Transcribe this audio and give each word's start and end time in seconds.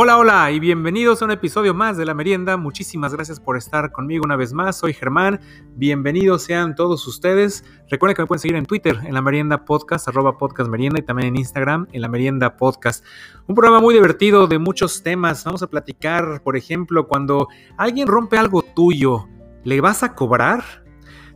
Hola, 0.00 0.16
hola 0.16 0.52
y 0.52 0.60
bienvenidos 0.60 1.20
a 1.20 1.24
un 1.24 1.32
episodio 1.32 1.74
más 1.74 1.96
de 1.96 2.04
La 2.04 2.14
Merienda. 2.14 2.56
Muchísimas 2.56 3.12
gracias 3.12 3.40
por 3.40 3.56
estar 3.56 3.90
conmigo 3.90 4.22
una 4.24 4.36
vez 4.36 4.52
más. 4.52 4.78
Soy 4.78 4.92
Germán. 4.92 5.40
Bienvenidos 5.74 6.44
sean 6.44 6.76
todos 6.76 7.04
ustedes. 7.08 7.64
Recuerden 7.90 8.14
que 8.14 8.22
me 8.22 8.26
pueden 8.28 8.38
seguir 8.38 8.56
en 8.56 8.64
Twitter, 8.64 8.96
en 9.02 9.12
La 9.12 9.22
Merienda 9.22 9.64
Podcast, 9.64 10.06
arroba 10.06 10.38
podcast 10.38 10.70
merienda 10.70 11.00
y 11.00 11.02
también 11.02 11.30
en 11.30 11.36
Instagram, 11.38 11.88
en 11.90 12.00
La 12.00 12.06
Merienda 12.06 12.56
Podcast. 12.56 13.04
Un 13.48 13.56
programa 13.56 13.80
muy 13.80 13.92
divertido 13.92 14.46
de 14.46 14.60
muchos 14.60 15.02
temas. 15.02 15.42
Vamos 15.42 15.64
a 15.64 15.66
platicar, 15.66 16.44
por 16.44 16.56
ejemplo, 16.56 17.08
cuando 17.08 17.48
alguien 17.76 18.06
rompe 18.06 18.38
algo 18.38 18.62
tuyo, 18.62 19.26
¿le 19.64 19.80
vas 19.80 20.04
a 20.04 20.14
cobrar? 20.14 20.62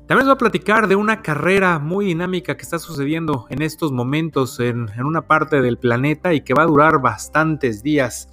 También 0.06 0.18
les 0.18 0.26
voy 0.26 0.34
a 0.34 0.38
platicar 0.38 0.88
de 0.88 0.96
una 0.96 1.22
carrera 1.22 1.78
muy 1.78 2.06
dinámica 2.06 2.56
que 2.56 2.62
está 2.62 2.78
sucediendo 2.78 3.46
en 3.50 3.62
estos 3.62 3.92
momentos 3.92 4.58
en, 4.58 4.88
en, 4.96 5.04
una 5.04 5.22
parte 5.22 5.62
del 5.62 5.78
planeta 5.78 6.34
y 6.34 6.40
que 6.40 6.54
va 6.54 6.64
a 6.64 6.66
durar 6.66 7.00
bastantes 7.00 7.82
días. 7.82 8.28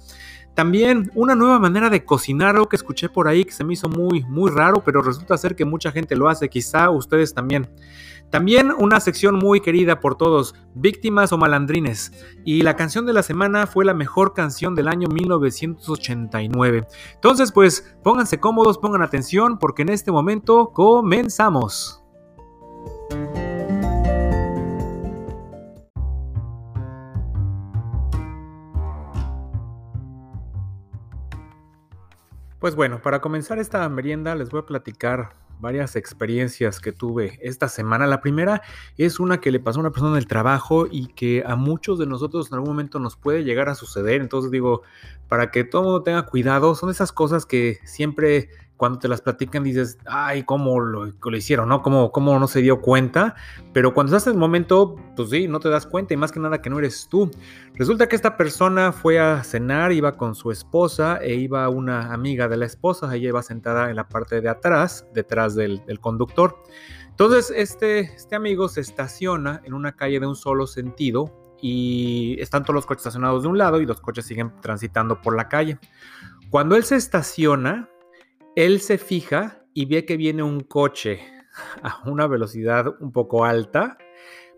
También 0.54 1.10
una 1.14 1.36
nueva 1.36 1.60
manera 1.60 1.88
de 1.88 2.04
cocinar, 2.04 2.56
algo 2.56 2.68
que 2.68 2.76
escuché 2.76 3.08
por 3.08 3.28
ahí 3.28 3.44
que 3.44 3.52
se 3.52 3.64
me 3.64 3.74
hizo 3.74 3.88
muy, 3.88 4.24
muy 4.24 4.50
raro, 4.50 4.82
pero 4.84 5.00
resulta 5.00 5.38
ser 5.38 5.54
que 5.54 5.64
mucha 5.64 5.92
gente 5.92 6.16
lo 6.16 6.28
hace, 6.28 6.48
quizá 6.48 6.90
ustedes 6.90 7.32
también. 7.32 7.68
También 8.30 8.72
una 8.78 9.00
sección 9.00 9.34
muy 9.34 9.60
querida 9.60 9.98
por 9.98 10.16
todos, 10.16 10.54
víctimas 10.74 11.32
o 11.32 11.38
malandrines. 11.38 12.12
Y 12.44 12.62
la 12.62 12.76
canción 12.76 13.04
de 13.04 13.12
la 13.12 13.24
semana 13.24 13.66
fue 13.66 13.84
la 13.84 13.92
mejor 13.92 14.34
canción 14.34 14.76
del 14.76 14.86
año 14.86 15.08
1989. 15.08 16.86
Entonces, 17.14 17.50
pues 17.50 17.96
pónganse 18.04 18.38
cómodos, 18.38 18.78
pongan 18.78 19.02
atención, 19.02 19.58
porque 19.58 19.82
en 19.82 19.88
este 19.88 20.12
momento 20.12 20.70
comenzamos. 20.72 22.04
Pues 32.60 32.76
bueno, 32.76 33.00
para 33.02 33.20
comenzar 33.20 33.58
esta 33.58 33.88
merienda 33.88 34.34
les 34.34 34.50
voy 34.50 34.60
a 34.60 34.66
platicar 34.66 35.30
varias 35.60 35.96
experiencias 35.96 36.80
que 36.80 36.92
tuve 36.92 37.38
esta 37.42 37.68
semana. 37.68 38.06
La 38.06 38.20
primera 38.20 38.62
es 38.96 39.20
una 39.20 39.40
que 39.40 39.50
le 39.50 39.60
pasó 39.60 39.78
a 39.78 39.82
una 39.82 39.90
persona 39.90 40.12
en 40.12 40.18
el 40.18 40.26
trabajo 40.26 40.86
y 40.90 41.08
que 41.08 41.42
a 41.46 41.56
muchos 41.56 41.98
de 41.98 42.06
nosotros 42.06 42.48
en 42.48 42.54
algún 42.54 42.70
momento 42.70 42.98
nos 42.98 43.16
puede 43.16 43.44
llegar 43.44 43.68
a 43.68 43.74
suceder. 43.74 44.20
Entonces 44.20 44.50
digo, 44.50 44.82
para 45.28 45.50
que 45.50 45.64
todo 45.64 45.82
mundo 45.82 46.02
tenga 46.02 46.26
cuidado, 46.26 46.74
son 46.74 46.90
esas 46.90 47.12
cosas 47.12 47.46
que 47.46 47.78
siempre 47.84 48.50
cuando 48.80 48.98
te 48.98 49.08
las 49.08 49.20
platican 49.20 49.62
dices, 49.62 49.98
ay, 50.06 50.42
¿cómo 50.42 50.80
lo, 50.80 51.04
lo 51.04 51.36
hicieron? 51.36 51.68
¿no? 51.68 51.82
¿Cómo, 51.82 52.10
¿Cómo, 52.12 52.38
no 52.38 52.48
se 52.48 52.62
dio 52.62 52.80
cuenta? 52.80 53.34
Pero 53.74 53.92
cuando 53.92 54.16
estás 54.16 54.28
en 54.28 54.32
el 54.32 54.38
momento, 54.38 54.96
pues 55.16 55.28
sí, 55.28 55.48
no 55.48 55.60
te 55.60 55.68
das 55.68 55.84
cuenta 55.84 56.14
y 56.14 56.16
más 56.16 56.32
que 56.32 56.40
nada 56.40 56.62
que 56.62 56.70
no 56.70 56.78
eres 56.78 57.06
tú. 57.10 57.30
Resulta 57.74 58.08
que 58.08 58.16
esta 58.16 58.38
persona 58.38 58.90
fue 58.90 59.20
a 59.20 59.44
cenar, 59.44 59.92
iba 59.92 60.16
con 60.16 60.34
su 60.34 60.50
esposa 60.50 61.18
e 61.20 61.34
iba 61.34 61.68
una 61.68 62.14
amiga 62.14 62.48
de 62.48 62.56
la 62.56 62.64
esposa, 62.64 63.14
ella 63.14 63.28
iba 63.28 63.42
sentada 63.42 63.90
en 63.90 63.96
la 63.96 64.08
parte 64.08 64.40
de 64.40 64.48
atrás, 64.48 65.06
detrás 65.12 65.54
del, 65.54 65.84
del 65.84 66.00
conductor. 66.00 66.56
Entonces, 67.10 67.52
este, 67.54 68.00
este 68.00 68.34
amigo 68.34 68.66
se 68.70 68.80
estaciona 68.80 69.60
en 69.64 69.74
una 69.74 69.94
calle 69.94 70.20
de 70.20 70.26
un 70.26 70.36
solo 70.36 70.66
sentido 70.66 71.30
y 71.60 72.40
están 72.40 72.62
todos 72.62 72.76
los 72.76 72.86
coches 72.86 73.00
estacionados 73.00 73.42
de 73.42 73.50
un 73.50 73.58
lado 73.58 73.78
y 73.82 73.84
los 73.84 74.00
coches 74.00 74.24
siguen 74.24 74.54
transitando 74.62 75.20
por 75.20 75.36
la 75.36 75.50
calle. 75.50 75.78
Cuando 76.48 76.76
él 76.76 76.84
se 76.84 76.96
estaciona, 76.96 77.90
él 78.66 78.80
se 78.80 78.98
fija 78.98 79.64
y 79.72 79.86
ve 79.86 80.04
que 80.04 80.18
viene 80.18 80.42
un 80.42 80.60
coche 80.60 81.20
a 81.82 82.02
una 82.06 82.26
velocidad 82.26 82.94
un 83.00 83.10
poco 83.10 83.46
alta, 83.46 83.96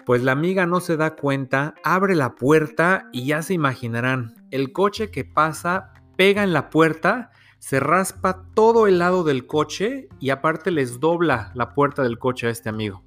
pues 0.04 0.24
la 0.24 0.32
amiga 0.32 0.66
no 0.66 0.80
se 0.80 0.96
da 0.96 1.14
cuenta, 1.14 1.74
abre 1.84 2.16
la 2.16 2.34
puerta 2.34 3.08
y 3.12 3.26
ya 3.26 3.42
se 3.42 3.54
imaginarán, 3.54 4.34
el 4.50 4.72
coche 4.72 5.12
que 5.12 5.24
pasa 5.24 5.92
pega 6.16 6.42
en 6.42 6.52
la 6.52 6.68
puerta, 6.68 7.30
se 7.60 7.78
raspa 7.78 8.44
todo 8.54 8.88
el 8.88 8.98
lado 8.98 9.22
del 9.22 9.46
coche 9.46 10.08
y 10.18 10.30
aparte 10.30 10.72
les 10.72 10.98
dobla 10.98 11.52
la 11.54 11.72
puerta 11.72 12.02
del 12.02 12.18
coche 12.18 12.48
a 12.48 12.50
este 12.50 12.68
amigo. 12.68 13.04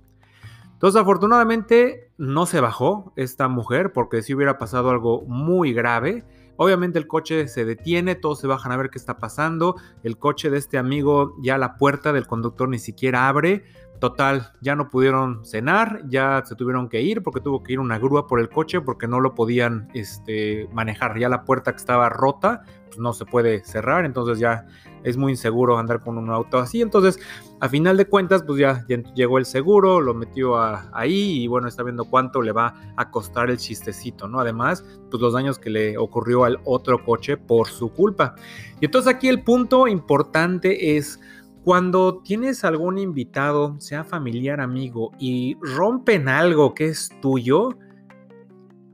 Entonces 0.71 1.01
afortunadamente 1.01 2.09
no 2.17 2.45
se 2.45 2.61
bajó 2.61 3.11
esta 3.17 3.49
mujer 3.49 3.91
porque 3.91 4.21
si 4.21 4.33
hubiera 4.33 4.57
pasado 4.57 4.91
algo 4.91 5.23
muy 5.27 5.73
grave, 5.73 6.23
Obviamente 6.57 6.99
el 6.99 7.07
coche 7.07 7.47
se 7.47 7.65
detiene, 7.65 8.15
todos 8.15 8.39
se 8.39 8.47
bajan 8.47 8.71
a 8.71 8.77
ver 8.77 8.89
qué 8.89 8.97
está 8.97 9.17
pasando. 9.17 9.75
El 10.03 10.17
coche 10.17 10.49
de 10.49 10.57
este 10.57 10.77
amigo 10.77 11.35
ya 11.41 11.57
la 11.57 11.75
puerta 11.75 12.13
del 12.13 12.27
conductor 12.27 12.69
ni 12.69 12.79
siquiera 12.79 13.27
abre. 13.27 13.63
Total, 13.99 14.51
ya 14.61 14.75
no 14.75 14.89
pudieron 14.89 15.45
cenar, 15.45 16.01
ya 16.09 16.43
se 16.45 16.55
tuvieron 16.55 16.89
que 16.89 17.01
ir 17.01 17.23
porque 17.23 17.39
tuvo 17.39 17.63
que 17.63 17.73
ir 17.73 17.79
una 17.79 17.97
grúa 17.97 18.27
por 18.27 18.41
el 18.41 18.49
coche 18.49 18.81
porque 18.81 19.07
no 19.07 19.21
lo 19.21 19.35
podían 19.35 19.89
este, 19.93 20.67
manejar. 20.73 21.17
Ya 21.17 21.29
la 21.29 21.43
puerta 21.43 21.71
que 21.71 21.77
estaba 21.77 22.09
rota 22.09 22.63
pues 22.87 22.99
no 22.99 23.13
se 23.13 23.25
puede 23.25 23.63
cerrar, 23.63 24.05
entonces 24.05 24.37
ya 24.39 24.65
es 25.05 25.17
muy 25.17 25.33
inseguro 25.33 25.77
andar 25.77 26.01
con 26.01 26.17
un 26.17 26.29
auto 26.29 26.57
así. 26.57 26.81
Entonces, 26.81 27.19
a 27.61 27.69
final 27.69 27.95
de 27.95 28.05
cuentas, 28.05 28.43
pues 28.45 28.59
ya, 28.59 28.85
llegó 29.13 29.37
el 29.37 29.45
seguro, 29.45 30.01
lo 30.01 30.13
metió 30.13 30.57
ahí 30.59 31.43
y 31.43 31.47
bueno, 31.47 31.67
está 31.67 31.83
viendo 31.83 32.05
cuánto 32.05 32.41
le 32.41 32.51
va 32.51 32.73
a 32.97 33.11
costar 33.11 33.49
el 33.49 33.57
chistecito, 33.57 34.27
¿no? 34.27 34.39
Además, 34.39 34.83
pues 35.09 35.21
los 35.21 35.33
daños 35.33 35.59
que 35.59 35.69
le 35.69 35.97
ocurrió 35.97 36.43
al 36.43 36.59
otro 36.65 37.03
coche 37.05 37.37
por 37.37 37.67
su 37.67 37.93
culpa. 37.93 38.35
Y 38.81 38.85
entonces 38.85 39.13
aquí 39.13 39.29
el 39.29 39.43
punto 39.43 39.87
importante 39.87 40.97
es 40.97 41.19
cuando 41.63 42.21
tienes 42.23 42.63
algún 42.63 42.97
invitado, 42.97 43.79
sea 43.79 44.03
familiar, 44.03 44.59
amigo, 44.59 45.11
y 45.19 45.55
rompen 45.61 46.27
algo 46.27 46.73
que 46.73 46.85
es 46.85 47.09
tuyo, 47.21 47.77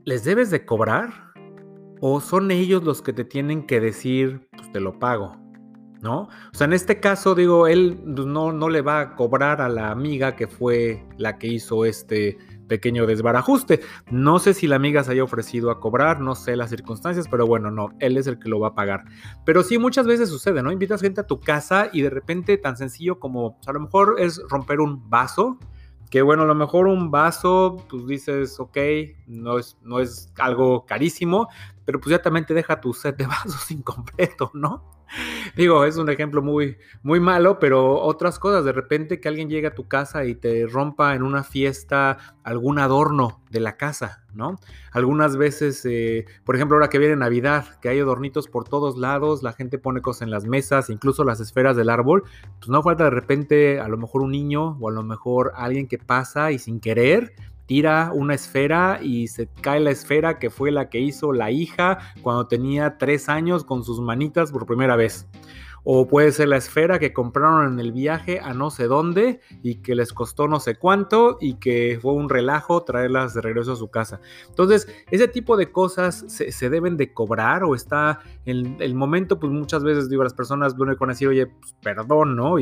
¿les 0.04 0.24
debes 0.24 0.50
de 0.50 0.64
cobrar? 0.64 1.32
¿O 2.00 2.20
son 2.20 2.50
ellos 2.50 2.82
los 2.82 3.02
que 3.02 3.12
te 3.12 3.24
tienen 3.24 3.66
que 3.66 3.80
decir, 3.80 4.48
pues 4.56 4.72
te 4.72 4.80
lo 4.80 4.98
pago? 4.98 5.41
¿No? 6.02 6.22
O 6.22 6.54
sea, 6.54 6.66
en 6.66 6.72
este 6.72 6.98
caso, 6.98 7.34
digo, 7.36 7.68
él 7.68 7.96
pues, 8.14 8.26
no, 8.26 8.52
no 8.52 8.68
le 8.68 8.82
va 8.82 9.00
a 9.00 9.14
cobrar 9.14 9.60
a 9.60 9.68
la 9.68 9.90
amiga 9.90 10.34
que 10.34 10.48
fue 10.48 11.06
la 11.16 11.38
que 11.38 11.46
hizo 11.46 11.84
este, 11.84 12.38
pequeño 12.72 13.06
desbarajuste. 13.06 13.80
No 14.10 14.38
sé 14.38 14.54
si 14.54 14.66
la 14.66 14.76
amiga 14.76 15.04
se 15.04 15.12
haya 15.12 15.22
ofrecido 15.22 15.70
a 15.70 15.78
cobrar, 15.78 16.20
no 16.20 16.34
sé 16.34 16.56
las 16.56 16.70
circunstancias, 16.70 17.28
pero 17.30 17.46
bueno, 17.46 17.70
no, 17.70 17.90
él 18.00 18.16
es 18.16 18.26
el 18.26 18.38
que 18.38 18.48
lo 18.48 18.60
va 18.60 18.68
a 18.68 18.74
pagar. 18.74 19.04
Pero 19.44 19.62
sí, 19.62 19.76
muchas 19.76 20.06
veces 20.06 20.30
sucede, 20.30 20.62
¿no? 20.62 20.72
Invitas 20.72 21.02
gente 21.02 21.20
a 21.20 21.26
tu 21.26 21.38
casa 21.38 21.90
y 21.92 22.00
de 22.00 22.08
repente 22.08 22.56
tan 22.56 22.78
sencillo 22.78 23.20
como, 23.20 23.60
a 23.66 23.72
lo 23.72 23.80
mejor 23.80 24.16
es 24.18 24.40
romper 24.48 24.80
un 24.80 25.10
vaso, 25.10 25.58
que 26.10 26.22
bueno, 26.22 26.44
a 26.44 26.46
lo 26.46 26.54
mejor 26.54 26.86
un 26.86 27.10
vaso, 27.10 27.76
pues 27.90 28.06
dices, 28.06 28.58
ok, 28.58 28.78
no 29.26 29.58
es, 29.58 29.76
no 29.82 30.00
es 30.00 30.32
algo 30.38 30.86
carísimo, 30.86 31.48
pero 31.84 32.00
pues 32.00 32.10
ya 32.10 32.22
también 32.22 32.46
te 32.46 32.54
deja 32.54 32.80
tu 32.80 32.94
set 32.94 33.18
de 33.18 33.26
vasos 33.28 33.70
incompleto, 33.70 34.50
¿no? 34.54 35.01
Digo, 35.56 35.84
es 35.84 35.96
un 35.96 36.08
ejemplo 36.08 36.42
muy, 36.42 36.76
muy 37.02 37.20
malo, 37.20 37.58
pero 37.58 38.00
otras 38.00 38.38
cosas, 38.38 38.64
de 38.64 38.72
repente 38.72 39.20
que 39.20 39.28
alguien 39.28 39.48
llegue 39.48 39.66
a 39.66 39.74
tu 39.74 39.86
casa 39.86 40.24
y 40.24 40.34
te 40.34 40.66
rompa 40.66 41.14
en 41.14 41.22
una 41.22 41.44
fiesta 41.44 42.18
algún 42.42 42.78
adorno 42.78 43.42
de 43.50 43.60
la 43.60 43.76
casa, 43.76 44.24
¿no? 44.34 44.58
Algunas 44.92 45.36
veces, 45.36 45.84
eh, 45.84 46.24
por 46.44 46.56
ejemplo, 46.56 46.76
ahora 46.76 46.88
que 46.88 46.98
viene 46.98 47.16
Navidad, 47.16 47.78
que 47.80 47.88
hay 47.88 48.00
adornitos 48.00 48.48
por 48.48 48.64
todos 48.64 48.96
lados, 48.96 49.42
la 49.42 49.52
gente 49.52 49.78
pone 49.78 50.00
cosas 50.00 50.22
en 50.22 50.30
las 50.30 50.44
mesas, 50.44 50.90
incluso 50.90 51.24
las 51.24 51.40
esferas 51.40 51.76
del 51.76 51.90
árbol, 51.90 52.24
pues 52.58 52.68
no 52.68 52.82
falta 52.82 53.04
de 53.04 53.10
repente 53.10 53.80
a 53.80 53.88
lo 53.88 53.98
mejor 53.98 54.22
un 54.22 54.32
niño 54.32 54.78
o 54.80 54.88
a 54.88 54.92
lo 54.92 55.02
mejor 55.02 55.52
alguien 55.54 55.86
que 55.86 55.98
pasa 55.98 56.52
y 56.52 56.58
sin 56.58 56.80
querer 56.80 57.34
tira 57.72 58.10
una 58.12 58.34
esfera 58.34 58.98
y 59.00 59.28
se 59.28 59.48
cae 59.62 59.80
la 59.80 59.92
esfera 59.92 60.38
que 60.38 60.50
fue 60.50 60.70
la 60.70 60.90
que 60.90 61.00
hizo 61.00 61.32
la 61.32 61.50
hija 61.50 62.00
cuando 62.20 62.46
tenía 62.46 62.98
tres 62.98 63.30
años 63.30 63.64
con 63.64 63.82
sus 63.82 63.98
manitas 63.98 64.52
por 64.52 64.66
primera 64.66 64.94
vez. 64.94 65.26
O 65.82 66.06
puede 66.06 66.32
ser 66.32 66.48
la 66.48 66.58
esfera 66.58 66.98
que 66.98 67.14
compraron 67.14 67.72
en 67.72 67.80
el 67.80 67.92
viaje 67.92 68.40
a 68.40 68.52
no 68.52 68.68
sé 68.68 68.88
dónde 68.88 69.40
y 69.62 69.76
que 69.76 69.94
les 69.94 70.12
costó 70.12 70.48
no 70.48 70.60
sé 70.60 70.74
cuánto 70.74 71.38
y 71.40 71.54
que 71.54 71.98
fue 72.02 72.12
un 72.12 72.28
relajo 72.28 72.84
traerlas 72.84 73.32
de 73.32 73.40
regreso 73.40 73.72
a 73.72 73.76
su 73.76 73.90
casa. 73.90 74.20
Entonces, 74.50 74.86
ese 75.10 75.26
tipo 75.26 75.56
de 75.56 75.72
cosas 75.72 76.26
se, 76.28 76.68
deben 76.68 76.98
de 76.98 77.14
cobrar 77.14 77.64
o 77.64 77.74
está 77.74 78.20
en 78.44 78.76
el 78.80 78.94
momento, 78.94 79.40
pues 79.40 79.50
muchas 79.50 79.82
veces 79.82 80.10
digo, 80.10 80.22
las 80.22 80.34
personas 80.34 80.76
vienen 80.76 80.96
con 80.96 81.08
decir, 81.08 81.26
oye, 81.26 81.46
pues, 81.46 81.74
perdón, 81.82 82.36
¿no? 82.36 82.58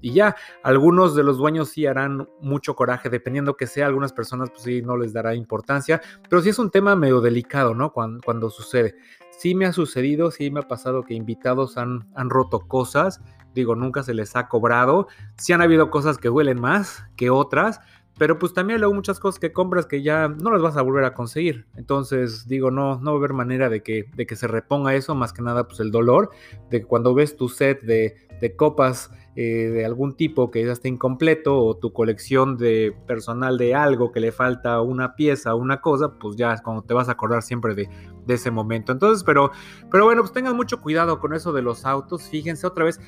Y 0.00 0.12
ya, 0.12 0.36
algunos 0.62 1.14
de 1.14 1.24
los 1.24 1.38
dueños 1.38 1.70
sí 1.70 1.86
harán 1.86 2.28
mucho 2.40 2.74
coraje, 2.74 3.10
dependiendo 3.10 3.56
que 3.56 3.66
sea, 3.66 3.86
algunas 3.86 4.12
personas 4.12 4.50
pues 4.50 4.62
sí 4.62 4.82
no 4.82 4.96
les 4.96 5.12
dará 5.12 5.34
importancia, 5.34 6.00
pero 6.28 6.42
sí 6.42 6.50
es 6.50 6.58
un 6.58 6.70
tema 6.70 6.94
medio 6.96 7.20
delicado, 7.20 7.74
¿no? 7.74 7.92
Cuando, 7.92 8.50
sucede. 8.50 8.96
Sí 9.30 9.54
me 9.54 9.66
ha 9.66 9.72
sucedido, 9.72 10.30
sí 10.30 10.50
me 10.50 10.60
ha 10.60 10.68
pasado 10.68 11.02
que 11.02 11.14
invitados 11.14 11.76
han, 11.76 12.08
han 12.14 12.30
roto 12.30 12.60
cosas, 12.60 13.20
digo, 13.54 13.74
nunca 13.74 14.02
se 14.02 14.14
les 14.14 14.36
ha 14.36 14.48
cobrado, 14.48 15.08
sí 15.36 15.52
han 15.52 15.62
habido 15.62 15.90
cosas 15.90 16.18
que 16.18 16.28
duelen 16.28 16.60
más 16.60 17.04
que 17.16 17.30
otras, 17.30 17.80
pero 18.18 18.38
pues 18.38 18.52
también 18.52 18.80
luego 18.80 18.94
muchas 18.94 19.20
cosas 19.20 19.38
que 19.38 19.52
compras 19.52 19.86
que 19.86 20.02
ya 20.02 20.28
no 20.28 20.50
las 20.50 20.60
vas 20.60 20.76
a 20.76 20.82
volver 20.82 21.04
a 21.04 21.14
conseguir. 21.14 21.66
Entonces, 21.76 22.48
digo, 22.48 22.70
no, 22.70 22.98
no 22.98 23.12
va 23.12 23.16
a 23.16 23.18
haber 23.18 23.32
manera 23.32 23.68
de 23.68 23.82
que, 23.82 24.06
de 24.14 24.26
que 24.26 24.34
se 24.34 24.48
reponga 24.48 24.94
eso, 24.94 25.14
más 25.14 25.32
que 25.32 25.40
nada 25.40 25.68
pues 25.68 25.78
el 25.80 25.92
dolor 25.92 26.30
de 26.68 26.84
cuando 26.84 27.14
ves 27.14 27.36
tu 27.36 27.48
set 27.48 27.80
de, 27.82 28.16
de 28.40 28.56
copas 28.56 29.10
eh, 29.40 29.70
de 29.70 29.84
algún 29.84 30.16
tipo 30.16 30.50
que 30.50 30.66
ya 30.66 30.72
está 30.72 30.88
incompleto 30.88 31.56
o 31.62 31.76
tu 31.76 31.92
colección 31.92 32.56
de 32.56 32.92
personal 33.06 33.56
de 33.56 33.72
algo 33.72 34.10
que 34.10 34.18
le 34.18 34.32
falta 34.32 34.80
una 34.80 35.14
pieza 35.14 35.54
o 35.54 35.58
una 35.58 35.80
cosa, 35.80 36.14
pues 36.18 36.34
ya 36.34 36.52
es 36.54 36.60
cuando 36.60 36.82
te 36.82 36.92
vas 36.92 37.08
a 37.08 37.12
acordar 37.12 37.44
siempre 37.44 37.76
de, 37.76 37.88
ese 38.26 38.50
momento. 38.50 38.90
Entonces, 38.90 39.22
pero, 39.22 39.52
pero 39.92 40.06
bueno, 40.06 40.22
pues 40.22 40.32
tengan 40.32 40.56
mucho 40.56 40.80
cuidado 40.80 41.20
con 41.20 41.34
eso 41.34 41.52
de 41.52 41.62
los 41.62 41.84
autos. 41.84 42.24
Fíjense 42.24 42.66
otra 42.66 42.84
vez, 42.84 43.00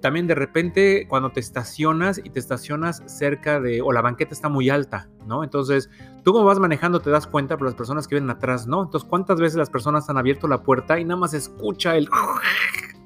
también 0.00 0.28
de 0.28 0.36
repente 0.36 1.08
cuando 1.08 1.30
te 1.32 1.40
estacionas 1.40 2.18
y 2.22 2.30
te 2.30 2.38
estacionas 2.38 3.02
cerca 3.06 3.58
de, 3.58 3.82
o 3.82 3.90
la 3.90 4.02
banqueta 4.02 4.34
está 4.34 4.48
muy 4.48 4.70
alta, 4.70 5.10
¿no? 5.26 5.42
Entonces, 5.42 5.90
tú 6.22 6.32
como 6.32 6.44
vas 6.44 6.60
manejando 6.60 7.00
te 7.00 7.10
das 7.10 7.26
cuenta, 7.26 7.56
pero 7.56 7.66
las 7.66 7.74
personas 7.74 8.06
que 8.06 8.14
vienen 8.14 8.30
atrás 8.30 8.68
no. 8.68 8.84
Entonces, 8.84 9.08
¿cuántas 9.10 9.40
veces 9.40 9.56
las 9.56 9.68
personas 9.68 10.08
han 10.08 10.16
abierto 10.16 10.46
la 10.46 10.62
puerta 10.62 11.00
y 11.00 11.04
nada 11.04 11.18
más 11.18 11.34
escucha 11.34 11.96
el 11.96 12.08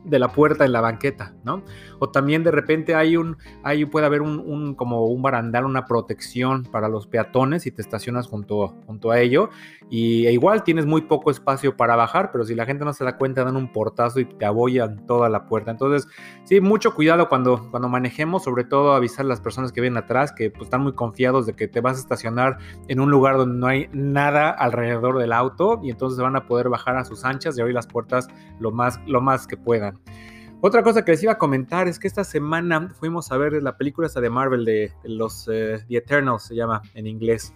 de 0.07 0.19
la 0.19 0.29
puerta 0.29 0.65
en 0.65 0.73
la 0.73 0.81
banqueta, 0.81 1.35
¿no? 1.45 1.63
O 1.99 2.11
también 2.11 2.45
de 2.45 2.51
repente 2.51 2.95
hay 2.95 3.17
un, 3.17 3.37
hay, 3.63 3.85
puede 3.85 4.07
haber 4.07 4.23
un, 4.23 4.75
como 4.75 5.07
un 5.07 5.23
barandal, 5.23 5.65
una 5.65 5.85
protección 5.85 6.65
para 6.65 6.89
los 6.89 7.07
peatones 7.07 7.67
y 7.67 7.71
te 7.71 7.83
estacionas 7.83 8.29
junto, 8.29 8.75
junto 8.87 9.11
a 9.11 9.21
ello. 9.21 9.51
Y 9.89 10.27
e 10.27 10.33
igual 10.33 10.65
tienes 10.65 10.87
muy 10.87 11.03
poco 11.03 11.31
espacio 11.31 11.77
para 11.77 11.95
bajar, 11.97 12.31
pero 12.33 12.45
si 12.45 12.55
la 12.55 12.67
gente 12.67 12.85
no 12.85 12.93
se 12.93 13.05
da 13.05 13.17
cuenta, 13.17 13.45
dan 13.45 13.57
un 13.57 13.73
portazo 13.73 14.21
y 14.21 14.25
te 14.25 14.45
abollan 14.45 15.07
toda 15.07 15.29
la 15.29 15.47
puerta. 15.47 15.71
Entonces, 15.71 16.09
sí, 16.45 16.61
mucho 16.61 16.95
cuidado 16.95 17.29
cuando, 17.29 17.69
cuando 17.71 17.89
manejemos, 17.89 18.45
sobre 18.45 18.65
todo 18.65 18.95
avisar 18.95 19.25
a 19.25 19.29
las 19.29 19.41
personas 19.41 19.73
que 19.73 19.81
vienen 19.81 19.99
atrás 19.99 20.33
que 20.33 20.51
pues, 20.51 20.65
están 20.65 20.83
muy 20.83 20.95
confiados 20.95 21.47
de 21.47 21.55
que 21.55 21.69
te 21.69 21.81
vas 21.81 21.97
a 21.97 22.01
estacionar 22.01 22.59
en 22.89 23.01
un 23.01 23.11
lugar 23.11 23.37
donde 23.37 23.59
no 23.59 23.67
hay 23.67 23.89
nada 23.93 24.51
alrededor 24.51 25.19
del 25.19 25.33
auto 25.33 25.81
y 25.83 25.91
entonces 25.91 26.19
van 26.19 26.37
a 26.37 26.47
poder 26.47 26.69
bajar 26.69 26.97
a 26.97 27.05
sus 27.05 27.25
anchas 27.25 27.57
y 27.57 27.61
abrir 27.61 27.75
las 27.75 27.87
puertas 27.87 28.29
lo 28.59 28.71
más, 28.73 29.01
lo 29.07 29.21
más 29.21 29.47
que 29.47 29.57
puedan. 29.57 29.96
Otra 30.61 30.83
cosa 30.83 31.05
que 31.05 31.13
les 31.13 31.23
iba 31.23 31.33
a 31.33 31.39
comentar 31.39 31.87
es 31.87 31.99
que 31.99 32.09
esta 32.09 32.25
semana 32.25 32.89
fuimos 32.89 33.31
a 33.31 33.37
ver 33.37 33.63
la 33.63 33.77
película 33.77 34.07
esta 34.07 34.21
de 34.21 34.31
Marvel 34.31 34.65
de, 34.65 34.93
los 35.05 35.49
eh, 35.53 35.85
The 35.87 35.99
Eternals, 35.99 36.45
se 36.45 36.55
llama 36.55 36.83
en 36.95 37.07
inglés. 37.07 37.53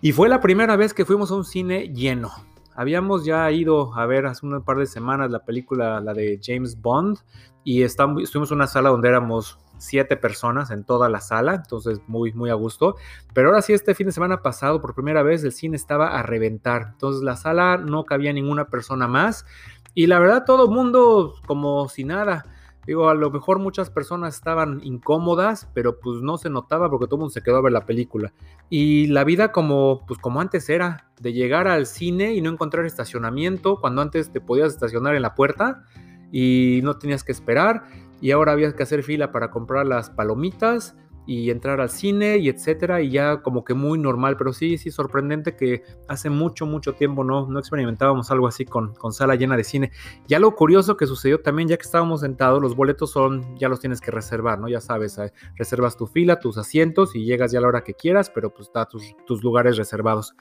Y 0.00 0.12
fue 0.12 0.28
la 0.28 0.40
primera 0.40 0.76
vez 0.76 0.94
que 0.94 1.04
fuimos 1.04 1.30
a 1.30 1.34
un 1.34 1.44
cine 1.44 1.92
lleno. 1.92 2.30
Habíamos 2.74 3.24
ya 3.24 3.50
ido 3.50 3.94
a 3.94 4.06
ver 4.06 4.26
hace 4.26 4.46
un 4.46 4.62
par 4.62 4.78
de 4.78 4.86
semanas 4.86 5.30
la 5.30 5.44
película, 5.44 6.00
la 6.00 6.14
de 6.14 6.40
James 6.42 6.80
Bond, 6.80 7.18
y 7.64 7.82
estuvimos 7.82 8.50
en 8.50 8.54
una 8.54 8.66
sala 8.66 8.88
donde 8.88 9.08
éramos 9.08 9.58
siete 9.82 10.16
personas 10.16 10.70
en 10.70 10.84
toda 10.84 11.08
la 11.08 11.20
sala, 11.20 11.56
entonces 11.56 12.00
muy, 12.06 12.32
muy 12.32 12.50
a 12.50 12.54
gusto. 12.54 12.96
Pero 13.34 13.48
ahora 13.48 13.62
sí, 13.62 13.72
este 13.72 13.94
fin 13.94 14.06
de 14.06 14.12
semana 14.12 14.40
pasado, 14.40 14.80
por 14.80 14.94
primera 14.94 15.22
vez, 15.22 15.42
el 15.44 15.52
cine 15.52 15.76
estaba 15.76 16.18
a 16.18 16.22
reventar. 16.22 16.90
Entonces 16.92 17.22
la 17.22 17.36
sala 17.36 17.76
no 17.76 18.04
cabía 18.04 18.32
ninguna 18.32 18.66
persona 18.68 19.08
más. 19.08 19.44
Y 19.94 20.06
la 20.06 20.18
verdad, 20.18 20.44
todo 20.46 20.66
el 20.66 20.70
mundo 20.70 21.34
como 21.46 21.88
si 21.88 22.04
nada. 22.04 22.46
Digo, 22.86 23.08
a 23.08 23.14
lo 23.14 23.30
mejor 23.30 23.60
muchas 23.60 23.90
personas 23.90 24.34
estaban 24.34 24.80
incómodas, 24.82 25.68
pero 25.72 26.00
pues 26.00 26.20
no 26.20 26.36
se 26.36 26.50
notaba 26.50 26.90
porque 26.90 27.06
todo 27.06 27.16
el 27.16 27.20
mundo 27.20 27.32
se 27.32 27.42
quedó 27.42 27.58
a 27.58 27.62
ver 27.62 27.72
la 27.72 27.86
película. 27.86 28.32
Y 28.70 29.06
la 29.06 29.22
vida 29.22 29.52
como, 29.52 30.04
pues 30.06 30.18
como 30.18 30.40
antes 30.40 30.68
era, 30.68 31.06
de 31.20 31.32
llegar 31.32 31.68
al 31.68 31.86
cine 31.86 32.34
y 32.34 32.40
no 32.40 32.50
encontrar 32.50 32.84
estacionamiento, 32.84 33.80
cuando 33.80 34.02
antes 34.02 34.32
te 34.32 34.40
podías 34.40 34.72
estacionar 34.72 35.14
en 35.14 35.22
la 35.22 35.36
puerta 35.36 35.84
y 36.32 36.80
no 36.82 36.98
tenías 36.98 37.22
que 37.22 37.30
esperar, 37.30 37.84
y 38.20 38.32
ahora 38.32 38.52
había 38.52 38.74
que 38.74 38.82
hacer 38.82 39.04
fila 39.04 39.30
para 39.30 39.50
comprar 39.50 39.86
las 39.86 40.10
palomitas 40.10 40.96
y 41.26 41.50
entrar 41.50 41.80
al 41.80 41.90
cine 41.90 42.38
y 42.38 42.48
etcétera 42.48 43.00
y 43.00 43.10
ya 43.10 43.42
como 43.42 43.64
que 43.64 43.74
muy 43.74 43.98
normal 43.98 44.36
pero 44.36 44.52
sí 44.52 44.78
sí 44.78 44.90
sorprendente 44.90 45.56
que 45.56 45.82
hace 46.08 46.30
mucho 46.30 46.66
mucho 46.66 46.94
tiempo 46.94 47.24
no 47.24 47.46
no 47.46 47.58
experimentábamos 47.58 48.30
algo 48.30 48.48
así 48.48 48.64
con, 48.64 48.94
con 48.94 49.12
sala 49.12 49.34
llena 49.34 49.56
de 49.56 49.64
cine. 49.64 49.92
Ya 50.26 50.38
lo 50.38 50.54
curioso 50.54 50.96
que 50.96 51.06
sucedió 51.06 51.40
también 51.40 51.68
ya 51.68 51.76
que 51.76 51.82
estábamos 51.82 52.20
sentados 52.20 52.60
los 52.60 52.76
boletos 52.76 53.10
son 53.10 53.56
ya 53.58 53.68
los 53.68 53.80
tienes 53.80 54.00
que 54.00 54.10
reservar 54.10 54.58
no 54.58 54.68
ya 54.68 54.80
sabes 54.80 55.18
eh, 55.18 55.32
reservas 55.56 55.96
tu 55.96 56.06
fila 56.06 56.40
tus 56.40 56.58
asientos 56.58 57.14
y 57.14 57.24
llegas 57.24 57.52
ya 57.52 57.58
a 57.58 57.62
la 57.62 57.68
hora 57.68 57.84
que 57.84 57.94
quieras 57.94 58.30
pero 58.30 58.52
pues 58.52 58.68
está 58.68 58.86
tus, 58.86 59.14
tus 59.26 59.42
lugares 59.42 59.76
reservados. 59.76 60.34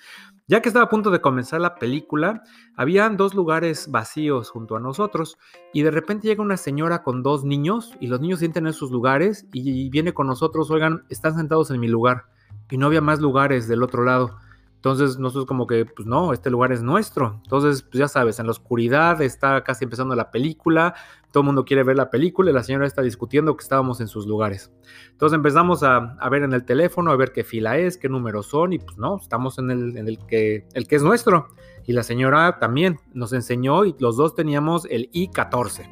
Ya 0.48 0.62
que 0.62 0.70
estaba 0.70 0.86
a 0.86 0.90
punto 0.90 1.12
de 1.12 1.22
comenzar 1.22 1.62
la 1.62 1.76
película, 1.76 2.44
habían 2.76 3.16
dos 3.16 3.34
lugares 3.34 3.90
vacíos 3.90 4.50
junto 4.50 4.76
a 4.76 4.80
nosotros 4.80 5.38
y 5.74 5.84
de 5.84 5.92
repente 5.92 6.28
llega 6.28 6.44
una 6.44 6.58
señora 6.58 7.04
con 7.04 7.24
dos 7.24 7.46
niños 7.46 7.96
y 8.02 8.08
los 8.08 8.20
niños 8.20 8.40
sienten 8.40 8.68
en 8.68 8.74
sus 8.74 8.92
lugares 8.92 9.46
y 9.54 9.90
viene 9.90 10.14
con 10.14 10.28
nosotros, 10.28 10.70
oigan, 10.72 11.04
están 11.10 11.36
sentados 11.36 11.72
en 11.72 11.80
mi 11.80 11.88
lugar 11.88 12.26
y 12.70 12.78
no 12.78 12.88
había 12.88 13.02
más 13.02 13.20
lugares 13.20 13.68
del 13.68 13.84
otro 13.84 14.04
lado. 14.04 14.38
Entonces 14.82 15.20
nosotros 15.20 15.46
como 15.46 15.68
que, 15.68 15.86
pues 15.86 16.08
no, 16.08 16.34
este 16.34 16.50
lugar 16.50 16.72
es 16.72 16.82
nuestro. 16.82 17.40
Entonces, 17.44 17.84
pues 17.84 18.00
ya 18.00 18.08
sabes, 18.08 18.40
en 18.40 18.48
la 18.48 18.52
oscuridad 18.52 19.22
está 19.22 19.64
casi 19.64 19.84
empezando 19.84 20.16
la 20.16 20.32
película, 20.32 20.96
todo 21.32 21.42
el 21.42 21.46
mundo 21.46 21.66
quiere 21.66 21.84
ver 21.84 21.98
la 21.98 22.10
película 22.10 22.50
y 22.50 22.54
la 22.54 22.64
señora 22.64 22.88
está 22.88 23.04
discutiendo 23.04 23.56
que 23.56 23.62
estábamos 23.62 24.02
en 24.02 24.08
sus 24.08 24.26
lugares. 24.26 24.72
Entonces 25.12 25.36
empezamos 25.36 25.84
a, 25.84 26.18
ver 26.32 26.42
en 26.42 26.54
el 26.54 26.66
teléfono, 26.66 27.12
a 27.12 27.16
ver 27.16 27.32
qué 27.32 27.44
fila 27.44 27.78
es, 27.78 27.96
qué 27.96 28.10
números 28.10 28.48
son 28.48 28.74
y 28.74 28.80
pues 28.80 28.98
no, 28.98 29.18
estamos 29.18 29.60
en 29.60 29.70
el, 29.70 29.98
en 29.98 30.08
el, 30.08 30.18
que, 30.26 30.66
el 30.74 30.88
que 30.88 30.96
es 30.96 31.04
nuestro. 31.04 31.50
Y 31.86 31.94
la 31.94 32.02
señora 32.02 32.58
también 32.58 33.00
nos 33.14 33.34
enseñó 33.34 33.86
y 33.86 33.96
los 34.00 34.18
dos 34.18 34.34
teníamos 34.34 34.86
el 34.90 35.10
I-14. 35.14 35.92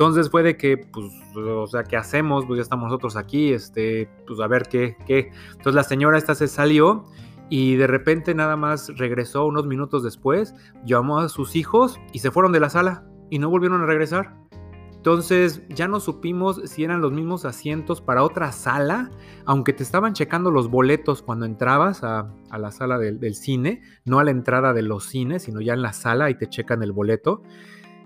Entonces 0.00 0.30
fue 0.30 0.42
de 0.42 0.56
que, 0.56 0.78
pues, 0.78 1.12
o 1.36 1.66
sea, 1.66 1.84
¿qué 1.84 1.94
hacemos? 1.94 2.46
Pues 2.46 2.56
ya 2.56 2.62
estamos 2.62 2.86
nosotros 2.86 3.16
aquí, 3.16 3.52
este, 3.52 4.08
pues 4.26 4.40
a 4.40 4.46
ver 4.46 4.66
qué, 4.66 4.96
qué. 5.06 5.30
Entonces 5.50 5.74
la 5.74 5.82
señora 5.82 6.16
esta 6.16 6.34
se 6.34 6.48
salió 6.48 7.04
y 7.50 7.76
de 7.76 7.86
repente 7.86 8.34
nada 8.34 8.56
más 8.56 8.96
regresó 8.96 9.44
unos 9.44 9.66
minutos 9.66 10.02
después, 10.02 10.54
llamó 10.86 11.18
a 11.18 11.28
sus 11.28 11.54
hijos 11.54 12.00
y 12.14 12.20
se 12.20 12.30
fueron 12.30 12.50
de 12.50 12.60
la 12.60 12.70
sala 12.70 13.04
y 13.28 13.40
no 13.40 13.50
volvieron 13.50 13.82
a 13.82 13.84
regresar. 13.84 14.38
Entonces 14.94 15.68
ya 15.68 15.86
no 15.86 16.00
supimos 16.00 16.62
si 16.64 16.82
eran 16.82 17.02
los 17.02 17.12
mismos 17.12 17.44
asientos 17.44 18.00
para 18.00 18.22
otra 18.22 18.52
sala, 18.52 19.10
aunque 19.44 19.74
te 19.74 19.82
estaban 19.82 20.14
checando 20.14 20.50
los 20.50 20.70
boletos 20.70 21.20
cuando 21.20 21.44
entrabas 21.44 22.02
a, 22.04 22.32
la 22.58 22.70
sala 22.70 22.96
del, 22.96 23.20
del, 23.20 23.34
cine, 23.34 23.82
no 24.06 24.18
a 24.18 24.24
la 24.24 24.30
entrada 24.30 24.72
de 24.72 24.80
los 24.80 25.04
cines, 25.04 25.42
sino 25.42 25.60
ya 25.60 25.74
en 25.74 25.82
la 25.82 25.92
sala 25.92 26.30
y 26.30 26.36
te 26.36 26.48
checan 26.48 26.82
el 26.82 26.92
boleto. 26.92 27.42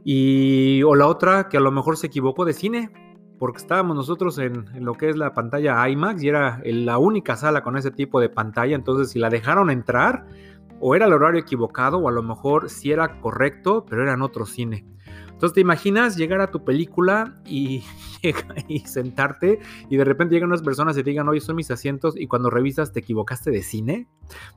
Y 0.05 0.83
o 0.83 0.95
la 0.95 1.07
otra 1.07 1.49
que 1.49 1.57
a 1.57 1.61
lo 1.61 1.73
mejor 1.73 1.97
se 1.97 2.09
equivocó 2.09 2.45
de 2.45 2.53
cine, 2.53 2.91
porque 3.39 3.59
estábamos 3.59 3.97
nosotros 3.97 4.39
en, 4.39 4.67
lo 4.85 4.95
que 4.95 5.09
es 5.09 5.17
la 5.17 5.33
pantalla 5.33 5.89
IMAX 5.89 6.23
y 6.23 6.29
era 6.29 6.61
la 6.65 6.99
única 6.99 7.37
sala 7.37 7.63
con 7.63 7.77
ese 7.77 7.91
tipo 7.91 8.21
de 8.21 8.29
pantalla, 8.29 8.77
entonces 8.77 9.11
si 9.11 9.19
la 9.19 9.31
dejaron 9.31 9.71
entrar, 9.71 10.27
o 10.81 10.95
era 10.95 11.07
el 11.07 11.13
horario 11.13 11.41
equivocado, 11.41 11.99
o 11.99 12.09
a 12.09 12.13
lo 12.13 12.23
mejor 12.23 12.69
sí 12.69 12.93
era 12.93 13.21
correcto, 13.21 13.87
pero 13.89 14.03
era 14.03 14.13
en 14.13 14.23
otro 14.23 14.45
cine. 14.45 14.87
Entonces 15.29 15.55
te 15.55 15.61
imaginas 15.61 16.17
llegar 16.17 16.41
a 16.41 16.51
tu 16.51 16.65
película 16.65 17.41
y, 17.45 17.83
sentarte 18.87 19.59
y 19.89 19.97
de 19.97 20.05
repente 20.05 20.35
llegan 20.35 20.51
unas 20.51 20.63
personas 20.63 20.97
y 20.97 21.03
te 21.03 21.11
digan, 21.11 21.29
oye, 21.29 21.41
son 21.41 21.57
mis 21.57 21.71
asientos 21.71 22.15
y 22.17 22.29
cuando 22.29 22.51
revisas 22.51 22.93
te 22.93 23.01
equivocaste 23.01 23.51
de 23.51 23.63
cine. 23.63 24.09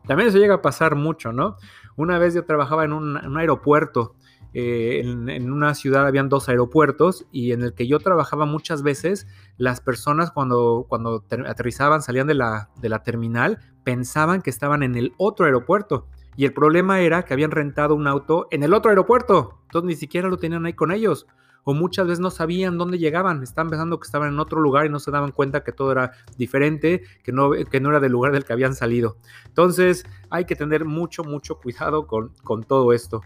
También 0.06 0.30
eso 0.30 0.38
llega 0.38 0.56
a 0.56 0.62
pasar 0.62 0.96
mucho, 0.96 1.32
¿no? 1.32 1.56
Una 1.96 2.20
vez 2.20 2.36
yo 2.36 2.46
trabajaba 2.46 2.86
en 2.86 2.94
un 2.94 3.38
aeropuerto 3.38 4.16
eh, 4.60 5.02
en, 5.02 5.52
una 5.52 5.76
ciudad 5.76 6.08
habían 6.08 6.30
dos 6.30 6.50
aeropuertos 6.50 7.28
y 7.32 7.52
en 7.52 7.62
el 7.62 7.76
que 7.76 7.86
yo 7.86 8.00
trabajaba 8.00 8.48
muchas 8.48 8.82
veces, 8.82 9.28
las 9.58 9.82
personas 9.82 10.32
cuando, 10.32 10.88
cuando 10.90 11.24
aterrizaban, 11.46 12.02
salían 12.02 12.26
de 12.26 12.34
la, 12.34 12.72
de 12.82 12.90
la 12.90 13.04
terminal, 13.04 13.60
pensaban 13.84 14.42
que 14.42 14.50
estaban 14.50 14.82
en 14.82 14.96
el 14.96 15.14
otro 15.18 15.46
aeropuerto. 15.46 16.08
Y 16.36 16.46
el 16.46 16.54
problema 16.54 17.02
era 17.02 17.22
que 17.22 17.36
habían 17.36 17.52
rentado 17.52 17.94
un 17.94 18.08
auto 18.08 18.48
en 18.50 18.64
el 18.64 18.74
otro 18.74 18.90
aeropuerto. 18.90 19.62
Entonces 19.66 19.88
ni 19.88 19.96
siquiera 19.96 20.28
lo 20.28 20.38
tenían 20.38 20.66
ahí 20.66 20.74
con 20.74 20.92
ellos. 20.92 21.28
O 21.64 21.76
muchas 21.76 22.08
veces 22.08 22.20
no 22.20 22.32
sabían 22.32 22.80
dónde 22.80 22.98
llegaban. 22.98 23.44
Estaban 23.44 23.70
pensando 23.70 24.00
que 24.00 24.08
estaban 24.08 24.34
en 24.34 24.40
otro 24.40 24.60
lugar 24.60 24.88
y 24.88 24.90
no 24.90 24.98
se 24.98 25.12
daban 25.12 25.34
cuenta 25.34 25.64
que 25.64 25.72
todo 25.72 25.92
era 25.92 26.14
diferente, 26.36 27.04
que 27.24 27.32
no, 27.32 27.52
que 27.52 27.80
no 27.80 27.90
era 27.90 28.00
del 28.00 28.12
lugar 28.12 28.32
del 28.32 28.44
que 28.44 28.54
habían 28.54 28.74
salido. 28.74 29.18
Entonces 29.46 30.04
hay 30.32 30.46
que 30.46 30.56
tener 30.56 30.84
mucho, 30.84 31.24
mucho 31.24 31.60
cuidado 31.60 32.08
con, 32.08 32.32
con 32.44 32.64
todo 32.64 32.92
esto. 32.92 33.22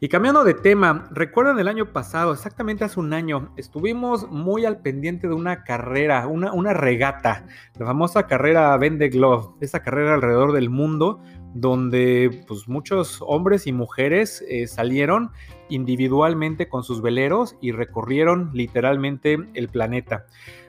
Y 0.00 0.08
cambiando 0.08 0.44
de 0.44 0.54
tema, 0.54 1.08
recuerdan 1.10 1.58
el 1.58 1.68
año 1.68 1.92
pasado, 1.92 2.32
exactamente 2.32 2.84
hace 2.84 3.00
un 3.00 3.12
año, 3.12 3.52
estuvimos 3.56 4.30
muy 4.30 4.64
al 4.64 4.80
pendiente 4.80 5.28
de 5.28 5.34
una 5.34 5.64
carrera, 5.64 6.26
una, 6.26 6.72
regata, 6.72 7.46
la 7.78 7.86
famosa 7.86 8.26
carrera 8.26 8.76
Vende 8.76 9.08
Glove, 9.08 9.54
esa 9.60 9.82
carrera 9.82 10.14
alrededor 10.14 10.52
del 10.52 10.70
mundo 10.70 11.20
donde 11.54 12.44
pues, 12.46 12.68
muchos 12.68 13.22
hombres 13.26 13.66
y 13.66 13.72
mujeres 13.72 14.44
eh, 14.48 14.66
salieron 14.66 15.30
individualmente 15.68 16.68
con 16.68 16.84
sus 16.84 17.00
veleros 17.00 17.56
y 17.60 17.72
recorrieron 17.72 18.50
literalmente 18.52 19.38
el 19.54 19.68
planeta. 19.68 20.26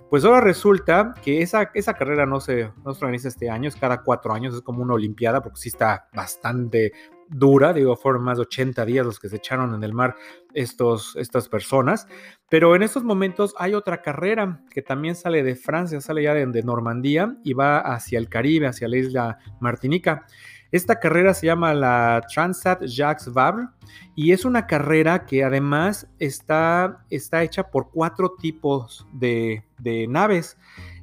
Pues 0.09 0.23
ahora 0.23 0.39
resulta 0.39 1.13
que 1.21 1.41
esa, 1.41 1.69
esa 1.73 1.95
carrera 1.95 2.25
no 2.25 2.39
se, 2.39 2.71
no 2.85 2.93
se 2.93 3.03
organiza 3.03 3.27
este 3.27 3.49
año, 3.49 3.67
es 3.67 3.75
cada 3.75 4.03
cuatro 4.03 4.33
años, 4.33 4.55
es 4.55 4.61
como 4.61 4.81
una 4.81 4.93
olimpiada, 4.93 5.41
porque 5.41 5.59
sí 5.59 5.67
está 5.67 6.07
bastante 6.13 6.93
dura, 7.29 7.73
digo, 7.73 7.95
fueron 7.95 8.23
más 8.23 8.37
de 8.37 8.43
80 8.43 8.85
días 8.85 9.05
los 9.05 9.19
que 9.19 9.29
se 9.29 9.37
echaron 9.37 9.73
en 9.73 9.83
el 9.83 9.93
mar 9.93 10.15
estos, 10.53 11.15
estas 11.15 11.49
personas, 11.49 12.07
pero 12.49 12.75
en 12.75 12.83
estos 12.83 13.03
momentos 13.03 13.53
hay 13.57 13.73
otra 13.73 14.01
carrera 14.01 14.61
que 14.69 14.81
también 14.81 15.15
sale 15.15 15.43
de 15.43 15.55
Francia, 15.55 15.99
sale 16.01 16.23
ya 16.23 16.33
de, 16.33 16.63
Normandía 16.63 17.37
y 17.43 17.53
va 17.53 17.79
hacia 17.79 18.19
el 18.19 18.29
Caribe, 18.29 18.67
hacia 18.67 18.87
la 18.87 18.97
isla 18.97 19.37
Martinica. 19.59 20.25
Esta 20.71 20.99
carrera 20.99 21.33
se 21.33 21.45
llama 21.45 21.73
la 21.73 22.21
Transat 22.33 22.83
Jacques 22.83 23.31
Vabre 23.31 23.67
y 24.15 24.31
es 24.33 24.43
una 24.43 24.67
carrera 24.67 25.25
que 25.25 25.43
además 25.43 26.07
está, 26.19 27.05
está 27.09 27.43
hecha 27.43 27.69
por 27.69 27.89
cuatro 27.91 28.35
tipos 28.39 29.07
de, 29.13 29.63
de 29.77 30.07
naves. 30.07 30.57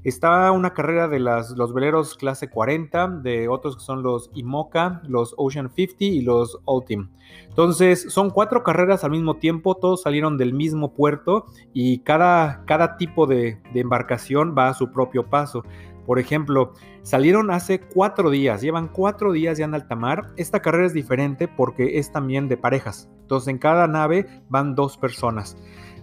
Está 0.05 0.53
una 0.53 0.75
carrera 0.75 1.09
de 1.09 1.19
los 1.19 1.73
veleros 1.73 2.15
clase 2.15 2.51
40, 2.51 3.09
de 3.23 3.49
otros 3.49 3.77
que 3.77 3.83
son 3.83 4.03
los 4.03 4.31
IMOCA, 4.35 5.01
los 5.09 5.35
Ocean 5.39 5.71
50 5.75 6.05
y 6.05 6.21
los 6.21 6.61
Ultim. 6.67 7.09
Entonces, 7.49 8.13
son 8.13 8.29
cuatro 8.29 8.63
carreras 8.63 9.03
al 9.03 9.13
mismo 9.13 9.37
tiempo, 9.37 9.77
todos 9.77 10.03
salieron 10.03 10.37
del 10.37 10.53
mismo 10.53 10.93
puerto 10.93 11.47
y 11.73 12.01
cada, 12.01 12.65
cada 12.67 12.99
tipo 12.99 13.27
de, 13.27 13.59
de 13.73 13.81
embarcación 13.81 14.55
va 14.57 14.69
a 14.69 14.75
su 14.75 14.93
propio 14.93 15.31
paso. 15.31 15.65
Por 16.05 16.19
ejemplo, 16.19 16.75
salieron 17.03 17.51
hace 17.51 17.81
cuatro 17.81 18.29
días, 18.29 18.61
llevan 18.61 18.89
cuatro 18.89 19.33
días 19.33 19.57
ya 19.57 19.65
en 19.65 19.75
alta 19.75 19.97
mar. 19.97 20.33
Esta 20.37 20.61
carrera 20.61 20.87
es 20.87 20.93
diferente 20.93 21.49
porque 21.49 21.99
es 21.99 22.13
también 22.13 22.49
de 22.49 22.59
parejas. 22.59 23.09
Entonces, 23.23 23.49
en 23.49 23.57
cada 23.59 23.87
nave 23.87 24.43
van 24.51 24.75
dos 24.75 24.99
personas. 24.99 25.57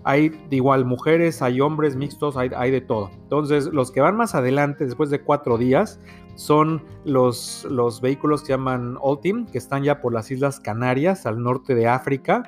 Hay 0.04 0.32
igual 0.50 0.86
mujeres, 0.86 1.42
hay 1.42 1.62
hombres 1.62 1.96
mixtos, 1.96 2.36
hay, 2.38 2.72
de 2.72 2.82
todo. 2.82 3.12
Entonces, 3.24 3.68
los 3.68 3.92
que 3.92 4.02
van 4.02 4.18
más 4.18 4.36
adelante, 4.36 4.86
después 4.86 5.10
de 5.10 5.22
cuatro 5.22 5.58
días, 5.58 6.00
son 6.36 6.84
los, 7.06 7.66
los 7.70 8.02
vehículos 8.02 8.42
que 8.42 8.50
llaman 8.50 8.98
Ultim, 9.02 9.46
que 9.46 9.58
están 9.58 9.84
ya 9.84 10.02
por 10.02 10.14
las 10.14 10.32
Islas 10.32 10.60
Canarias, 10.60 11.26
al 11.26 11.44
norte 11.44 11.76
de 11.76 11.88
África. 11.88 12.44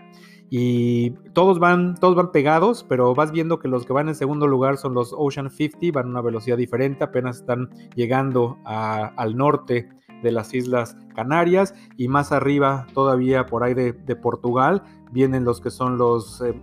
Y 0.49 1.11
todos 1.33 1.57
van, 1.59 1.95
todos 1.95 2.15
van 2.15 2.31
pegados, 2.31 2.85
pero 2.87 3.15
vas 3.15 3.31
viendo 3.31 3.57
que 3.59 3.67
los 3.67 3.85
que 3.85 3.93
van 3.93 4.07
en 4.07 4.15
segundo 4.15 4.45
lugar 4.47 4.77
son 4.77 4.93
los 4.93 5.13
Ocean 5.17 5.49
50, 5.49 5.87
van 5.91 6.07
a 6.07 6.09
una 6.09 6.21
velocidad 6.21 6.57
diferente, 6.57 7.03
apenas 7.03 7.37
están 7.37 7.69
llegando 7.95 8.59
al 8.63 9.35
norte 9.35 9.89
de 10.23 10.31
las 10.31 10.53
Islas 10.53 10.97
Canarias 11.13 11.75
y 11.97 12.07
más 12.07 12.31
arriba 12.31 12.87
todavía 12.93 13.45
por 13.45 13.63
ahí 13.63 13.73
de, 13.73 13.93
Portugal 14.15 14.83
vienen 15.11 15.43
los 15.43 15.61
que 15.61 15.69
son 15.69 15.97
los 15.97 16.41
eh, 16.41 16.59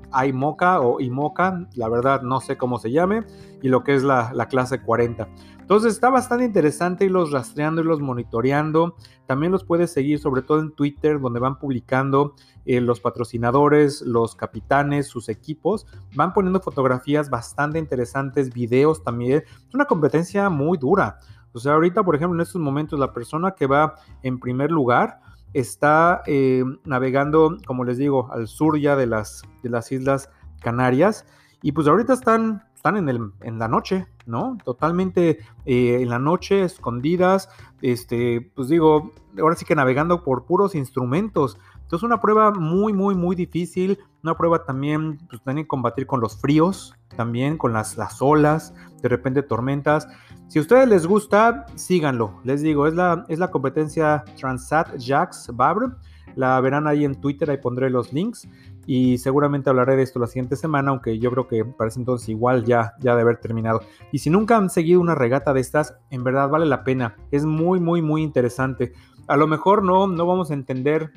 o 0.80 1.00
IMOCA, 1.00 1.68
la 1.74 1.88
verdad 1.88 2.22
no 2.22 2.40
sé 2.40 2.56
cómo 2.56 2.78
se 2.78 2.90
llame, 2.90 3.24
y 3.62 3.68
lo 3.68 3.84
que 3.84 3.94
es 3.94 4.02
la, 4.02 4.32
la 4.34 4.46
clase 4.46 4.82
40. 4.82 5.28
Entonces 5.70 5.92
está 5.92 6.10
bastante 6.10 6.44
interesante 6.44 7.04
irlos 7.04 7.30
rastreando, 7.30 7.80
irlos 7.80 8.00
monitoreando. 8.00 8.96
También 9.26 9.52
los 9.52 9.62
puedes 9.62 9.92
seguir, 9.92 10.18
sobre 10.18 10.42
todo 10.42 10.58
en 10.58 10.72
Twitter, 10.72 11.20
donde 11.20 11.38
van 11.38 11.60
publicando 11.60 12.34
eh, 12.64 12.80
los 12.80 12.98
patrocinadores, 12.98 14.02
los 14.02 14.34
capitanes, 14.34 15.06
sus 15.06 15.28
equipos. 15.28 15.86
Van 16.16 16.32
poniendo 16.32 16.58
fotografías 16.58 17.30
bastante 17.30 17.78
interesantes, 17.78 18.52
videos 18.52 19.04
también. 19.04 19.44
Es 19.68 19.72
una 19.72 19.84
competencia 19.84 20.50
muy 20.50 20.76
dura. 20.76 21.20
O 21.52 21.58
sea, 21.58 21.74
ahorita, 21.74 22.02
por 22.02 22.14
ejemplo, 22.14 22.36
en 22.36 22.42
estos 22.42 22.60
momentos, 22.60 22.98
la 22.98 23.12
persona 23.12 23.52
que 23.52 23.66
va 23.66 23.94
en 24.22 24.38
primer 24.38 24.70
lugar 24.70 25.20
está 25.52 26.22
eh, 26.26 26.62
navegando, 26.84 27.56
como 27.66 27.84
les 27.84 27.98
digo, 27.98 28.30
al 28.32 28.46
sur 28.46 28.78
ya 28.78 28.96
de 28.96 29.06
las, 29.06 29.42
de 29.62 29.70
las 29.70 29.90
Islas 29.90 30.30
Canarias. 30.60 31.26
Y 31.62 31.72
pues 31.72 31.86
ahorita 31.86 32.12
están, 32.12 32.64
están 32.74 32.96
en, 32.96 33.08
el, 33.08 33.32
en 33.40 33.58
la 33.58 33.68
noche, 33.68 34.06
¿no? 34.26 34.56
Totalmente 34.64 35.40
eh, 35.66 35.98
en 36.00 36.08
la 36.08 36.18
noche, 36.18 36.62
escondidas. 36.62 37.48
Este, 37.82 38.50
pues 38.54 38.68
digo, 38.68 39.12
ahora 39.38 39.56
sí 39.56 39.64
que 39.64 39.74
navegando 39.74 40.22
por 40.22 40.44
puros 40.44 40.74
instrumentos. 40.74 41.58
Entonces, 41.90 42.06
una 42.06 42.20
prueba 42.20 42.52
muy, 42.52 42.92
muy, 42.92 43.16
muy 43.16 43.34
difícil. 43.34 43.98
Una 44.22 44.36
prueba 44.36 44.64
también, 44.64 45.18
pues 45.28 45.42
tienen 45.42 45.64
que 45.64 45.68
combatir 45.68 46.06
con 46.06 46.20
los 46.20 46.40
fríos, 46.40 46.94
también 47.16 47.58
con 47.58 47.72
las, 47.72 47.96
las 47.96 48.22
olas, 48.22 48.72
de 49.02 49.08
repente 49.08 49.42
tormentas. 49.42 50.06
Si 50.46 50.60
a 50.60 50.62
ustedes 50.62 50.86
les 50.86 51.04
gusta, 51.04 51.66
síganlo. 51.74 52.38
Les 52.44 52.62
digo, 52.62 52.86
es 52.86 52.94
la, 52.94 53.24
es 53.26 53.40
la 53.40 53.50
competencia 53.50 54.22
Transat 54.38 54.98
Jacques 54.98 55.50
Vabre. 55.52 55.88
La 56.36 56.60
verán 56.60 56.86
ahí 56.86 57.04
en 57.04 57.20
Twitter, 57.20 57.50
ahí 57.50 57.56
pondré 57.56 57.90
los 57.90 58.12
links. 58.12 58.48
Y 58.86 59.18
seguramente 59.18 59.68
hablaré 59.68 59.96
de 59.96 60.04
esto 60.04 60.20
la 60.20 60.28
siguiente 60.28 60.54
semana, 60.54 60.90
aunque 60.90 61.18
yo 61.18 61.32
creo 61.32 61.48
que 61.48 61.64
parece 61.64 61.98
entonces 61.98 62.28
igual 62.28 62.64
ya, 62.64 62.92
ya 63.00 63.16
de 63.16 63.22
haber 63.22 63.38
terminado. 63.38 63.80
Y 64.12 64.20
si 64.20 64.30
nunca 64.30 64.56
han 64.56 64.70
seguido 64.70 65.00
una 65.00 65.16
regata 65.16 65.52
de 65.52 65.60
estas, 65.60 65.96
en 66.10 66.22
verdad 66.22 66.50
vale 66.50 66.66
la 66.66 66.84
pena. 66.84 67.16
Es 67.32 67.44
muy, 67.44 67.80
muy, 67.80 68.00
muy 68.00 68.22
interesante. 68.22 68.92
A 69.26 69.36
lo 69.36 69.48
mejor 69.48 69.82
no, 69.82 70.06
no 70.06 70.24
vamos 70.24 70.52
a 70.52 70.54
entender 70.54 71.12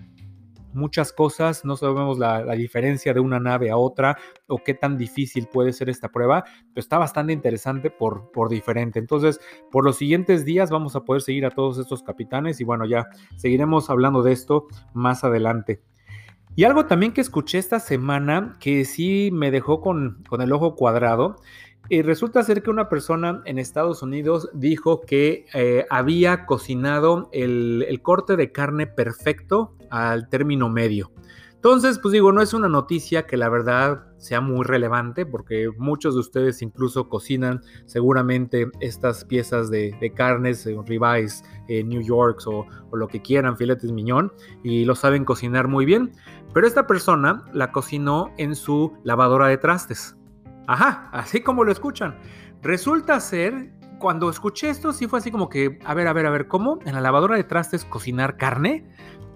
muchas 0.73 1.11
cosas, 1.13 1.65
no 1.65 1.75
sabemos 1.75 2.19
la, 2.19 2.43
diferencia 2.55 3.13
de 3.13 3.19
una 3.19 3.39
nave 3.39 3.71
a 3.71 3.77
otra 3.77 4.17
o 4.47 4.57
qué 4.63 4.73
tan 4.73 4.97
difícil 4.97 5.47
puede 5.51 5.73
ser 5.73 5.89
esta 5.89 6.09
prueba, 6.09 6.43
pero 6.43 6.81
está 6.81 6.97
bastante 6.97 7.33
interesante 7.33 7.89
por, 7.89 8.31
por 8.31 8.49
diferente. 8.49 8.99
Entonces, 8.99 9.39
por 9.71 9.83
los 9.83 9.97
siguientes 9.97 10.45
días 10.45 10.69
vamos 10.69 10.95
a 10.95 11.01
poder 11.01 11.21
seguir 11.21 11.45
a 11.45 11.51
todos 11.51 11.77
estos 11.77 12.03
capitanes 12.03 12.61
y 12.61 12.63
bueno, 12.63 12.85
ya 12.85 13.07
seguiremos 13.37 13.89
hablando 13.89 14.23
de 14.23 14.33
esto 14.33 14.67
más 14.93 15.23
adelante. 15.23 15.81
Y 16.55 16.65
algo 16.65 16.85
también 16.85 17.13
que 17.13 17.21
escuché 17.21 17.57
esta 17.57 17.79
semana 17.79 18.57
que 18.59 18.85
sí 18.85 19.31
me 19.33 19.49
dejó 19.49 19.81
con, 19.81 20.23
con 20.29 20.41
el 20.41 20.51
ojo 20.51 20.75
cuadrado 20.75 21.37
y 21.89 22.01
resulta 22.01 22.43
ser 22.43 22.63
que 22.63 22.69
una 22.69 22.87
persona 22.89 23.41
en 23.45 23.59
Estados 23.59 24.01
Unidos 24.01 24.49
dijo 24.53 25.01
que 25.01 25.45
eh, 25.53 25.85
había 25.89 26.45
cocinado 26.45 27.29
el, 27.33 27.99
corte 28.01 28.35
de 28.35 28.51
carne 28.51 28.87
perfecto 28.87 29.75
al 29.89 30.29
término 30.29 30.69
medio. 30.69 31.11
Entonces, 31.55 31.97
pues 31.99 32.11
digo, 32.11 32.33
no 32.33 32.41
es 32.41 32.53
una 32.53 32.67
noticia 32.67 33.25
que 33.25 33.37
la 33.37 33.47
verdad 33.47 34.05
sea 34.17 34.41
muy 34.41 34.65
relevante 34.65 35.25
porque 35.25 35.69
muchos 35.77 36.13
de 36.13 36.19
ustedes 36.19 36.61
incluso 36.61 37.07
cocinan 37.07 37.61
seguramente 37.85 38.69
estas 38.81 39.23
piezas 39.23 39.69
de, 39.69 40.11
carnes, 40.13 40.65
eh, 40.65 40.75
ribeyes, 40.85 41.43
eh, 41.69 41.83
New 41.83 42.01
Yorks 42.01 42.47
o, 42.47 42.65
o, 42.91 42.95
lo 42.97 43.07
que 43.07 43.21
quieran, 43.21 43.55
filetes 43.55 43.93
miñón, 43.93 44.33
y 44.61 44.83
lo 44.83 44.95
saben 44.95 45.23
cocinar 45.23 45.69
muy 45.69 45.85
bien. 45.85 46.11
Pero 46.53 46.67
esta 46.67 46.85
persona 46.85 47.45
la 47.53 47.71
cocinó 47.71 48.33
en 48.37 48.55
su 48.55 48.93
lavadora 49.03 49.47
de 49.47 49.57
trastes. 49.57 50.17
Ajá, 50.67 51.09
así 51.11 51.41
como 51.41 51.63
lo 51.63 51.71
escuchan. 51.71 52.17
Resulta 52.61 53.19
ser, 53.19 53.71
cuando 53.99 54.29
escuché 54.29 54.69
esto, 54.69 54.93
sí 54.93 55.07
fue 55.07 55.19
así 55.19 55.31
como 55.31 55.49
que, 55.49 55.79
a 55.85 55.93
ver, 55.93 56.07
a 56.07 56.13
ver, 56.13 56.25
a 56.25 56.29
ver, 56.29 56.47
¿cómo? 56.47 56.79
¿En 56.85 56.93
la 56.93 57.01
lavadora 57.01 57.35
de 57.35 57.43
trastes 57.43 57.85
cocinar 57.85 58.37
carne? 58.37 58.85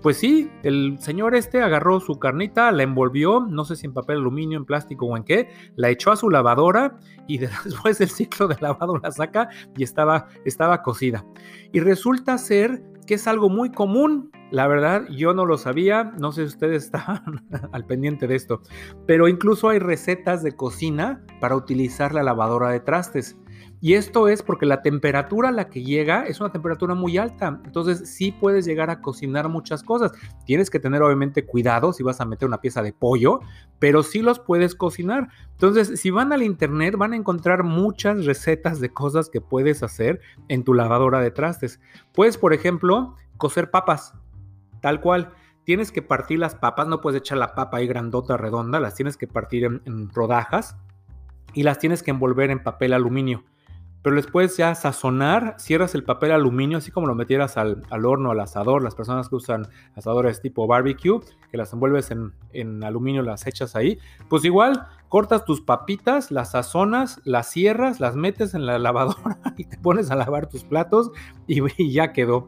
Pues 0.02 0.18
sí, 0.18 0.50
el 0.64 0.98
señor 1.00 1.36
este 1.36 1.62
agarró 1.62 2.00
su 2.00 2.20
carnita, 2.20 2.72
la 2.72 2.84
envolvió, 2.84 3.42
no 3.42 3.66
sé 3.66 3.76
si 3.76 3.88
en 3.88 3.94
papel 3.94 4.18
aluminio, 4.18 4.58
en 4.58 4.66
plástico 4.66 5.08
o 5.08 5.18
en 5.18 5.24
qué, 5.24 5.50
la 5.76 5.90
echó 5.90 6.12
a 6.12 6.16
su 6.16 6.30
lavadora 6.30 6.98
y 7.28 7.38
después 7.66 7.98
del 7.98 8.10
ciclo 8.10 8.48
de 8.48 8.56
lavado 8.62 8.98
la 8.98 9.12
saca 9.12 9.50
y 9.76 9.84
estaba, 9.84 10.28
estaba 10.46 10.84
cocida. 10.84 11.26
Y 11.74 11.80
resulta 11.80 12.38
ser 12.38 12.84
que 13.08 13.16
es 13.16 13.28
algo 13.28 13.50
muy 13.50 13.72
común. 13.72 14.32
La 14.52 14.68
verdad, 14.68 15.08
yo 15.10 15.34
no 15.34 15.46
lo 15.46 15.58
sabía, 15.58 16.14
no 16.20 16.32
sé 16.32 16.42
si 16.42 16.54
ustedes 16.54 16.84
están 16.86 17.46
al 17.72 17.86
pendiente 17.86 18.28
de 18.28 18.36
esto, 18.36 18.62
pero 19.08 19.28
incluso 19.28 19.70
hay 19.70 19.80
recetas 19.80 20.44
de 20.44 20.56
cocina 20.56 21.26
para 21.42 21.56
utilizar 21.56 22.14
la 22.14 22.22
lavadora 22.22 22.70
de 22.70 22.80
trastes. 22.80 23.38
Y 23.80 23.94
esto 23.94 24.28
es 24.28 24.42
porque 24.42 24.66
la 24.66 24.82
temperatura 24.82 25.50
a 25.50 25.52
la 25.52 25.70
que 25.70 25.84
llega 25.84 26.24
es 26.24 26.40
una 26.40 26.52
temperatura 26.52 26.96
muy 26.96 27.18
alta. 27.18 27.62
Entonces 27.64 28.10
sí 28.10 28.32
puedes 28.32 28.66
llegar 28.66 28.90
a 28.90 29.02
cocinar 29.02 29.50
muchas 29.50 29.84
cosas. 29.84 30.14
Tienes 30.46 30.72
que 30.72 30.80
tener 30.80 31.04
obviamente 31.04 31.46
cuidado 31.46 31.94
si 31.94 32.02
vas 32.02 32.20
a 32.20 32.26
meter 32.26 32.48
una 32.48 32.60
pieza 32.60 32.82
de 32.82 32.94
pollo, 32.94 33.40
pero 33.78 34.02
sí 34.02 34.22
los 34.22 34.40
puedes 34.40 34.74
cocinar. 34.74 35.28
Entonces 35.52 36.00
si 36.00 36.10
van 36.10 36.34
al 36.34 36.42
internet 36.42 36.96
van 36.98 37.14
a 37.14 37.18
encontrar 37.18 37.64
muchas 37.64 38.26
recetas 38.26 38.80
de 38.80 38.90
cosas 38.90 39.30
que 39.30 39.42
puedes 39.42 39.84
hacer 39.84 40.22
en 40.48 40.64
tu 40.64 40.74
lavadora 40.74 41.20
de 41.20 41.30
trastes. 41.30 41.80
Puedes, 42.14 42.38
por 42.38 42.54
ejemplo, 42.54 43.16
cocer 43.38 43.70
papas, 43.70 44.14
tal 44.82 45.02
cual 45.02 45.34
tienes 45.66 45.92
que 45.92 46.02
partir 46.02 46.40
las 46.40 46.56
papas, 46.56 46.88
no 46.88 47.02
puedes 47.02 47.20
echar 47.20 47.38
la 47.38 47.54
papa 47.54 47.78
ahí 47.78 47.88
grandota, 47.88 48.38
redonda, 48.38 48.80
las 48.80 48.96
tienes 48.96 49.18
que 49.18 49.28
partir 49.28 49.66
en, 49.66 50.10
rodajas 50.14 50.78
y 51.54 51.64
las 51.64 51.78
tienes 51.78 52.02
que 52.02 52.12
envolver 52.12 52.50
en 52.50 52.64
papel 52.64 52.94
aluminio 52.94 53.44
pero 54.08 54.16
después 54.16 54.56
ya 54.56 54.74
sazonar, 54.74 55.56
cierras 55.60 55.94
el 55.94 56.06
papel 56.06 56.32
aluminio, 56.32 56.78
así 56.78 56.92
como 56.92 57.08
lo 57.08 57.14
metieras 57.14 57.58
al, 57.58 57.84
horno, 58.06 58.32
al 58.32 58.40
asador, 58.40 58.82
las 58.82 58.96
personas 58.96 59.28
que 59.28 59.36
usan 59.36 59.68
asadores 59.96 60.40
tipo 60.42 60.66
barbecue, 60.66 61.20
que 61.52 61.58
las 61.58 61.74
envuelves 61.74 62.10
en, 62.12 62.32
en, 62.54 62.86
aluminio, 62.86 63.22
las 63.22 63.46
echas 63.48 63.76
ahí, 63.76 64.00
pues 64.30 64.46
igual 64.46 64.88
cortas 65.10 65.44
tus 65.44 65.60
papitas, 65.60 66.32
las 66.32 66.52
sazonas, 66.52 67.20
las 67.26 67.52
cierras, 67.52 68.00
las 68.00 68.16
metes 68.16 68.54
en 68.54 68.66
la 68.66 68.80
lavadora 68.80 69.40
y 69.58 69.66
te 69.66 69.78
pones 69.78 70.10
a 70.10 70.16
lavar 70.16 70.48
tus 70.48 70.64
platos 70.64 71.12
y, 71.46 71.60
y 71.76 71.92
ya 71.92 72.14
quedó. 72.14 72.48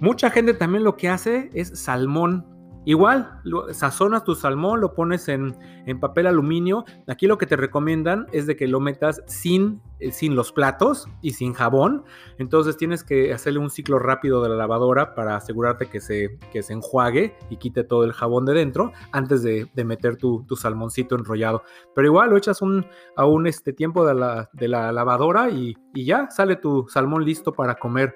Mucha 0.00 0.30
gente 0.30 0.54
también 0.54 0.84
lo 0.84 0.96
que 0.96 1.08
hace 1.08 1.50
es 1.52 1.80
salmón 1.80 2.46
Igual, 2.86 3.40
sazonas 3.72 4.22
tu 4.22 4.36
salmón, 4.36 4.80
lo 4.80 4.94
pones 4.94 5.28
en, 5.28 5.56
papel 6.00 6.28
aluminio. 6.28 6.84
Aquí 7.08 7.26
lo 7.26 7.36
que 7.36 7.44
te 7.44 7.56
recomiendan 7.56 8.28
es 8.30 8.46
de 8.46 8.54
que 8.54 8.68
lo 8.68 8.78
metas 8.78 9.24
sin, 9.26 9.82
eh, 9.98 10.12
sin 10.12 10.36
los 10.36 10.52
platos 10.52 11.08
y 11.20 11.32
sin 11.32 11.52
jabón. 11.52 12.04
Entonces 12.38 12.76
tienes 12.76 13.02
que 13.02 13.32
hacerle 13.32 13.58
un 13.58 13.70
ciclo 13.70 13.98
rápido 13.98 14.40
de 14.40 14.50
la 14.50 14.54
lavadora 14.54 15.16
para 15.16 15.34
asegurarte 15.34 15.86
que 15.86 16.00
se, 16.00 16.38
que 16.52 16.62
se 16.62 16.74
enjuague 16.74 17.34
y 17.50 17.56
quite 17.56 17.82
todo 17.82 18.04
el 18.04 18.12
jabón 18.12 18.44
de 18.44 18.54
dentro 18.54 18.92
antes 19.10 19.42
de, 19.42 19.68
meter 19.84 20.16
tu, 20.16 20.46
salmoncito 20.56 21.16
enrollado. 21.16 21.64
Pero 21.92 22.06
igual 22.06 22.30
lo 22.30 22.36
echas 22.36 22.62
un, 22.62 22.86
a 23.16 23.26
un 23.26 23.48
este, 23.48 23.72
tiempo 23.72 24.06
de 24.06 24.14
la, 24.14 24.48
de 24.52 24.68
la 24.68 24.92
lavadora 24.92 25.50
y, 25.50 25.76
y 25.92 26.04
ya 26.04 26.30
sale 26.30 26.54
tu 26.54 26.86
salmón 26.88 27.24
listo 27.24 27.52
para 27.52 27.74
comer. 27.74 28.14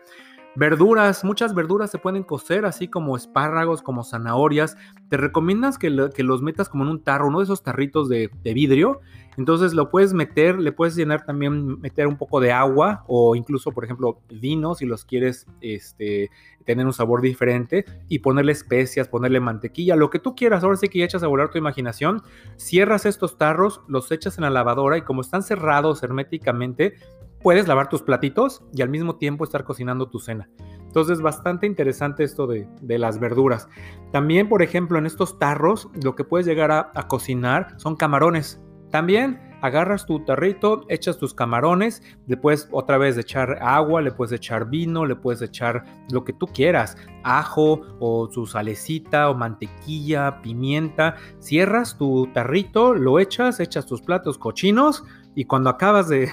Verduras, 0.56 1.22
muchas 1.22 1.54
verduras 1.54 1.92
se 1.92 1.98
pueden 1.98 2.24
cocer, 2.24 2.64
así 2.64 2.88
como 2.88 3.16
espárragos, 3.16 3.82
como 3.82 4.02
zanahorias. 4.02 4.76
Te 5.08 5.16
recomiendas 5.16 5.78
que, 5.78 5.90
los 5.90 6.42
metas 6.42 6.68
como 6.68 6.82
en 6.82 6.90
un 6.90 7.04
tarro, 7.04 7.28
uno 7.28 7.38
de 7.38 7.44
esos 7.44 7.62
tarritos 7.62 8.08
de, 8.08 8.30
vidrio. 8.42 9.00
Entonces 9.36 9.74
lo 9.74 9.90
puedes 9.90 10.12
meter, 10.12 10.58
le 10.58 10.72
puedes 10.72 10.96
llenar 10.96 11.24
también, 11.24 11.80
meter 11.80 12.08
un 12.08 12.16
poco 12.16 12.40
de 12.40 12.50
agua 12.50 13.04
o 13.06 13.36
incluso, 13.36 13.70
por 13.70 13.84
ejemplo, 13.84 14.20
vino 14.28 14.74
si 14.74 14.86
los 14.86 15.04
quieres 15.04 15.46
este, 15.60 16.30
tener 16.64 16.84
un 16.84 16.92
sabor 16.92 17.22
diferente 17.22 17.84
y 18.08 18.18
ponerle 18.18 18.50
especias, 18.50 19.06
ponerle 19.06 19.38
mantequilla, 19.38 19.94
lo 19.94 20.10
que 20.10 20.18
tú 20.18 20.34
quieras. 20.34 20.64
Ahora 20.64 20.76
sí 20.76 20.88
que 20.88 20.98
ya 20.98 21.04
echas 21.04 21.22
a 21.22 21.28
volar 21.28 21.50
tu 21.50 21.58
imaginación. 21.58 22.22
Cierras 22.56 23.06
estos 23.06 23.38
tarros, 23.38 23.82
los 23.86 24.10
echas 24.10 24.36
en 24.36 24.42
la 24.42 24.50
lavadora 24.50 24.98
y 24.98 25.02
como 25.02 25.20
están 25.20 25.44
cerrados 25.44 26.02
herméticamente, 26.02 26.94
puedes 27.42 27.68
lavar 27.68 27.88
tus 27.88 28.02
platitos 28.02 28.62
y 28.72 28.82
al 28.82 28.88
mismo 28.88 29.16
tiempo 29.16 29.44
estar 29.44 29.64
cocinando 29.64 30.08
tu 30.08 30.18
cena. 30.18 30.48
Entonces, 30.78 31.20
bastante 31.20 31.66
interesante 31.66 32.24
esto 32.24 32.48
de, 32.48 32.66
las 32.98 33.20
verduras. 33.20 33.68
También, 34.10 34.48
por 34.48 34.60
ejemplo, 34.60 34.98
en 34.98 35.06
estos 35.06 35.38
tarros, 35.38 35.88
lo 36.02 36.16
que 36.16 36.24
puedes 36.24 36.46
llegar 36.46 36.72
a, 36.72 36.90
a 36.94 37.06
cocinar 37.06 37.74
son 37.76 37.94
camarones. 37.94 38.60
También 38.90 39.40
agarras 39.60 40.06
tu 40.06 40.24
tarrito, 40.24 40.84
echas 40.88 41.18
tus 41.18 41.34
camarones, 41.34 42.02
le 42.26 42.36
puedes 42.36 42.68
otra 42.72 42.98
vez 42.98 43.16
echar 43.18 43.58
agua, 43.62 44.02
le 44.02 44.10
puedes 44.10 44.32
echar 44.32 44.68
vino, 44.68 45.06
le 45.06 45.14
puedes 45.14 45.42
echar 45.42 45.84
lo 46.10 46.24
que 46.24 46.32
tú 46.32 46.46
quieras, 46.46 46.96
ajo 47.22 47.82
o 48.00 48.28
su 48.32 48.46
salecita 48.46 49.30
o 49.30 49.34
mantequilla, 49.34 50.42
pimienta. 50.42 51.16
Cierras 51.38 51.96
tu 51.96 52.28
tarrito, 52.32 52.94
lo 52.94 53.20
echas, 53.20 53.60
echas 53.60 53.86
tus 53.86 54.02
platos 54.02 54.38
cochinos 54.38 55.04
y 55.40 55.46
cuando 55.46 55.70
acabas 55.70 56.06
de, 56.10 56.28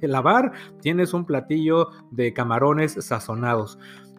lavar 0.00 0.52
tienes 0.80 1.12
un 1.12 1.26
platillo 1.26 1.90
de 2.10 2.32
camarones 2.32 2.94
sazonados. 2.98 3.78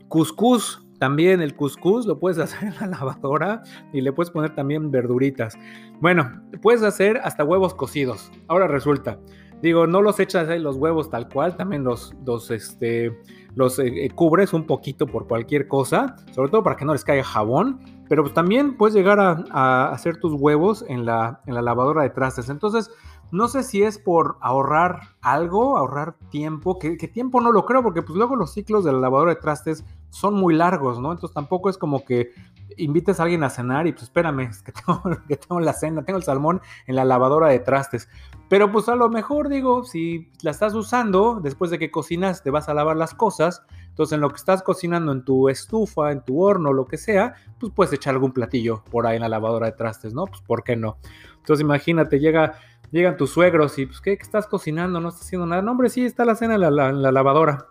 Cuscús, 0.10 0.86
también 1.00 1.42
el 1.42 1.56
cuscús 1.56 2.06
lo 2.06 2.20
puedes 2.20 2.38
hacer 2.44 2.68
en 2.68 2.76
la 2.80 3.00
lavadora 3.00 3.64
y 3.92 4.02
le 4.02 4.14
puedes 4.14 4.30
poner 4.30 4.54
también 4.54 4.92
verduritas. 4.92 5.58
Bueno, 6.02 6.40
puedes 6.62 6.84
hacer 6.84 7.20
hasta 7.24 7.44
huevos 7.44 7.74
cocidos. 7.74 8.32
Ahora 8.48 8.68
resulta, 8.68 9.20
digo, 9.64 9.88
no 9.88 10.04
los 10.04 10.20
echas 10.20 10.48
ahí 10.50 10.60
los 10.60 10.78
huevos 10.78 11.10
tal 11.10 11.28
cual, 11.28 11.58
también 11.58 11.84
los, 11.84 12.14
los, 12.24 12.52
este, 12.52 13.20
los 13.56 13.80
eh, 13.80 14.06
eh, 14.06 14.12
cubres 14.12 14.54
un 14.54 14.68
poquito 14.68 15.08
por 15.08 15.28
cualquier 15.28 15.68
cosa, 15.68 16.16
sobre 16.32 16.52
todo 16.52 16.62
para 16.62 16.76
que 16.76 16.86
no 16.86 16.94
les 16.94 17.04
caiga 17.04 17.24
jabón. 17.24 17.80
Pero 18.08 18.22
pues 18.22 18.36
también 18.36 18.78
puedes 18.78 18.94
llegar 18.94 19.20
a, 19.20 19.46
a 19.50 19.92
hacer 19.94 20.18
tus 20.18 20.34
huevos 20.34 20.86
en 20.88 21.06
la, 21.06 21.42
en 21.48 21.56
la 21.56 21.64
lavadora 21.64 22.04
de 22.04 22.12
trastes. 22.12 22.50
Entonces, 22.50 22.92
no 23.32 23.48
sé 23.48 23.64
si 23.64 23.82
es 23.84 23.98
por 23.98 24.38
ahorrar 24.42 25.16
algo, 25.22 25.78
ahorrar 25.78 26.16
tiempo, 26.30 26.78
que, 26.80 26.96
tiempo 27.08 27.40
no 27.42 27.52
lo 27.52 27.66
creo, 27.66 27.82
porque 27.82 28.02
pues 28.02 28.18
luego 28.18 28.36
los 28.36 28.54
ciclos 28.54 28.84
de 28.84 28.92
la 28.92 29.00
lavadora 29.00 29.34
de 29.34 29.40
trastes 29.40 29.86
son 30.10 30.34
muy 30.36 30.54
largos, 30.54 31.00
¿no? 31.00 31.12
Entonces 31.12 31.34
tampoco 31.34 31.70
es 31.70 31.78
como 31.78 32.04
que 32.04 32.32
invites 32.78 33.20
a 33.20 33.24
alguien 33.24 33.44
a 33.44 33.50
cenar 33.50 33.88
y 33.88 33.92
pues 33.92 34.04
espérame, 34.04 34.42
es 34.42 34.62
que 34.62 34.72
tengo, 34.72 35.02
que 35.28 35.38
tengo 35.38 35.60
la 35.60 35.74
cena, 35.74 36.04
tengo 36.04 36.18
el 36.18 36.24
salmón 36.24 36.62
en 36.88 36.96
la 36.96 37.06
lavadora 37.06 37.48
de 37.48 37.60
trastes. 37.60 38.10
Pero 38.50 38.72
pues 38.72 38.90
a 38.90 38.96
lo 38.96 39.10
mejor 39.10 39.48
digo, 39.48 39.86
si 39.86 40.30
la 40.42 40.52
estás 40.52 40.74
usando, 40.74 41.40
después 41.42 41.72
de 41.72 41.80
que 41.80 41.90
cocinas 41.90 42.44
te 42.44 42.50
vas 42.50 42.68
a 42.68 42.74
lavar 42.74 42.98
las 42.98 43.14
cosas, 43.14 43.64
entonces 43.88 44.14
en 44.14 44.22
lo 44.22 44.30
que 44.30 44.36
estás 44.36 44.62
cocinando 44.62 45.12
en 45.14 45.24
tu 45.24 45.48
estufa, 45.48 46.12
en 46.12 46.22
tu 46.22 46.42
horno, 46.42 46.74
lo 46.74 46.86
que 46.86 46.98
sea, 46.98 47.36
pues 47.60 47.72
puedes 47.74 47.94
echar 47.94 48.14
algún 48.14 48.34
platillo 48.34 48.84
por 48.92 49.08
ahí 49.08 49.16
en 49.16 49.22
la 49.22 49.30
lavadora 49.30 49.68
de 49.68 49.74
trastes, 49.74 50.14
¿no? 50.14 50.26
Pues 50.26 50.42
¿por 50.42 50.64
qué 50.64 50.76
no? 50.76 50.98
Entonces 51.38 51.62
imagínate, 51.62 52.20
llega 52.20 52.56
llegan 52.92 53.18
tus 53.18 53.32
suegros 53.32 53.78
y 53.80 53.86
pues, 53.86 54.02
¿qué, 54.02 54.14
estás 54.14 54.48
cocinando? 54.48 55.00
No 55.00 55.10
estás 55.10 55.26
haciendo 55.26 55.48
nada. 55.48 55.62
No, 55.62 55.72
hombre, 55.72 55.90
sí, 55.90 56.06
está 56.06 56.26
la 56.26 56.36
cena 56.36 56.56
en 56.56 56.62
la, 56.62 57.12
lavadora. 57.12 57.68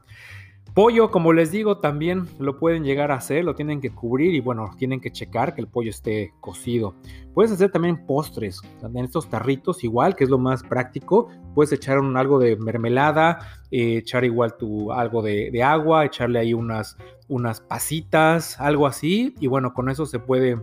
Pollo, 0.74 1.10
como 1.10 1.32
les 1.32 1.50
digo, 1.50 1.78
también 1.78 2.28
lo 2.38 2.56
pueden 2.56 2.84
llegar 2.84 3.10
a 3.10 3.16
hacer, 3.16 3.44
lo 3.44 3.56
tienen 3.56 3.80
que 3.80 3.90
cubrir 3.90 4.34
y 4.34 4.40
bueno, 4.40 4.70
tienen 4.78 5.00
que 5.00 5.10
checar 5.10 5.52
que 5.52 5.60
el 5.60 5.66
pollo 5.66 5.90
esté 5.90 6.32
cocido. 6.40 6.94
Puedes 7.34 7.50
hacer 7.50 7.72
también 7.72 8.06
postres, 8.06 8.60
en 8.80 8.96
estos 8.98 9.28
tarritos 9.28 9.82
igual, 9.82 10.14
que 10.14 10.22
es 10.22 10.30
lo 10.30 10.38
más 10.38 10.62
práctico. 10.62 11.28
Puedes 11.56 11.72
echar 11.72 11.98
un, 11.98 12.16
algo 12.16 12.38
de 12.38 12.56
mermelada, 12.56 13.38
eh, 13.72 13.96
echar 13.96 14.24
igual 14.24 14.56
tu, 14.56 14.92
algo 14.92 15.22
de, 15.22 15.50
de, 15.50 15.62
agua, 15.64 16.04
echarle 16.04 16.38
ahí 16.38 16.54
unas, 16.54 16.96
unas 17.26 17.60
pasitas, 17.60 18.60
algo 18.60 18.86
así. 18.86 19.34
Y 19.40 19.48
bueno, 19.48 19.74
con 19.74 19.90
eso 19.90 20.06
se 20.06 20.20
puede 20.20 20.56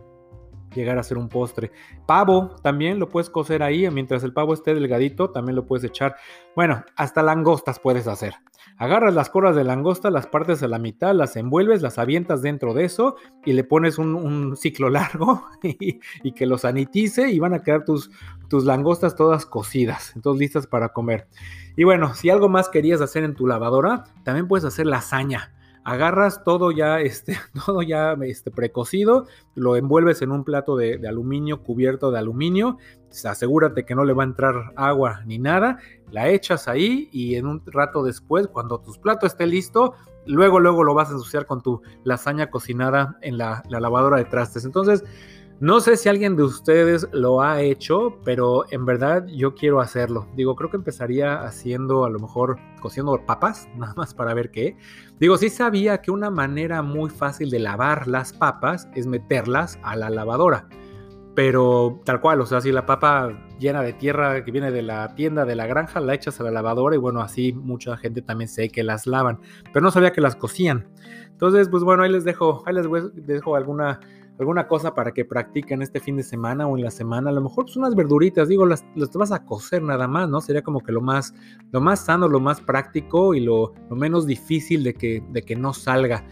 llegar 0.74 0.97
a 0.97 1.03
ser 1.03 1.17
un 1.17 1.29
postre. 1.29 1.71
Pavo 2.05 2.55
también 2.62 3.00
lo 3.00 3.09
puedes 3.09 3.29
cocer 3.29 3.63
ahí, 3.63 3.89
mientras 3.89 4.23
el 4.23 4.34
pavo 4.34 4.53
esté 4.53 4.73
delgadito, 4.73 5.32
también 5.32 5.56
lo 5.56 5.65
puedes 5.65 5.84
echar. 5.84 6.15
Bueno, 6.56 6.84
hasta 6.95 7.23
langostas 7.23 7.80
puedes 7.80 8.08
hacer. 8.08 8.36
Agarras 8.77 9.13
las 9.13 9.30
coras 9.30 9.56
de 9.56 9.63
langosta, 9.63 10.12
las 10.12 10.27
partes 10.27 10.62
a 10.62 10.67
la 10.67 10.77
mitad, 10.77 11.15
las 11.15 11.36
envuelves, 11.36 11.82
las 11.82 11.97
avientas 11.97 12.41
dentro 12.41 12.73
de 12.73 12.86
eso 12.86 13.15
y 13.43 13.53
le 13.53 13.63
pones 13.63 13.97
un, 13.97 14.56
ciclo 14.56 14.89
largo 14.91 15.45
y, 15.63 15.99
que 16.34 16.45
los 16.45 16.62
sanitice 16.62 17.30
y 17.30 17.39
van 17.39 17.53
a 17.53 17.63
quedar 17.63 17.86
tus, 17.86 18.12
tus 18.49 18.65
langostas 18.65 19.15
todas 19.15 19.45
cocidas, 19.45 20.13
entonces 20.15 20.39
listas 20.39 20.67
para 20.67 20.89
comer. 20.89 21.27
Y 21.75 21.86
bueno, 21.86 22.13
si 22.13 22.30
algo 22.30 22.49
más 22.49 22.69
querías 22.69 23.01
hacer 23.01 23.23
en 23.23 23.36
tu 23.36 23.47
lavadora, 23.47 24.03
también 24.23 24.47
puedes 24.47 24.65
hacer 24.65 24.86
lasaña 24.86 25.53
agarras 25.88 26.43
todo 26.43 26.71
ya, 26.71 27.00
este, 27.00 27.38
todo 27.65 27.82
ya 27.82 28.12
este, 28.23 28.52
precocido, 28.52 29.26
lo 29.56 29.78
envuelves 29.78 30.21
en 30.21 30.34
un 30.34 30.43
plato 30.43 30.76
de, 30.76 31.00
aluminio 31.08 31.63
cubierto 31.63 32.12
de 32.12 32.19
aluminio, 32.19 32.78
asegúrate 33.23 33.86
que 33.86 33.95
no 33.95 34.04
le 34.04 34.12
va 34.12 34.23
a 34.23 34.26
entrar 34.26 34.73
agua 34.76 35.21
ni 35.26 35.39
nada, 35.39 35.78
la 36.12 36.28
echas 36.28 36.67
ahí 36.67 37.08
y 37.13 37.36
en 37.36 37.47
un 37.47 37.63
rato 37.65 38.04
después, 38.04 38.50
cuando 38.50 38.82
tu 38.82 38.91
plato 39.02 39.26
esté 39.26 39.47
listo, 39.47 39.93
luego, 40.26 40.60
luego 40.60 40.84
lo 40.84 40.93
vas 40.93 41.10
a 41.10 41.13
ensuciar 41.13 41.45
con 41.45 41.62
tu 41.62 41.82
lasaña 42.04 42.50
cocinada 42.50 43.17
en 43.21 43.38
la, 43.38 43.63
la 43.69 43.80
lavadora 43.80 44.17
de 44.17 44.26
trastes. 44.26 44.65
Entonces, 44.65 45.06
no 45.60 45.80
sé 45.80 45.98
si 45.98 46.08
alguien 46.08 46.36
de 46.36 46.43
ustedes 46.43 47.08
lo 47.13 47.41
ha 47.41 47.63
hecho, 47.63 48.20
pero 48.24 48.65
en 48.70 48.86
verdad 48.86 49.26
yo 49.26 49.56
quiero 49.56 49.80
hacerlo. 49.80 50.28
Digo, 50.36 50.56
creo 50.56 50.70
que 50.70 50.78
empezaría 50.78 51.41
haciendo 51.41 52.06
a 52.06 52.12
lo 52.12 52.20
mejor 52.20 52.60
cociendo 52.80 53.20
papas, 53.26 53.67
nada 53.76 53.96
más 53.96 54.13
para 54.13 54.36
ver 54.36 54.52
qué. 54.52 54.78
Digo, 55.20 55.36
sí 55.36 55.50
sabía 55.50 56.00
que 56.00 56.12
una 56.12 56.30
manera 56.30 56.84
muy 56.84 57.10
fácil 57.10 57.50
de 57.50 57.58
lavar 57.58 58.08
las 58.08 58.34
papas 58.34 58.88
es 58.93 59.08
meterlas 59.08 59.80
a 59.82 59.96
la 59.96 60.12
lavadora. 60.12 60.67
Pero 61.34 62.02
tal 62.04 62.22
cual, 62.22 62.41
o 62.41 62.46
sea, 62.46 62.62
si 62.62 62.72
la 62.72 62.86
papa 62.86 63.30
llena 63.60 63.82
de 63.82 63.93
tierra 63.93 64.43
que 64.43 64.52
viene 64.52 64.72
de 64.72 64.84
la 64.84 65.15
tienda, 65.15 65.46
de 65.46 65.56
la 65.56 65.65
granja, 65.65 66.00
la 66.00 66.13
echas 66.13 66.39
a 66.39 66.43
la 66.43 66.52
lavadora 66.52 66.96
y 66.96 67.00
bueno, 67.00 67.22
así 67.22 67.54
mucha 67.54 67.98
gente 67.98 68.22
también 68.22 68.48
sé 68.48 68.70
que 68.70 68.84
las 68.84 69.08
lavan. 69.08 69.39
Pero 69.74 69.82
no 69.84 69.89
sabía 69.89 70.12
que 70.12 70.22
las 70.22 70.36
cocían. 70.36 70.88
Entonces, 71.32 71.67
pues 71.70 71.84
bueno, 71.84 72.04
ahí 72.04 72.12
les 72.12 72.26
dejo, 72.26 72.63
ahí 72.67 72.76
les 72.76 72.88
dejo 73.26 73.56
alguna 73.56 74.00
alguna 74.39 74.67
cosa 74.67 74.93
para 74.93 75.12
que 75.12 75.26
practiquen 75.26 75.82
este 75.82 76.00
fin 76.00 76.17
de 76.17 76.23
semana 76.23 76.67
o 76.67 76.78
en 76.78 76.84
la 76.84 76.91
semana. 76.91 77.30
A 77.30 77.34
lo 77.34 77.41
mejor 77.41 77.65
pues 77.65 77.78
unas 77.78 77.95
verduritas, 77.95 78.47
digo, 78.47 78.65
las, 78.65 78.86
las 78.95 79.12
vas 79.13 79.32
a 79.32 79.45
cocer 79.45 79.82
nada 79.82 80.08
más, 80.08 80.30
¿no? 80.30 80.41
Sería 80.41 80.62
como 80.62 80.82
que 80.82 80.91
lo 80.91 81.02
más, 81.02 81.34
lo 81.71 81.82
más 81.82 82.06
sano, 82.06 82.28
lo 82.28 82.39
más 82.39 82.62
práctico 82.62 83.34
y 83.34 83.39
lo, 83.39 83.73
lo 83.89 83.95
menos 83.95 84.28
difícil 84.28 84.84
de 84.84 84.93
que, 84.93 85.23
de 85.32 85.41
que 85.41 85.56
no 85.56 85.73
salga. 85.73 86.26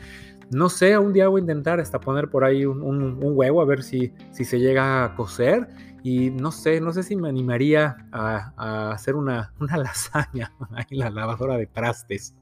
No 0.52 0.70
sé, 0.70 0.98
un 0.98 1.12
día 1.12 1.28
voy 1.28 1.40
a 1.40 1.44
intentar 1.44 1.80
hasta 1.80 2.00
poner 2.00 2.30
por 2.30 2.44
ahí 2.44 2.66
un, 2.66 2.84
un, 2.84 3.18
huevo 3.22 3.62
a 3.62 3.66
ver 3.66 3.82
si, 3.82 4.14
si 4.32 4.46
se 4.46 4.60
llega 4.60 5.04
a 5.04 5.16
cocer. 5.16 5.68
Y 6.04 6.30
no 6.30 6.52
sé, 6.52 6.80
no 6.82 6.94
sé 6.94 7.02
si 7.02 7.16
me 7.16 7.30
animaría 7.30 7.98
a, 8.12 8.54
a 8.58 8.92
hacer 8.92 9.16
una, 9.16 9.54
una 9.60 9.78
lasaña 9.78 10.54
en 10.90 11.00
la 11.00 11.10
lavadora 11.10 11.58
de 11.58 11.66
trastes 11.66 12.36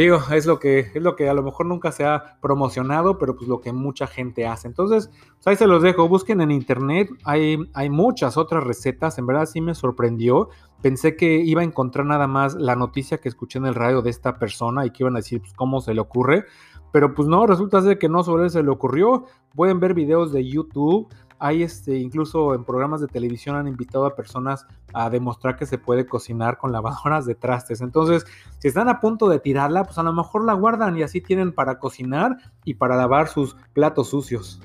digo, 0.00 0.20
es 0.32 0.46
lo 0.46 0.58
que 0.58 0.80
es 0.80 1.02
lo 1.02 1.16
que 1.16 1.28
a 1.28 1.34
lo 1.34 1.42
mejor 1.42 1.66
nunca 1.66 1.90
se 1.92 2.04
ha 2.04 2.38
promocionado, 2.40 3.18
pero 3.18 3.36
pues 3.36 3.48
lo 3.48 3.60
que 3.60 3.72
mucha 3.72 4.06
gente 4.06 4.46
hace. 4.46 4.68
Entonces, 4.68 5.10
pues, 5.34 5.46
ahí 5.46 5.56
se 5.56 5.66
los 5.66 5.82
dejo, 5.82 6.08
busquen 6.08 6.40
en 6.40 6.50
internet, 6.50 7.08
hay, 7.24 7.58
hay 7.74 7.90
muchas 7.90 8.36
otras 8.36 8.64
recetas, 8.64 9.18
en 9.18 9.26
verdad 9.26 9.46
sí 9.46 9.60
me 9.60 9.74
sorprendió. 9.74 10.50
Pensé 10.82 11.16
que 11.16 11.36
iba 11.36 11.62
a 11.62 11.64
encontrar 11.64 12.04
nada 12.04 12.26
más 12.26 12.54
la 12.54 12.76
noticia 12.76 13.18
que 13.18 13.28
escuché 13.28 13.58
en 13.58 13.66
el 13.66 13.74
radio 13.74 14.02
de 14.02 14.10
esta 14.10 14.38
persona 14.38 14.84
y 14.84 14.90
que 14.90 15.02
iban 15.02 15.16
a 15.16 15.20
decir 15.20 15.40
pues, 15.40 15.54
cómo 15.54 15.80
se 15.80 15.94
le 15.94 16.00
ocurre, 16.00 16.44
pero 16.92 17.14
pues 17.14 17.28
no, 17.28 17.46
resulta 17.46 17.82
ser 17.82 17.98
que 17.98 18.08
no 18.08 18.22
sobre 18.22 18.48
se 18.50 18.62
le 18.62 18.70
ocurrió. 18.70 19.26
Pueden 19.54 19.80
ver 19.80 19.94
videos 19.94 20.32
de 20.32 20.48
YouTube 20.48 21.08
hay 21.38 21.62
este, 21.62 21.96
incluso 21.98 22.54
en 22.54 22.64
programas 22.64 23.00
de 23.00 23.08
televisión 23.08 23.56
han 23.56 23.68
invitado 23.68 24.06
a 24.06 24.14
personas 24.14 24.66
a 24.92 25.10
demostrar 25.10 25.56
que 25.56 25.66
se 25.66 25.78
puede 25.78 26.06
cocinar 26.06 26.58
con 26.58 26.72
lavadoras 26.72 27.26
de 27.26 27.34
trastes. 27.34 27.80
Entonces, 27.80 28.24
si 28.58 28.68
están 28.68 28.88
a 28.88 29.00
punto 29.00 29.28
de 29.28 29.38
tirarla, 29.38 29.84
pues 29.84 29.98
a 29.98 30.02
lo 30.02 30.12
mejor 30.12 30.44
la 30.44 30.54
guardan 30.54 30.96
y 30.96 31.02
así 31.02 31.20
tienen 31.20 31.52
para 31.52 31.78
cocinar 31.78 32.36
y 32.64 32.74
para 32.74 32.96
lavar 32.96 33.28
sus 33.28 33.56
platos 33.72 34.10
sucios. 34.10 34.60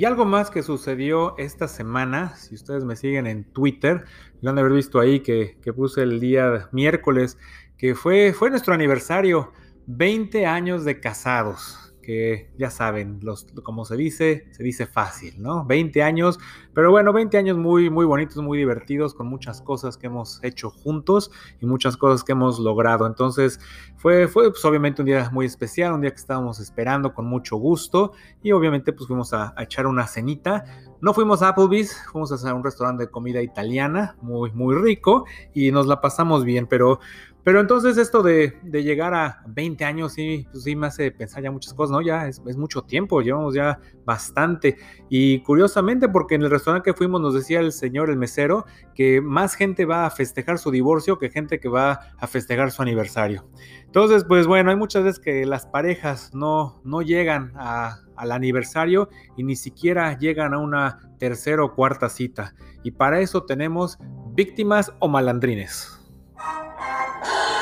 Y 0.00 0.06
algo 0.06 0.24
más 0.24 0.50
que 0.50 0.62
sucedió 0.62 1.34
esta 1.36 1.68
semana, 1.68 2.34
si 2.34 2.54
ustedes 2.54 2.86
me 2.86 2.96
siguen 2.96 3.26
en 3.26 3.44
Twitter, 3.44 4.06
lo 4.40 4.48
han 4.48 4.56
de 4.56 4.62
haber 4.62 4.72
visto 4.72 4.98
ahí 4.98 5.20
que, 5.20 5.58
puse 5.76 6.02
el 6.02 6.20
día 6.20 6.70
miércoles, 6.72 7.36
que 7.76 7.94
fue, 7.94 8.32
fue 8.32 8.48
nuestro 8.48 8.72
aniversario, 8.72 9.52
20 9.88 10.46
años 10.46 10.86
de 10.86 11.00
casados, 11.00 11.89
que 12.10 12.50
ya 12.58 12.70
saben, 12.70 13.20
los, 13.22 13.46
como 13.62 13.84
se 13.84 13.96
dice, 13.96 14.48
se 14.50 14.64
dice 14.64 14.86
fácil, 14.86 15.40
¿no? 15.40 15.64
20 15.64 16.02
años, 16.02 16.40
pero 16.74 16.90
bueno, 16.90 17.12
20 17.12 17.38
años 17.38 17.56
muy, 17.56 17.88
muy 17.88 18.04
bonitos, 18.04 18.42
muy 18.42 18.58
divertidos, 18.58 19.14
con 19.14 19.28
muchas 19.28 19.62
cosas 19.62 19.96
que 19.96 20.08
hemos 20.08 20.42
hecho 20.42 20.70
juntos 20.70 21.30
y 21.60 21.66
muchas 21.66 21.96
cosas 21.96 22.24
que 22.24 22.32
hemos 22.32 22.58
logrado. 22.58 23.06
Entonces, 23.06 23.60
fue, 23.96 24.26
fue 24.26 24.50
pues, 24.50 24.64
obviamente 24.64 25.02
un 25.02 25.06
día 25.06 25.30
muy 25.30 25.46
especial, 25.46 25.92
un 25.92 26.00
día 26.00 26.10
que 26.10 26.16
estábamos 26.16 26.58
esperando 26.58 27.14
con 27.14 27.26
mucho 27.26 27.56
gusto 27.58 28.10
y 28.42 28.50
obviamente 28.50 28.92
pues 28.92 29.06
fuimos 29.06 29.32
a, 29.32 29.54
echar 29.58 29.86
una 29.86 30.08
cenita. 30.08 30.64
No 31.00 31.14
fuimos 31.14 31.42
a 31.42 31.50
Applebee's, 31.50 31.96
fuimos 32.10 32.44
a 32.44 32.54
un 32.54 32.64
restaurante 32.64 33.04
de 33.04 33.10
comida 33.10 33.40
italiana 33.40 34.16
muy, 34.20 34.50
muy 34.50 34.74
rico 34.74 35.26
y 35.54 35.70
nos 35.70 35.86
la 35.86 36.00
pasamos 36.00 36.44
bien, 36.44 36.66
pero 36.66 36.98
pero 37.42 37.60
entonces 37.60 37.96
esto 37.96 38.22
de, 38.22 38.54
llegar 38.64 39.14
a 39.14 39.42
20 39.46 39.84
años 39.84 40.12
sí, 40.12 40.46
pues 40.50 40.64
sí 40.64 40.76
me 40.76 40.88
hace 40.88 41.10
pensar 41.10 41.42
ya 41.42 41.50
muchas 41.50 41.74
cosas, 41.74 41.92
¿no? 41.92 42.02
Ya 42.02 42.28
es, 42.28 42.40
mucho 42.56 42.82
tiempo, 42.82 43.22
llevamos 43.22 43.54
ya 43.54 43.78
bastante. 44.04 44.76
Y 45.08 45.40
curiosamente, 45.42 46.08
porque 46.08 46.34
en 46.34 46.42
el 46.42 46.50
restaurante 46.50 46.90
que 46.90 46.96
fuimos 46.96 47.20
nos 47.20 47.34
decía 47.34 47.60
el 47.60 47.72
señor, 47.72 48.10
el 48.10 48.16
mesero, 48.16 48.66
que 48.94 49.20
más 49.20 49.54
gente 49.54 49.86
va 49.86 50.06
a 50.06 50.10
festejar 50.10 50.58
su 50.58 50.70
divorcio 50.70 51.18
que 51.18 51.30
gente 51.30 51.60
que 51.60 51.68
va 51.68 52.00
a 52.18 52.26
festejar 52.26 52.70
su 52.70 52.82
aniversario. 52.82 53.48
Entonces, 53.86 54.24
pues 54.24 54.46
bueno, 54.46 54.70
hay 54.70 54.76
muchas 54.76 55.04
veces 55.04 55.20
que 55.20 55.46
las 55.46 55.66
parejas 55.66 56.34
no, 56.34 56.80
no 56.84 57.02
llegan 57.02 57.52
al 57.56 58.32
aniversario 58.32 59.08
y 59.36 59.44
ni 59.44 59.56
siquiera 59.56 60.18
llegan 60.18 60.52
a 60.54 60.58
una 60.58 60.98
tercera 61.18 61.64
o 61.64 61.74
cuarta 61.74 62.08
cita. 62.08 62.54
Y 62.82 62.92
para 62.92 63.20
eso 63.20 63.44
tenemos 63.44 63.98
víctimas 64.34 64.92
o 64.98 65.08
malandrines. 65.08 65.99
Ah! 66.42 67.59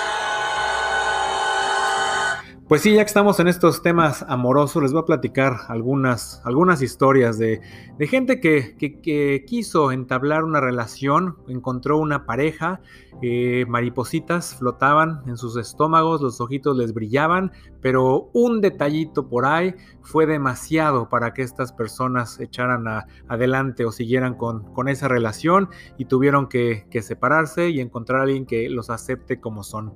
Pues 2.68 2.82
sí, 2.82 2.92
ya 2.92 3.02
que 3.02 3.06
estamos 3.06 3.40
en 3.40 3.48
estos 3.48 3.80
temas 3.80 4.26
amorosos, 4.28 4.82
les 4.82 4.92
voy 4.92 5.00
a 5.00 5.06
platicar 5.06 5.56
algunas, 5.68 6.42
algunas 6.44 6.82
historias 6.82 7.38
de, 7.38 7.62
gente 8.00 8.40
que, 8.40 9.44
quiso 9.46 9.90
entablar 9.90 10.44
una 10.44 10.60
relación, 10.60 11.38
encontró 11.48 11.96
una 11.96 12.26
pareja, 12.26 12.82
eh, 13.22 13.64
maripositas 13.66 14.54
flotaban 14.56 15.22
en 15.26 15.38
sus 15.38 15.56
estómagos, 15.56 16.20
los 16.20 16.42
ojitos 16.42 16.76
les 16.76 16.92
brillaban, 16.92 17.52
pero 17.80 18.28
un 18.34 18.60
detallito 18.60 19.30
por 19.30 19.46
ahí 19.46 19.74
fue 20.02 20.26
demasiado 20.26 21.08
para 21.08 21.32
que 21.32 21.40
estas 21.40 21.72
personas 21.72 22.38
echaran 22.38 22.84
adelante 23.28 23.86
o 23.86 23.92
siguieran 23.92 24.34
con, 24.34 24.74
con, 24.74 24.88
esa 24.88 25.08
relación 25.08 25.70
y 25.96 26.04
tuvieron 26.04 26.48
que, 26.48 26.86
que 26.90 27.00
separarse 27.00 27.70
y 27.70 27.80
encontrar 27.80 28.20
a 28.20 28.22
alguien 28.24 28.44
que 28.44 28.68
los 28.68 28.90
acepte 28.90 29.40
como 29.40 29.62
son. 29.62 29.94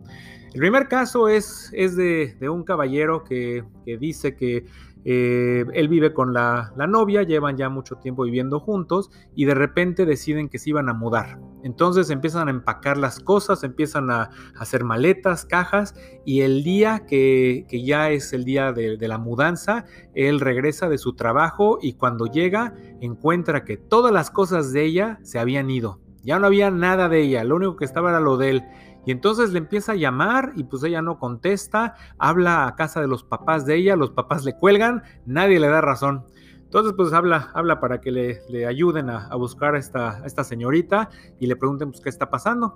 El 0.55 0.61
primer 0.61 0.87
caso 0.87 1.29
es, 1.29 1.71
de, 1.73 2.37
un 2.43 2.63
caballero 2.63 3.25
que, 3.25 3.65
dice 3.99 4.37
que 4.37 4.67
eh, 5.05 5.65
él 5.73 5.89
vive 5.89 6.13
con 6.13 6.35
la, 6.35 6.75
novia, 6.89 7.23
llevan 7.23 7.57
ya 7.57 7.71
mucho 7.71 7.97
tiempo 7.97 8.25
viviendo 8.25 8.61
juntos 8.61 9.11
y 9.35 9.47
de 9.47 9.55
repente 9.55 10.05
deciden 10.05 10.51
que 10.51 10.59
se 10.59 10.69
iban 10.69 10.91
a 10.91 10.93
mudar. 10.93 11.41
Entonces 11.65 12.11
empiezan 12.11 12.49
a 12.49 12.51
empacar 12.51 12.99
las 12.99 13.19
cosas, 13.19 13.65
empiezan 13.65 14.11
a, 14.11 14.29
hacer 14.55 14.85
maletas, 14.85 15.47
cajas 15.47 15.95
y 16.27 16.43
el 16.43 16.63
día 16.63 17.07
que, 17.07 17.65
ya 17.71 18.11
es 18.11 18.35
el 18.35 18.45
día 18.45 18.73
de, 18.73 18.99
de, 18.99 19.09
la 19.09 19.17
mudanza, 19.17 19.87
él 20.15 20.39
regresa 20.39 20.91
de 20.91 20.99
su 20.99 21.15
trabajo 21.15 21.79
y 21.81 21.95
cuando 21.95 22.27
llega 22.27 22.75
encuentra 23.01 23.65
que 23.65 23.79
todas 23.79 24.13
las 24.13 24.31
cosas 24.31 24.71
de 24.75 24.85
ella 24.85 25.19
se 25.23 25.39
habían 25.39 25.71
ido. 25.71 25.99
Ya 26.25 26.39
no 26.39 26.47
había 26.47 26.71
nada 26.71 27.09
de 27.09 27.23
ella, 27.23 27.43
lo 27.43 27.57
único 27.57 27.77
que 27.77 27.85
estaba 27.85 28.11
era 28.11 28.21
lo 28.21 28.37
de 28.37 28.51
él. 28.51 28.63
Y 29.05 29.11
entonces 29.11 29.53
le 29.53 29.59
empieza 29.59 29.93
a 29.93 29.97
llamar 29.97 30.53
y 30.55 30.65
pues 30.65 30.83
ella 30.85 31.03
no 31.03 31.19
contesta, 31.19 31.95
habla 32.19 32.67
a 32.67 32.77
casa 32.77 33.01
de 33.01 33.09
los 33.09 33.25
papás 33.25 33.67
de 33.67 33.77
ella, 33.77 33.97
los 33.97 34.11
papás 34.11 34.45
le 34.45 34.57
cuelgan, 34.57 35.03
nadie 35.27 35.59
le 35.59 35.69
da 35.69 35.81
razón. 35.81 36.25
Entonces 36.63 36.95
pues 36.97 37.13
habla, 37.13 37.51
habla 37.55 37.81
para 37.81 38.01
que 38.01 38.11
le, 38.11 38.67
ayuden 38.67 39.11
a, 39.11 39.35
buscar 39.37 39.75
a 39.75 39.79
esta, 39.79 40.23
esta 40.25 40.45
señorita 40.45 41.11
y 41.39 41.47
le 41.47 41.57
pregunten 41.57 41.91
pues 41.91 42.01
qué 42.01 42.09
está 42.09 42.31
pasando. 42.31 42.75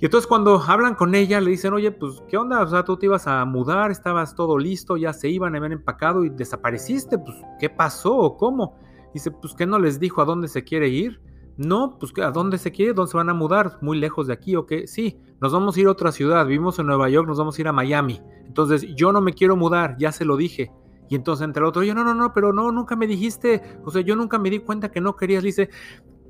Y 0.00 0.06
entonces 0.06 0.26
cuando 0.26 0.58
hablan 0.66 0.94
con 0.94 1.14
ella 1.14 1.42
le 1.42 1.50
dicen, 1.50 1.74
oye, 1.74 1.92
pues 1.92 2.22
¿qué 2.26 2.38
onda? 2.38 2.62
O 2.62 2.66
sea, 2.66 2.84
tú 2.84 2.96
te 2.96 3.04
ibas 3.04 3.26
a 3.26 3.44
mudar, 3.44 3.90
estabas 3.90 4.34
todo 4.34 4.56
listo, 4.56 4.96
ya 4.96 5.12
se 5.12 5.28
iban, 5.28 5.54
habían 5.54 5.72
empacado 5.72 6.24
y 6.24 6.30
desapareciste, 6.30 7.18
pues 7.18 7.36
¿qué 7.58 7.68
pasó 7.68 8.16
o 8.16 8.36
cómo? 8.38 8.78
Dice, 9.12 9.30
pues 9.30 9.54
¿qué 9.54 9.66
no 9.66 9.78
les 9.78 10.00
dijo 10.00 10.22
a 10.22 10.24
dónde 10.24 10.48
se 10.48 10.64
quiere 10.64 10.88
ir? 10.88 11.20
No, 11.60 11.98
pues 12.00 12.14
¿a 12.24 12.30
dónde 12.30 12.56
se 12.56 12.72
quiere? 12.72 12.94
¿Dónde 12.94 13.10
se 13.10 13.18
van 13.18 13.28
a 13.28 13.34
mudar? 13.34 13.76
¿Muy 13.82 13.98
lejos 13.98 14.26
de 14.26 14.32
aquí 14.32 14.56
o 14.56 14.64
qué? 14.64 14.86
Sí, 14.86 15.18
nos 15.42 15.52
vamos 15.52 15.76
a 15.76 15.80
ir 15.80 15.88
a 15.88 15.90
otra 15.90 16.10
ciudad, 16.10 16.46
vivimos 16.46 16.78
en 16.78 16.86
Nueva 16.86 17.10
York, 17.10 17.28
nos 17.28 17.36
vamos 17.36 17.58
a 17.58 17.60
ir 17.60 17.68
a 17.68 17.72
Miami. 17.72 18.18
Entonces, 18.46 18.86
yo 18.96 19.12
no 19.12 19.20
me 19.20 19.34
quiero 19.34 19.56
mudar, 19.56 19.94
ya 19.98 20.10
se 20.10 20.24
lo 20.24 20.38
dije. 20.38 20.72
Y 21.10 21.16
entonces 21.16 21.44
entre 21.44 21.60
el 21.60 21.68
otro, 21.68 21.82
yo 21.82 21.94
no, 21.94 22.02
no, 22.02 22.14
no, 22.14 22.32
pero 22.32 22.54
no, 22.54 22.72
nunca 22.72 22.96
me 22.96 23.06
dijiste, 23.06 23.60
o 23.84 23.90
sea, 23.90 24.00
yo 24.00 24.16
nunca 24.16 24.38
me 24.38 24.48
di 24.48 24.60
cuenta 24.60 24.90
que 24.90 25.02
no 25.02 25.16
querías. 25.16 25.42
Le 25.42 25.48
dice, 25.48 25.68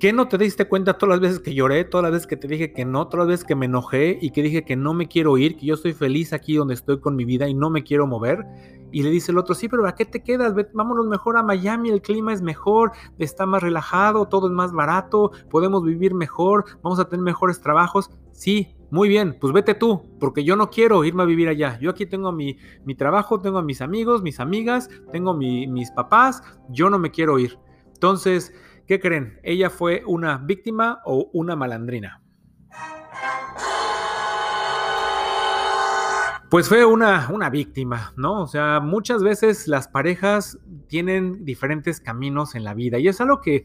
¿qué 0.00 0.14
no 0.14 0.28
te 0.28 0.38
diste 0.38 0.66
cuenta 0.66 0.96
todas 0.96 1.10
las 1.10 1.20
veces 1.20 1.40
que 1.40 1.52
lloré, 1.52 1.84
todas 1.84 2.04
las 2.04 2.12
veces 2.12 2.26
que 2.26 2.36
te 2.38 2.48
dije 2.48 2.72
que 2.72 2.86
no, 2.86 3.06
todas 3.06 3.26
las 3.26 3.34
veces 3.34 3.44
que 3.46 3.54
me 3.54 3.66
enojé 3.66 4.18
y 4.20 4.30
que 4.30 4.42
dije 4.42 4.64
que 4.64 4.74
no 4.74 4.94
me 4.94 5.08
quiero 5.08 5.36
ir, 5.36 5.58
que 5.58 5.66
yo 5.66 5.74
estoy 5.74 5.92
feliz 5.92 6.32
aquí 6.32 6.56
donde 6.56 6.72
estoy 6.72 7.00
con 7.00 7.14
mi 7.14 7.26
vida 7.26 7.46
y 7.46 7.54
no 7.54 7.68
me 7.68 7.84
quiero 7.84 8.06
mover? 8.06 8.46
Y 8.92 9.02
le 9.02 9.10
dice 9.10 9.30
el 9.30 9.38
otro, 9.38 9.54
sí, 9.54 9.68
pero 9.68 9.86
¿a 9.86 9.94
qué 9.94 10.06
te 10.06 10.22
quedas? 10.22 10.54
Vámonos 10.72 11.06
mejor 11.06 11.36
a 11.36 11.42
Miami, 11.42 11.90
el 11.90 12.00
clima 12.00 12.32
es 12.32 12.40
mejor, 12.40 12.92
está 13.18 13.44
más 13.44 13.62
relajado, 13.62 14.26
todo 14.26 14.46
es 14.46 14.52
más 14.54 14.72
barato, 14.72 15.32
podemos 15.50 15.84
vivir 15.84 16.14
mejor, 16.14 16.64
vamos 16.82 16.98
a 16.98 17.04
tener 17.04 17.22
mejores 17.22 17.60
trabajos. 17.60 18.10
Sí, 18.32 18.74
muy 18.90 19.10
bien, 19.10 19.36
pues 19.38 19.52
vete 19.52 19.74
tú, 19.74 20.02
porque 20.18 20.44
yo 20.44 20.56
no 20.56 20.70
quiero 20.70 21.04
irme 21.04 21.24
a 21.24 21.26
vivir 21.26 21.48
allá. 21.48 21.78
Yo 21.78 21.90
aquí 21.90 22.06
tengo 22.06 22.32
mi, 22.32 22.56
mi 22.86 22.94
trabajo, 22.94 23.38
tengo 23.38 23.58
a 23.58 23.62
mis 23.62 23.82
amigos, 23.82 24.22
mis 24.22 24.40
amigas, 24.40 24.88
tengo 25.12 25.34
mis 25.34 25.90
papás, 25.90 26.42
yo 26.70 26.88
no 26.88 26.98
me 26.98 27.10
quiero 27.10 27.38
ir. 27.38 27.58
Entonces, 27.92 28.54
¿qué 28.90 28.98
creen? 28.98 29.38
¿Ella 29.44 29.70
fue 29.70 30.02
una 30.04 30.36
víctima 30.38 31.00
o 31.04 31.30
una 31.32 31.54
malandrina? 31.54 32.20
Pues 36.50 36.68
fue 36.68 36.84
una, 36.84 37.28
una 37.30 37.50
víctima, 37.50 38.12
¿no? 38.16 38.40
O 38.42 38.48
sea, 38.48 38.80
muchas 38.80 39.22
veces 39.22 39.68
las 39.68 39.86
parejas 39.86 40.58
tienen 40.88 41.44
diferentes 41.44 42.00
caminos 42.00 42.56
en 42.56 42.64
la 42.64 42.74
vida 42.74 42.98
y 42.98 43.06
es 43.06 43.20
algo 43.20 43.40
que, 43.40 43.64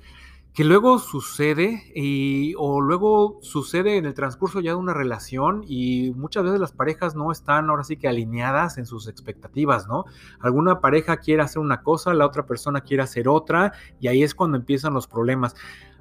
que 0.55 0.63
luego 0.63 0.99
sucede 0.99 1.83
y, 1.93 2.53
o 2.57 2.79
luego 2.79 3.39
sucede 3.41 3.97
en 3.97 4.05
el 4.05 4.13
transcurso 4.13 4.61
ya 4.61 4.71
de 4.71 4.77
una 4.77 4.93
relación 4.93 5.65
y 5.67 6.13
muchas 6.15 6.45
veces 6.45 6.61
las 6.61 6.71
parejas 6.71 7.13
no 7.13 7.29
están 7.29 7.69
ahora 7.69 7.83
sí 7.83 7.97
que 7.97 8.07
alineadas 8.07 8.77
en 8.77 8.85
sus 8.85 9.09
expectativas, 9.09 9.85
¿no? 9.89 10.05
Alguna 10.39 10.79
pareja 10.79 11.17
quiere 11.17 11.41
hacer 11.43 11.59
una 11.59 11.83
cosa, 11.83 12.13
la 12.13 12.25
otra 12.25 12.45
persona 12.45 12.79
quiere 12.79 13.03
hacer 13.03 13.27
otra 13.27 13.73
y 13.99 14.07
ahí 14.07 14.23
es 14.23 14.33
cuando 14.33 14.55
empiezan 14.55 14.93
los 14.93 15.07
problemas. 15.07 15.55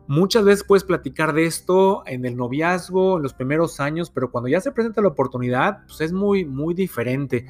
Muchas 0.07 0.45
veces 0.45 0.63
puedes 0.63 0.85
platicar 0.85 1.33
de 1.33 1.47
esto 1.47 2.05
en 2.07 2.25
el 2.25 2.37
noviazgo, 2.37 3.17
en 3.17 3.25
los 3.25 3.35
primeros 3.35 3.81
años, 3.81 4.09
pero 4.09 4.31
cuando 4.31 4.47
ya 4.47 4.61
se 4.61 4.71
presenta 4.71 5.03
la 5.03 5.09
oportunidad, 5.09 5.85
pues 5.89 6.01
es 6.01 6.13
muy, 6.13 6.45
muy 6.45 6.75
diferente. 6.75 7.45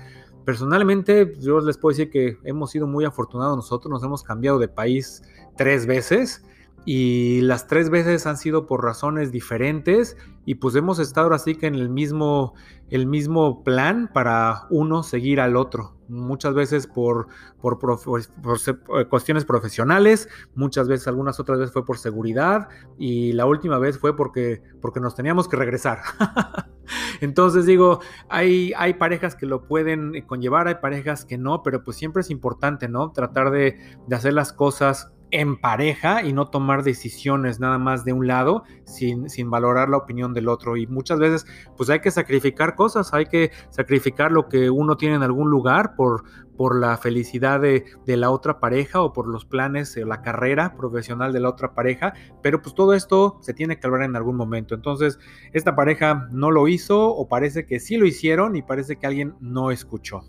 Personalmente, 0.47 1.35
yo 1.39 1.61
les 1.61 1.77
puedo 1.77 1.95
decir 1.95 2.11
que 2.11 2.39
hemos 2.45 2.71
sido 2.71 2.87
muy 2.87 3.05
afortunados 3.05 3.57
nosotros, 3.57 3.91
nos 3.91 4.03
hemos 4.03 4.23
cambiado 4.23 4.59
de 4.59 4.69
país 4.69 5.23
tres 5.55 5.85
veces 5.85 6.43
y 6.85 7.41
las 7.41 7.67
tres 7.67 7.89
veces 7.89 8.27
han 8.27 8.37
sido 8.37 8.67
por 8.67 8.85
razones 8.85 9.33
diferentes 9.33 10.17
y 10.45 10.57
pues 10.57 10.75
hemos 10.75 10.99
estado 10.99 11.33
así 11.33 11.55
que 11.55 11.67
en 11.67 11.75
el 11.75 11.89
mismo, 11.89 12.55
el 12.91 13.07
mismo 13.07 13.65
plan 13.65 14.11
para 14.13 14.67
uno 14.69 15.03
seguir 15.03 15.41
al 15.41 15.57
otro. 15.57 15.97
Muchas 16.07 16.53
veces 16.53 16.87
por, 16.87 17.29
por, 17.63 17.79
eh, 17.79 19.05
cuestiones 19.09 19.47
profesionales, 19.47 20.29
muchas 20.55 20.87
veces, 20.87 21.09
algunas 21.09 21.41
otras 21.41 21.59
veces 21.59 21.73
fue 21.73 21.87
por 21.87 21.97
seguridad 21.97 22.69
y 22.99 23.33
la 23.33 23.47
última 23.47 23.79
vez 23.79 23.99
fue 23.99 24.15
porque, 24.15 24.63
porque 24.83 25.01
nos 25.01 25.15
teníamos 25.15 25.49
que 25.49 25.57
regresar. 25.57 26.01
Entonces 27.23 27.65
digo, 27.65 28.01
hay, 28.29 28.75
hay 28.77 28.95
parejas 28.95 29.35
que 29.35 29.47
lo 29.47 29.67
pueden 29.67 30.21
conllevar, 30.27 30.69
hay 30.69 30.75
parejas 30.75 31.25
que 31.25 31.39
no, 31.39 31.63
pero 31.63 31.83
pues 31.83 31.97
siempre 31.97 32.21
es 32.21 32.29
importante, 32.29 32.87
¿no? 32.87 33.13
Tratar 33.13 33.51
de, 33.51 33.79
de 34.07 34.17
hacer 34.17 34.35
las 34.35 34.53
cosas 34.53 35.15
en 35.35 35.57
pareja 35.57 36.23
y 36.23 36.33
no 36.33 36.47
tomar 36.47 36.85
decisiones 36.85 37.59
nada 37.59 37.77
más 37.77 38.05
de 38.05 38.13
un 38.13 38.29
lado 38.29 38.63
sin, 38.85 39.29
sin, 39.29 39.51
valorar 39.51 39.89
la 39.89 39.97
opinión 39.97 40.33
del 40.33 40.47
otro. 40.47 40.77
Y 40.77 40.87
muchas 40.87 41.19
veces 41.19 41.45
pues 41.77 41.91
hay 41.91 41.99
que 41.99 42.13
sacrificar 42.13 42.77
cosas, 42.77 43.13
hay 43.13 43.27
que 43.27 43.51
sacrificar 43.71 44.31
lo 44.31 44.49
que 44.49 44.71
uno 44.71 44.97
tiene 44.97 45.17
en 45.17 45.25
algún 45.25 45.51
lugar 45.51 45.97
por, 45.97 46.23
por 46.57 46.79
la 46.79 46.97
felicidad 46.97 47.59
de, 47.59 47.85
de 48.07 48.17
la 48.17 48.31
otra 48.31 48.61
pareja 48.61 49.01
o 49.01 49.13
por 49.13 49.27
los 49.27 49.45
planes 49.45 49.97
o 49.97 50.07
la 50.07 50.23
carrera 50.23 50.77
profesional 50.77 51.33
de 51.33 51.41
la 51.41 51.49
otra 51.49 51.75
pareja, 51.75 52.15
pero 52.41 52.63
pues 52.63 52.77
todo 52.77 52.95
esto 52.95 53.39
se 53.41 53.55
tiene 53.55 53.81
que 53.81 53.89
hablar 53.89 54.03
en 54.03 54.15
algún 54.15 54.37
momento. 54.37 54.77
Entonces 54.77 55.19
esta 55.53 55.75
pareja 55.75 56.29
no 56.31 56.53
lo 56.53 56.69
hizo 56.69 57.09
o 57.09 57.27
parece 57.27 57.67
que 57.67 57.81
sí 57.81 57.97
lo 57.97 58.07
hicieron 58.07 58.55
y 58.55 58.63
parece 58.63 58.97
que 58.97 59.09
alguien 59.09 59.35
no 59.41 59.73
escuchó. 59.73 60.23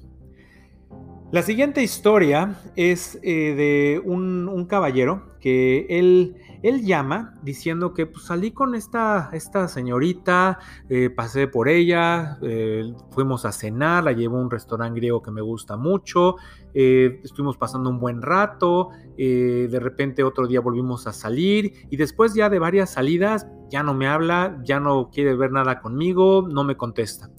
La 1.35 1.41
siguiente 1.41 1.83
historia 1.83 2.61
es 2.77 3.19
eh, 3.21 3.53
de 3.55 4.01
un, 4.05 4.65
caballero 4.69 5.33
que 5.41 5.85
él, 5.89 6.37
llama 6.85 7.33
diciendo 7.43 7.93
que 7.93 8.05
pues, 8.05 8.23
salí 8.23 8.51
con 8.51 8.73
esta, 8.73 9.31
señorita, 9.67 10.59
eh, 10.87 11.09
pasé 11.09 11.49
por 11.49 11.67
ella, 11.67 12.37
eh, 12.41 12.85
fuimos 13.11 13.43
a 13.43 13.51
cenar, 13.51 14.05
la 14.05 14.13
llevo 14.13 14.37
a 14.37 14.43
un 14.43 14.49
restaurante 14.49 14.97
griego 14.97 15.21
que 15.21 15.31
me 15.31 15.41
gusta 15.41 15.75
mucho, 15.75 16.37
estuvimos 16.73 17.57
pasando 17.57 17.89
un 17.89 17.99
buen 17.99 18.21
rato, 18.21 18.91
de 19.17 19.79
repente 19.81 20.23
otro 20.23 20.47
día 20.47 20.61
volvimos 20.61 21.05
a 21.05 21.11
salir 21.11 21.85
y 21.89 21.97
después 21.97 22.33
ya 22.33 22.49
de 22.49 22.59
varias 22.59 22.93
salidas 22.93 23.45
ya 23.69 23.83
no 23.83 23.93
me 23.93 24.07
habla, 24.07 24.61
ya 24.63 24.79
no 24.79 25.09
quiere 25.09 25.35
ver 25.35 25.51
nada 25.51 25.81
conmigo, 25.81 26.47
no 26.49 26.63
me 26.63 26.77
contesta. 26.77 27.29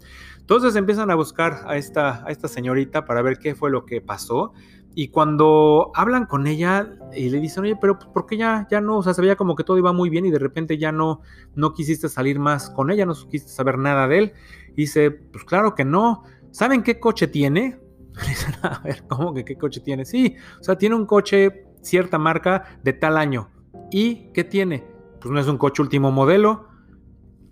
Entonces 0.46 0.76
empiezan 0.76 1.10
a 1.10 1.16
buscar 1.16 1.64
a 1.66 1.76
esta, 1.76 2.24
señorita 2.46 3.04
para 3.04 3.20
ver 3.20 3.40
qué 3.40 3.56
fue 3.56 3.68
lo 3.68 3.84
que 3.84 4.00
pasó. 4.00 4.52
Y 4.94 5.08
cuando 5.08 5.90
hablan 5.92 6.26
con 6.26 6.46
ella 6.46 6.88
y 7.12 7.30
le 7.30 7.40
dicen, 7.40 7.64
oye, 7.64 7.74
pero 7.80 7.98
¿por 7.98 8.26
qué 8.26 8.36
ya, 8.36 8.64
ya 8.70 8.80
no? 8.80 8.98
O 8.98 9.02
sea, 9.02 9.12
se 9.12 9.22
veía 9.22 9.34
como 9.34 9.56
que 9.56 9.64
todo 9.64 9.76
iba 9.76 9.92
muy 9.92 10.08
bien 10.08 10.24
y 10.24 10.30
de 10.30 10.38
repente 10.38 10.78
ya 10.78 10.92
no, 10.92 11.20
no 11.56 11.72
quisiste 11.72 12.08
salir 12.08 12.38
más 12.38 12.70
con 12.70 12.92
ella, 12.92 13.04
no 13.04 13.14
quisiste 13.14 13.50
saber 13.50 13.76
nada 13.76 14.06
de 14.06 14.18
él. 14.18 14.32
Y 14.70 14.82
dice, 14.82 15.10
pues 15.10 15.42
claro 15.42 15.74
que 15.74 15.84
no. 15.84 16.22
¿Saben 16.52 16.84
qué 16.84 17.00
coche 17.00 17.26
tiene? 17.26 17.80
Le 18.14 18.28
dicen, 18.28 18.54
a 18.62 18.78
ver, 18.84 19.02
¿cómo 19.08 19.34
que 19.34 19.44
qué 19.44 19.58
coche 19.58 19.80
tiene? 19.80 20.04
Sí, 20.04 20.36
o 20.60 20.62
sea, 20.62 20.78
tiene 20.78 20.94
un 20.94 21.06
coche, 21.06 21.66
cierta 21.82 22.18
marca, 22.18 22.78
de 22.84 22.92
tal 22.92 23.16
año. 23.16 23.50
¿Y 23.90 24.32
qué 24.32 24.44
tiene? 24.44 24.84
Pues 25.20 25.32
no 25.32 25.40
es 25.40 25.48
un 25.48 25.58
coche 25.58 25.82
último 25.82 26.12
modelo. 26.12 26.68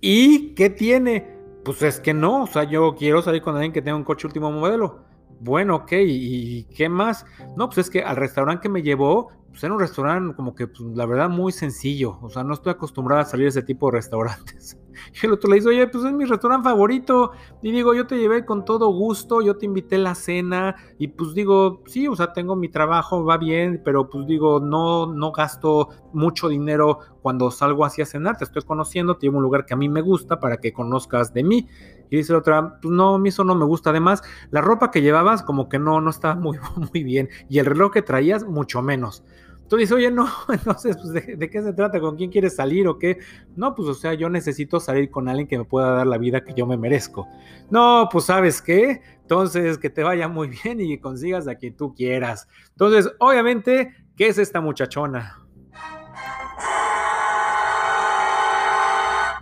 ¿Y 0.00 0.54
qué 0.54 0.70
tiene? 0.70 1.33
Pues 1.64 1.82
es 1.82 1.98
que 1.98 2.12
no, 2.12 2.42
o 2.42 2.46
sea, 2.46 2.64
yo 2.64 2.94
quiero 2.94 3.22
salir 3.22 3.40
con 3.40 3.54
alguien 3.54 3.72
que 3.72 3.80
tenga 3.80 3.96
un 3.96 4.04
coche 4.04 4.26
último 4.26 4.50
modelo. 4.52 5.04
Bueno, 5.40 5.76
ok, 5.76 5.92
¿y 5.92 6.64
qué 6.64 6.88
más? 6.88 7.24
No, 7.56 7.68
pues 7.68 7.78
es 7.78 7.90
que 7.90 8.02
al 8.02 8.16
restaurante 8.16 8.62
que 8.62 8.68
me 8.68 8.82
llevó, 8.82 9.30
pues 9.48 9.64
era 9.64 9.72
un 9.72 9.80
restaurante 9.80 10.36
como 10.36 10.54
que, 10.54 10.66
pues, 10.66 10.80
la 10.94 11.06
verdad, 11.06 11.28
muy 11.30 11.52
sencillo. 11.52 12.18
O 12.20 12.28
sea, 12.28 12.44
no 12.44 12.54
estoy 12.54 12.72
acostumbrada 12.72 13.22
a 13.22 13.24
salir 13.24 13.46
a 13.46 13.48
ese 13.48 13.62
tipo 13.62 13.90
de 13.90 13.96
restaurantes. 13.96 14.78
Y 15.22 15.26
el 15.26 15.32
otro 15.32 15.50
le 15.50 15.56
dice, 15.56 15.68
oye, 15.68 15.86
pues 15.88 16.04
es 16.04 16.12
mi 16.12 16.24
restaurante 16.24 16.68
favorito. 16.68 17.32
Y 17.62 17.72
digo, 17.72 17.94
yo 17.94 18.06
te 18.06 18.18
llevé 18.18 18.44
con 18.44 18.64
todo 18.64 18.88
gusto, 18.92 19.42
yo 19.42 19.56
te 19.56 19.66
invité 19.66 19.96
a 19.96 20.00
la 20.00 20.14
cena. 20.14 20.76
Y 20.98 21.08
pues 21.08 21.34
digo, 21.34 21.82
sí, 21.86 22.08
o 22.08 22.16
sea, 22.16 22.32
tengo 22.32 22.56
mi 22.56 22.68
trabajo, 22.68 23.24
va 23.24 23.38
bien, 23.38 23.82
pero 23.84 24.08
pues 24.08 24.26
digo, 24.26 24.60
no, 24.60 25.06
no 25.06 25.32
gasto 25.32 25.88
mucho 26.12 26.48
dinero 26.48 26.98
cuando 27.22 27.50
salgo 27.50 27.84
así 27.84 28.02
a 28.02 28.06
cenar. 28.06 28.36
Te 28.36 28.44
estoy 28.44 28.62
conociendo, 28.62 29.16
te 29.16 29.26
llevo 29.26 29.38
un 29.38 29.44
lugar 29.44 29.64
que 29.66 29.74
a 29.74 29.76
mí 29.76 29.88
me 29.88 30.00
gusta 30.00 30.40
para 30.40 30.58
que 30.58 30.72
conozcas 30.72 31.32
de 31.32 31.44
mí. 31.44 31.68
Y 32.10 32.16
dice 32.16 32.32
la 32.32 32.38
otra, 32.40 32.78
pues 32.80 32.92
no, 32.92 33.14
a 33.14 33.18
mí 33.18 33.30
eso 33.30 33.44
no 33.44 33.54
me 33.54 33.64
gusta. 33.64 33.90
Además, 33.90 34.22
la 34.50 34.60
ropa 34.60 34.90
que 34.90 35.02
llevabas 35.02 35.42
como 35.42 35.68
que 35.68 35.78
no, 35.78 36.00
no 36.00 36.10
estaba 36.10 36.34
muy, 36.34 36.58
muy 36.92 37.02
bien. 37.02 37.28
Y 37.48 37.58
el 37.58 37.66
reloj 37.66 37.92
que 37.92 38.02
traías, 38.02 38.44
mucho 38.44 38.82
menos. 38.82 39.24
Tú 39.68 39.76
dices, 39.76 39.92
oye, 39.92 40.10
no, 40.10 40.28
entonces, 40.48 40.96
pues, 40.96 41.12
¿de, 41.12 41.50
qué 41.50 41.62
se 41.62 41.72
trata? 41.72 42.00
¿Con 42.00 42.16
quién 42.16 42.30
quieres 42.30 42.56
salir 42.56 42.86
o 42.86 42.98
qué? 42.98 43.18
No, 43.56 43.74
pues, 43.74 43.88
o 43.88 43.94
sea, 43.94 44.14
yo 44.14 44.28
necesito 44.28 44.80
salir 44.80 45.10
con 45.10 45.28
alguien 45.28 45.46
que 45.46 45.58
me 45.58 45.64
pueda 45.64 45.90
dar 45.90 46.06
la 46.06 46.18
vida 46.18 46.44
que 46.44 46.54
yo 46.54 46.66
me 46.66 46.76
merezco. 46.76 47.26
No, 47.70 48.08
pues, 48.10 48.26
¿sabes 48.26 48.60
qué? 48.60 49.00
Entonces, 49.22 49.78
que 49.78 49.90
te 49.90 50.02
vaya 50.02 50.28
muy 50.28 50.48
bien 50.64 50.80
y 50.80 50.98
consigas 50.98 51.48
a 51.48 51.54
quien 51.54 51.76
tú 51.76 51.94
quieras. 51.94 52.48
Entonces, 52.70 53.10
obviamente, 53.18 53.94
¿qué 54.16 54.28
es 54.28 54.38
esta 54.38 54.60
muchachona? 54.60 55.43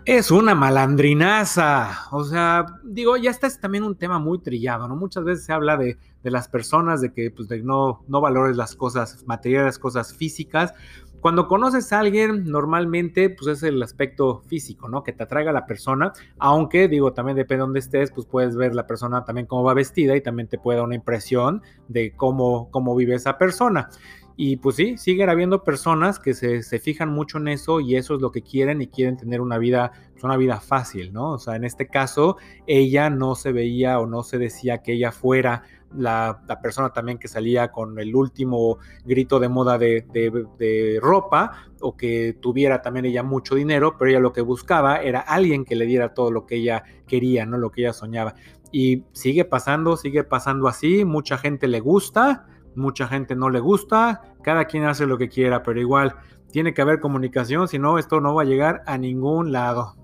Es 0.04 0.32
una 0.32 0.56
malandrinaza. 0.56 2.08
O 2.10 2.24
sea, 2.24 2.66
digo, 2.82 3.16
ya 3.16 3.30
está 3.30 3.46
es 3.46 3.60
también 3.60 3.84
un 3.84 3.94
tema 3.94 4.18
muy 4.18 4.40
trillado, 4.40 4.88
¿no? 4.88 4.96
Muchas 4.96 5.22
veces 5.22 5.44
se 5.44 5.52
habla 5.52 5.76
de, 5.76 5.96
las 6.24 6.48
personas, 6.48 7.00
de 7.00 7.12
que 7.12 7.30
pues, 7.30 7.48
de 7.48 7.62
no, 7.62 8.02
no 8.08 8.20
valores 8.20 8.56
las 8.56 8.74
cosas 8.74 9.24
materiales, 9.26 9.78
cosas 9.78 10.12
físicas. 10.12 10.74
Cuando 11.20 11.46
conoces 11.46 11.92
a 11.92 12.00
alguien, 12.00 12.50
normalmente, 12.50 13.30
pues 13.30 13.58
es 13.58 13.62
el 13.62 13.80
aspecto 13.80 14.40
físico, 14.48 14.88
¿no? 14.88 15.04
Que 15.04 15.12
te 15.12 15.22
atraiga 15.22 15.52
la 15.52 15.66
persona, 15.66 16.12
aunque, 16.36 16.88
digo, 16.88 17.12
también 17.12 17.36
depende 17.36 17.58
de 17.58 17.66
dónde 17.66 17.78
estés, 17.78 18.10
pues 18.10 18.26
puedes 18.26 18.56
ver 18.56 18.74
la 18.74 18.88
persona 18.88 19.24
también 19.24 19.46
cómo 19.46 19.62
va 19.62 19.72
vestida 19.72 20.16
y 20.16 20.20
también 20.20 20.48
te 20.48 20.58
puede 20.58 20.78
dar 20.78 20.86
una 20.86 20.96
impresión 20.96 21.62
de 21.86 22.16
cómo, 22.16 22.72
cómo 22.72 22.96
vive 22.96 23.14
esa 23.14 23.38
persona. 23.38 23.88
Y 24.37 24.57
pues 24.57 24.77
sí, 24.77 24.97
siguen 24.97 25.29
habiendo 25.29 25.62
personas 25.62 26.18
que 26.18 26.35
se, 26.35 26.62
fijan 26.79 27.11
mucho 27.11 27.38
en 27.38 27.49
eso 27.49 27.81
y 27.81 27.97
eso 27.97 28.14
es 28.14 28.23
lo 28.23 28.31
que 28.31 28.42
quieren 28.42 28.81
y 28.81 28.87
quieren 28.87 29.16
tener 29.16 29.40
una 29.40 29.59
vida, 29.59 29.92
pues 30.12 30.25
una 30.25 30.37
vida 30.37 30.61
fácil, 30.61 31.12
¿no? 31.12 31.33
O 31.33 31.38
sea, 31.38 31.57
en 31.57 31.64
este 31.64 31.87
caso, 31.87 32.37
ella 32.66 33.11
no 33.11 33.35
se 33.35 33.53
veía 33.53 33.99
o 33.99 34.07
no 34.07 34.23
se 34.23 34.38
decía 34.38 34.79
que 34.79 34.95
ella 34.95 35.12
fuera 35.12 35.62
la, 35.97 36.42
persona 36.62 36.92
también 36.92 37.18
que 37.18 37.29
salía 37.29 37.71
con 37.71 37.99
el 37.99 38.14
último 38.14 38.79
grito 39.05 39.38
de 39.38 39.49
moda 39.49 39.79
de, 39.79 40.07
de, 40.12 40.99
ropa 41.01 41.66
o 41.81 41.97
que 41.97 42.37
tuviera 42.40 42.81
también 42.83 43.07
ella 43.07 43.23
mucho 43.23 43.55
dinero, 43.55 43.97
pero 43.99 44.11
ella 44.11 44.21
lo 44.21 44.33
que 44.33 44.40
buscaba 44.40 44.97
era 45.03 45.21
alguien 45.21 45.64
que 45.64 45.77
le 45.77 45.87
diera 45.87 46.14
todo 46.14 46.31
lo 46.31 46.47
que 46.47 46.57
ella 46.57 46.85
quería, 47.07 47.45
¿no? 47.47 47.59
Lo 47.59 47.71
que 47.71 47.83
ella 47.83 47.92
soñaba. 47.92 48.35
Y 48.71 49.05
sigue 49.12 49.45
pasando, 49.45 49.97
sigue 49.97 50.25
pasando 50.25 50.68
así, 50.68 51.05
mucha 51.05 51.37
gente 51.37 51.68
le 51.68 51.81
gusta, 51.81 52.47
mucha 52.74 53.08
gente 53.08 53.35
no 53.35 53.50
le 53.50 53.61
gusta, 53.61 54.35
cada 54.42 54.64
quien 54.64 54.85
hace 54.85 55.06
lo 55.06 55.18
que 55.18 55.28
quiera, 55.28 55.62
pero 55.62 55.80
igual 55.80 56.14
tiene 56.50 56.74
que 56.74 56.82
haber 56.82 57.00
comunicación, 57.00 57.68
si 57.68 57.78
no, 57.78 57.98
esto 57.98 58.20
no 58.20 58.35
va 58.35 58.42
a 58.42 58.46
llegar 58.46 58.82
a 58.87 58.98
ningún 58.98 59.52
lado. 59.52 59.96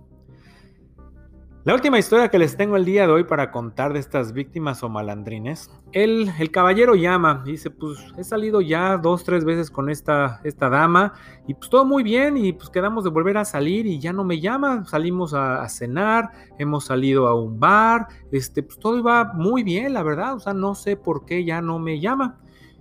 La 1.69 1.75
última 1.75 1.99
historia 1.99 2.31
que 2.31 2.39
les 2.39 2.57
tengo 2.57 2.77
el 2.77 2.87
día 2.87 3.07
de 3.07 3.13
hoy 3.13 3.25
para 3.25 3.51
contar 3.51 3.93
de 3.93 3.99
estas 3.99 4.33
víctimas 4.33 4.83
o 4.83 4.89
malandrines, 4.89 5.71
el, 5.93 6.33
el 6.39 6.51
caballero 6.51 6.95
llama, 6.95 7.43
dice, 7.45 7.69
pues 7.69 7.99
he 8.17 8.25
salido 8.25 8.63
ya 8.63 8.97
dos, 8.97 9.23
tres 9.23 9.45
veces 9.45 9.71
con 9.71 9.91
esta, 9.91 10.41
esta 10.45 10.71
dama 10.71 11.13
y 11.47 11.53
pues 11.53 11.69
todo 11.69 11.85
muy 11.85 12.03
bien 12.03 12.39
y 12.39 12.55
pues 12.55 12.71
quedamos 12.71 13.05
de 13.05 13.11
volver 13.11 13.37
a 13.37 13.45
salir 13.45 13.85
y 13.85 13.99
ya 13.99 14.15
no 14.15 14.25
me 14.25 14.41
llama, 14.41 14.87
salimos 14.87 15.35
a, 15.35 15.61
a 15.61 15.69
cenar, 15.69 16.31
hemos 16.59 16.87
salido 16.87 17.27
a 17.27 17.35
un 17.35 17.61
bar, 17.61 18.07
este, 18.33 18.63
pues 18.63 18.79
todo 18.79 18.97
iba 18.97 19.35
muy 19.35 19.63
bien, 19.63 19.93
la 19.93 20.03
verdad, 20.03 20.37
o 20.37 20.41
sea, 20.41 20.55
no 20.55 20.75
sé 20.75 20.97
por 20.97 21.27
qué 21.27 21.45
ya 21.45 21.61
no 21.61 21.79
me 21.79 22.01
llama. 22.01 22.39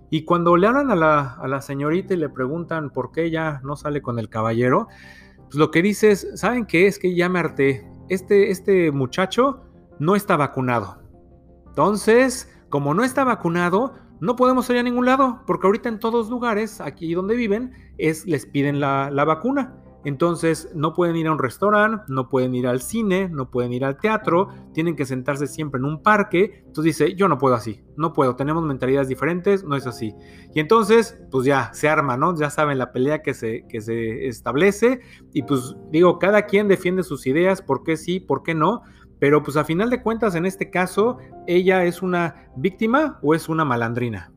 Y 0.09 0.23
cuando 0.23 0.55
le 0.55 0.67
hablan 0.67 0.91
a 0.91 0.95
la, 1.47 1.61
señorita 1.61 2.13
y 2.13 2.17
le 2.17 2.29
preguntan 2.29 2.89
por 2.89 3.11
qué 3.11 3.25
ella 3.25 3.59
no 3.63 3.75
sale 3.75 4.01
con 4.01 4.19
el 4.19 4.29
caballero, 4.29 4.87
pues 5.45 5.55
lo 5.55 5.71
que 5.71 5.81
dice 5.81 6.11
es, 6.11 6.27
¿saben 6.35 6.65
qué? 6.65 6.87
Es 6.87 6.99
que 6.99 7.15
ya 7.15 7.29
me 7.29 7.39
harté. 7.39 7.89
Este, 8.09 8.51
este 8.51 8.91
muchacho 8.91 9.61
no 9.99 10.15
está 10.15 10.37
vacunado. 10.37 11.01
Entonces, 11.67 12.49
como 12.69 12.93
no 12.93 13.03
está 13.03 13.23
vacunado, 13.23 13.95
no 14.21 14.35
podemos 14.35 14.69
ir 14.69 14.77
a 14.77 14.83
ningún 14.83 15.05
lado, 15.05 15.43
porque 15.45 15.67
ahorita 15.67 15.89
en 15.89 15.99
todos 15.99 16.29
lugares, 16.29 16.79
aquí 16.79 17.13
donde 17.13 17.35
viven, 17.35 17.73
es, 17.97 18.25
les 18.25 18.45
piden 18.45 18.79
la 18.79 19.25
vacuna. 19.25 19.75
Entonces 20.07 20.69
no 20.73 20.93
pueden 20.93 21.17
ir 21.17 21.27
a 21.27 21.33
un 21.33 21.37
restaurante, 21.37 22.05
no 22.07 22.29
pueden 22.29 22.55
ir 22.55 22.65
al 22.65 22.79
cine, 22.79 23.27
no 23.27 23.51
pueden 23.51 23.73
ir 23.73 23.83
al 23.83 23.97
teatro, 23.97 24.47
tienen 24.73 24.95
que 24.95 25.05
sentarse 25.05 25.47
siempre 25.47 25.79
en 25.79 25.85
un 25.85 26.01
parque. 26.01 26.63
Entonces 26.65 26.97
dice, 26.97 27.15
yo 27.15 27.27
no 27.27 27.37
puedo 27.37 27.55
así, 27.55 27.81
no 27.97 28.13
puedo, 28.13 28.37
tenemos 28.37 28.63
mentalidades 28.63 29.09
diferentes, 29.09 29.65
no 29.65 29.75
es 29.75 29.85
así. 29.85 30.15
Y 30.55 30.61
entonces, 30.61 31.19
pues 31.29 31.45
ya 31.45 31.73
se 31.73 31.89
arma, 31.89 32.15
¿no? 32.15 32.33
Ya 32.39 32.49
saben 32.49 32.77
la 32.77 32.93
pelea 32.93 33.21
que 33.21 33.33
se, 33.33 33.65
que 33.67 33.81
se 33.81 34.27
establece 34.29 35.01
y 35.33 35.43
pues 35.43 35.75
digo, 35.91 36.19
cada 36.19 36.43
quien 36.43 36.69
defiende 36.69 37.03
sus 37.03 37.27
ideas, 37.27 37.61
por 37.61 37.83
qué 37.83 37.97
sí, 37.97 38.21
por 38.21 38.43
qué 38.43 38.55
no. 38.55 38.83
Pero 39.19 39.43
pues 39.43 39.57
a 39.57 39.65
final 39.65 39.89
de 39.89 40.01
cuentas, 40.01 40.35
en 40.35 40.45
este 40.45 40.69
caso, 40.69 41.17
ella 41.47 41.83
es 41.83 42.01
una 42.01 42.49
víctima 42.55 43.19
o 43.21 43.35
es 43.35 43.49
una 43.49 43.65
malandrina. 43.65 44.31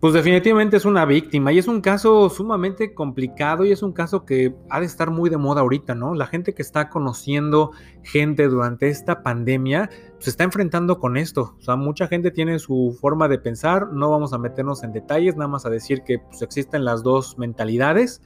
Pues 0.00 0.14
definitivamente 0.14 0.78
es 0.78 0.86
una 0.86 1.04
víctima 1.04 1.52
y 1.52 1.58
es 1.58 1.68
un 1.68 1.82
caso 1.82 2.30
sumamente 2.30 2.94
complicado 2.94 3.66
y 3.66 3.72
es 3.72 3.82
un 3.82 3.92
caso 3.92 4.24
que 4.24 4.54
ha 4.70 4.80
de 4.80 4.86
estar 4.86 5.10
muy 5.10 5.28
de 5.28 5.36
moda 5.36 5.60
ahorita, 5.60 5.94
¿no? 5.94 6.14
La 6.14 6.26
gente 6.26 6.54
que 6.54 6.62
está 6.62 6.88
conociendo 6.88 7.72
gente 8.02 8.48
durante 8.48 8.88
esta 8.88 9.22
pandemia 9.22 9.90
se 10.18 10.30
está 10.30 10.44
enfrentando 10.44 10.98
con 10.98 11.18
esto. 11.18 11.54
O 11.58 11.60
sea, 11.60 11.76
mucha 11.76 12.08
gente 12.08 12.30
tiene 12.30 12.58
su 12.58 12.96
forma 12.98 13.28
de 13.28 13.38
pensar, 13.38 13.92
no 13.92 14.10
vamos 14.10 14.32
a 14.32 14.38
meternos 14.38 14.82
en 14.84 14.92
detalles, 14.92 15.36
nada 15.36 15.48
más 15.48 15.66
a 15.66 15.70
decir 15.70 16.02
que 16.02 16.18
pues, 16.18 16.40
existen 16.40 16.86
las 16.86 17.02
dos 17.02 17.36
mentalidades 17.36 18.22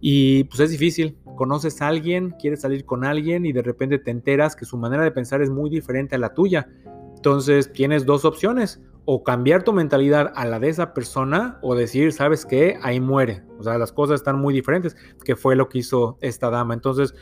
y 0.00 0.44
pues 0.44 0.60
es 0.60 0.70
difícil. 0.70 1.18
Conoces 1.34 1.82
a 1.82 1.88
alguien, 1.88 2.36
quieres 2.38 2.60
salir 2.60 2.84
con 2.84 3.04
alguien 3.04 3.46
y 3.46 3.52
de 3.52 3.62
repente 3.62 3.98
te 3.98 4.12
enteras 4.12 4.54
que 4.54 4.64
su 4.64 4.76
manera 4.76 5.02
de 5.02 5.10
pensar 5.10 5.42
es 5.42 5.50
muy 5.50 5.70
diferente 5.70 6.14
a 6.14 6.18
la 6.18 6.34
tuya. 6.34 6.68
Entonces 7.16 7.72
tienes 7.72 8.06
dos 8.06 8.24
opciones 8.24 8.80
o 9.04 9.22
cambiar 9.22 9.62
tu 9.62 9.72
mentalidad 9.72 10.32
a 10.34 10.44
la 10.46 10.58
de 10.58 10.68
esa 10.68 10.92
persona 10.92 11.58
o 11.62 11.74
decir, 11.74 12.12
¿sabes 12.12 12.44
qué? 12.44 12.78
Ahí 12.82 13.00
muere. 13.00 13.42
O 13.58 13.62
sea, 13.62 13.78
las 13.78 13.92
cosas 13.92 14.16
están 14.16 14.38
muy 14.38 14.52
diferentes, 14.52 14.96
que 15.24 15.36
fue 15.36 15.56
lo 15.56 15.68
que 15.68 15.78
hizo 15.78 16.18
esta 16.20 16.50
dama. 16.50 16.74
Entonces, 16.74 17.14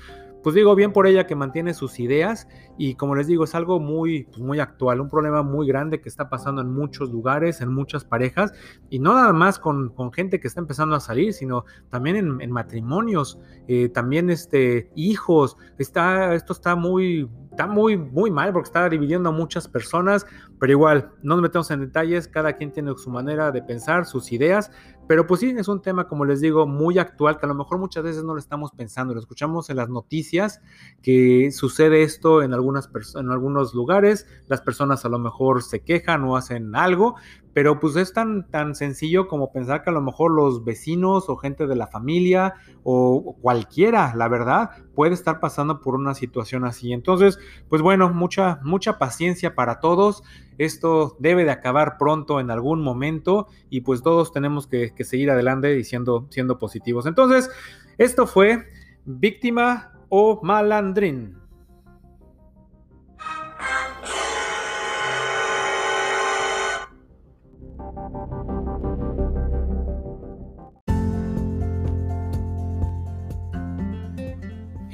pues 0.44 0.54
digo 0.54 0.74
bien 0.74 0.92
por 0.92 1.06
ella 1.06 1.26
que 1.26 1.34
mantiene 1.34 1.72
sus 1.72 1.98
ideas 1.98 2.46
y 2.76 2.96
como 2.96 3.14
les 3.14 3.26
digo, 3.26 3.44
es 3.44 3.54
algo 3.54 3.80
muy, 3.80 4.24
pues 4.24 4.40
muy 4.40 4.60
actual, 4.60 5.00
un 5.00 5.08
problema 5.08 5.42
muy 5.42 5.66
grande 5.66 6.02
que 6.02 6.08
está 6.10 6.28
pasando 6.28 6.60
en 6.60 6.68
muchos 6.68 7.10
lugares, 7.10 7.62
en 7.62 7.72
muchas 7.72 8.04
parejas 8.04 8.52
y 8.90 8.98
no 8.98 9.14
nada 9.14 9.32
más 9.32 9.58
con, 9.58 9.94
gente 10.12 10.40
que 10.40 10.46
está 10.46 10.60
empezando 10.60 10.96
a 10.96 11.00
salir, 11.00 11.32
sino 11.32 11.64
también 11.88 12.38
en, 12.40 12.52
matrimonios, 12.52 13.40
eh, 13.68 13.88
también 13.88 14.28
este, 14.28 14.90
hijos, 14.94 15.56
está, 15.78 16.34
esto 16.34 16.52
está 16.52 16.76
muy 16.76 17.26
está 17.54 17.68
muy, 17.68 17.96
muy 17.96 18.32
mal 18.32 18.52
porque 18.52 18.66
está 18.66 18.88
dividiendo 18.88 19.28
a 19.28 19.32
muchas 19.32 19.68
personas, 19.68 20.26
pero 20.58 20.72
igual, 20.72 21.12
no 21.22 21.36
nos 21.36 21.42
metemos 21.42 21.70
en 21.70 21.80
detalles, 21.80 22.26
cada 22.26 22.54
quien 22.54 22.72
tiene 22.72 22.92
su 22.96 23.10
manera 23.10 23.52
de 23.52 23.62
pensar, 23.62 24.06
sus 24.06 24.32
ideas, 24.32 24.72
pero 25.06 25.26
pues 25.26 25.40
sí, 25.40 25.54
es 25.56 25.68
un 25.68 25.80
tema, 25.80 26.08
como 26.08 26.24
les 26.24 26.40
digo, 26.40 26.66
muy 26.66 26.98
actual, 26.98 27.38
que 27.38 27.46
a 27.46 27.48
lo 27.48 27.54
mejor 27.54 27.78
muchas 27.78 28.02
veces 28.02 28.24
no 28.24 28.32
lo 28.32 28.40
estamos 28.40 28.72
pensando, 28.72 29.14
lo 29.14 29.20
escuchamos 29.20 29.70
en 29.70 29.76
las 29.76 29.88
noticias, 29.88 30.62
que 31.00 31.52
sucede 31.52 32.02
esto 32.02 32.42
en, 32.42 32.54
algunas 32.54 32.90
en 33.14 33.30
algunos 33.30 33.72
lugares, 33.72 34.26
las 34.48 34.60
personas 34.60 35.04
a 35.04 35.08
lo 35.08 35.20
mejor 35.20 35.62
se 35.62 35.84
quejan 35.84 36.24
o 36.24 36.36
hacen 36.36 36.74
algo, 36.74 37.14
pero 37.54 37.78
pues 37.78 37.94
es 37.94 38.12
tan, 38.12 38.50
tan 38.50 38.74
sencillo 38.74 39.28
como 39.28 39.52
pensar 39.52 39.82
que 39.82 39.90
a 39.90 39.92
lo 39.92 40.02
mejor 40.02 40.32
los 40.32 40.64
vecinos 40.64 41.28
o 41.28 41.36
gente 41.36 41.68
de 41.68 41.76
la 41.76 41.86
familia 41.86 42.54
o 42.82 43.36
cualquiera, 43.40 44.12
la 44.16 44.28
verdad, 44.28 44.70
puede 44.94 45.14
estar 45.14 45.38
pasando 45.38 45.80
por 45.80 45.94
una 45.94 46.14
situación 46.14 46.64
así. 46.64 46.92
Entonces, 46.92 47.38
pues 47.68 47.80
bueno, 47.80 48.12
mucha, 48.12 48.58
mucha 48.64 48.98
paciencia 48.98 49.54
para 49.54 49.78
todos. 49.78 50.24
Esto 50.58 51.16
debe 51.20 51.44
de 51.44 51.52
acabar 51.52 51.96
pronto 51.96 52.40
en 52.40 52.50
algún 52.50 52.82
momento 52.82 53.46
y 53.70 53.82
pues 53.82 54.02
todos 54.02 54.32
tenemos 54.32 54.66
que, 54.66 54.92
seguir 55.04 55.30
adelante 55.30 55.78
y 55.78 55.84
siendo, 55.84 56.26
siendo 56.30 56.58
positivos. 56.58 57.06
Entonces, 57.06 57.50
esto 57.98 58.26
fue 58.26 58.64
víctima 59.04 59.92
o 60.08 60.40
malandrín. 60.42 61.43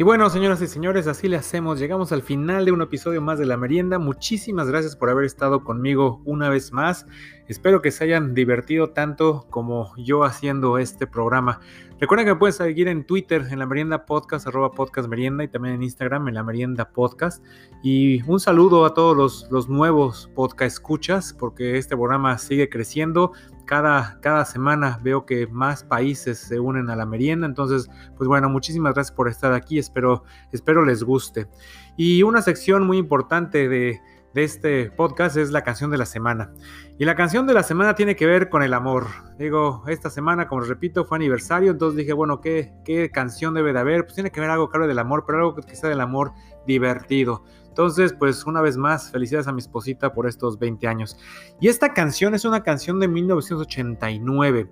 Y 0.01 0.03
bueno, 0.03 0.31
señoras 0.31 0.63
y 0.63 0.67
señores, 0.67 1.07
así 1.09 1.29
le 1.29 1.37
hacemos. 1.37 1.79
Llegamos 1.79 2.11
al 2.11 2.23
final 2.23 2.65
de 2.65 2.73
un 2.73 2.81
episodio 2.81 3.21
más 3.21 3.39
de 3.39 3.45
La 3.45 3.59
Merienda. 3.59 3.99
Muchísimas 3.99 4.67
gracias 4.67 4.97
por 4.97 5.11
haber 5.11 5.27
estado 5.27 5.63
conmigo 5.63 6.23
una 6.25 6.49
vez 6.49 6.73
más. 6.73 7.05
Espero 7.51 7.83
que 7.83 7.91
se 7.91 8.05
hayan 8.05 8.33
divertido 8.33 8.91
tanto 8.91 9.45
como 9.51 9.93
yo 9.97 10.23
haciendo 10.23 10.79
este 10.79 11.09
programa. 11.09 11.59
Recuerden 11.99 12.25
que 12.25 12.35
me 12.35 12.39
pueden 12.39 12.53
seguir 12.53 12.87
en 12.87 13.05
Twitter, 13.05 13.45
en 13.51 13.59
la 13.59 13.67
merienda 13.67 14.07
podcast, 14.07 14.47
arroba 14.47 14.71
podcast 14.71 15.09
merienda, 15.09 15.43
y 15.43 15.49
también 15.49 15.75
en 15.75 15.83
Instagram, 15.83 16.29
en 16.29 16.35
la 16.35 16.45
merienda 16.45 16.93
podcast. 16.93 17.45
Y 17.83 18.23
un 18.31 18.39
saludo 18.39 18.85
a 18.85 18.95
todos 18.95 19.49
los, 19.51 19.69
nuevos 19.69 20.31
podcast 20.37 20.77
escuchas, 20.77 21.35
porque 21.37 21.77
este 21.77 21.97
programa 21.97 22.39
sigue 22.39 22.69
creciendo. 22.69 23.33
Cada, 23.67 24.21
cada 24.21 24.45
semana 24.45 25.01
veo 25.03 25.27
que 25.27 25.49
más 25.49 25.83
países 25.83 26.39
se 26.39 26.61
unen 26.61 26.89
a 26.89 26.95
la 26.95 27.05
merienda. 27.05 27.49
Entonces, 27.49 27.91
pues 28.17 28.29
bueno, 28.29 28.49
muchísimas 28.49 28.95
gracias 28.95 29.17
por 29.17 29.27
estar 29.27 29.53
aquí. 29.55 29.77
Espero, 29.77 30.23
espero 30.53 30.85
les 30.85 31.03
guste. 31.03 31.49
Y 31.97 32.23
una 32.23 32.43
sección 32.43 32.87
muy 32.87 32.99
importante 32.99 33.69
de 33.69 34.01
de 34.35 34.45
este 34.45 34.91
podcast 34.91 35.37
es 35.37 35.51
la 35.51 35.63
canción 35.63 35.91
de 35.91 35.99
la 35.99 36.07
semana. 36.07 36.53
Y 36.99 37.05
la 37.05 37.17
canción 37.17 37.47
de 37.47 37.55
la 37.55 37.63
semana 37.63 37.95
tiene 37.95 38.15
que 38.15 38.27
ver 38.27 38.49
con 38.49 38.63
el 38.63 38.75
amor. 38.75 39.07
Digo, 39.39 39.83
esta 39.89 40.11
semana, 40.11 40.47
como 40.47 40.63
repito, 40.63 41.05
fue 41.05 41.17
aniversario, 41.17 41.73
entonces 41.73 41.97
dije, 41.97 42.13
bueno, 42.13 42.41
¿qué, 42.41 42.73
qué 42.85 43.11
canción 43.11 43.55
debe 43.55 43.73
de 43.73 43.81
haber? 43.81 44.05
Pues 44.05 44.15
tiene 44.15 44.31
que 44.31 44.41
ver 44.41 44.51
algo 44.51 44.69
claro 44.69 44.87
del 44.87 44.99
amor, 44.99 45.25
pero 45.27 45.39
algo 45.39 45.55
que 45.55 45.75
sea 45.75 45.89
del 45.89 46.01
amor 46.01 46.33
divertido. 46.67 47.43
Entonces, 47.67 48.13
pues 48.13 48.45
una 48.45 48.61
vez 48.61 48.77
más, 48.77 49.11
felicidades 49.11 49.49
a 49.49 49.53
mi 49.53 49.61
esposita 49.61 50.13
por 50.13 50.29
estos 50.29 50.59
20 50.59 50.87
años. 50.87 51.17
Y 51.61 51.69
esta 51.69 51.95
canción 51.95 52.35
es 52.35 52.45
una 52.45 52.63
canción 52.63 53.01
de 53.01 53.09
1989. 53.09 54.71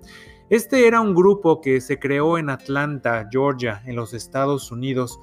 Este 0.49 0.87
era 0.87 0.99
un 0.99 1.13
grupo 1.13 1.61
que 1.61 1.79
se 1.79 1.99
creó 1.99 2.37
en 2.37 2.49
Atlanta, 2.49 3.27
Georgia, 3.31 3.81
en 3.85 3.95
los 3.95 4.13
Estados 4.13 4.71
Unidos. 4.71 5.19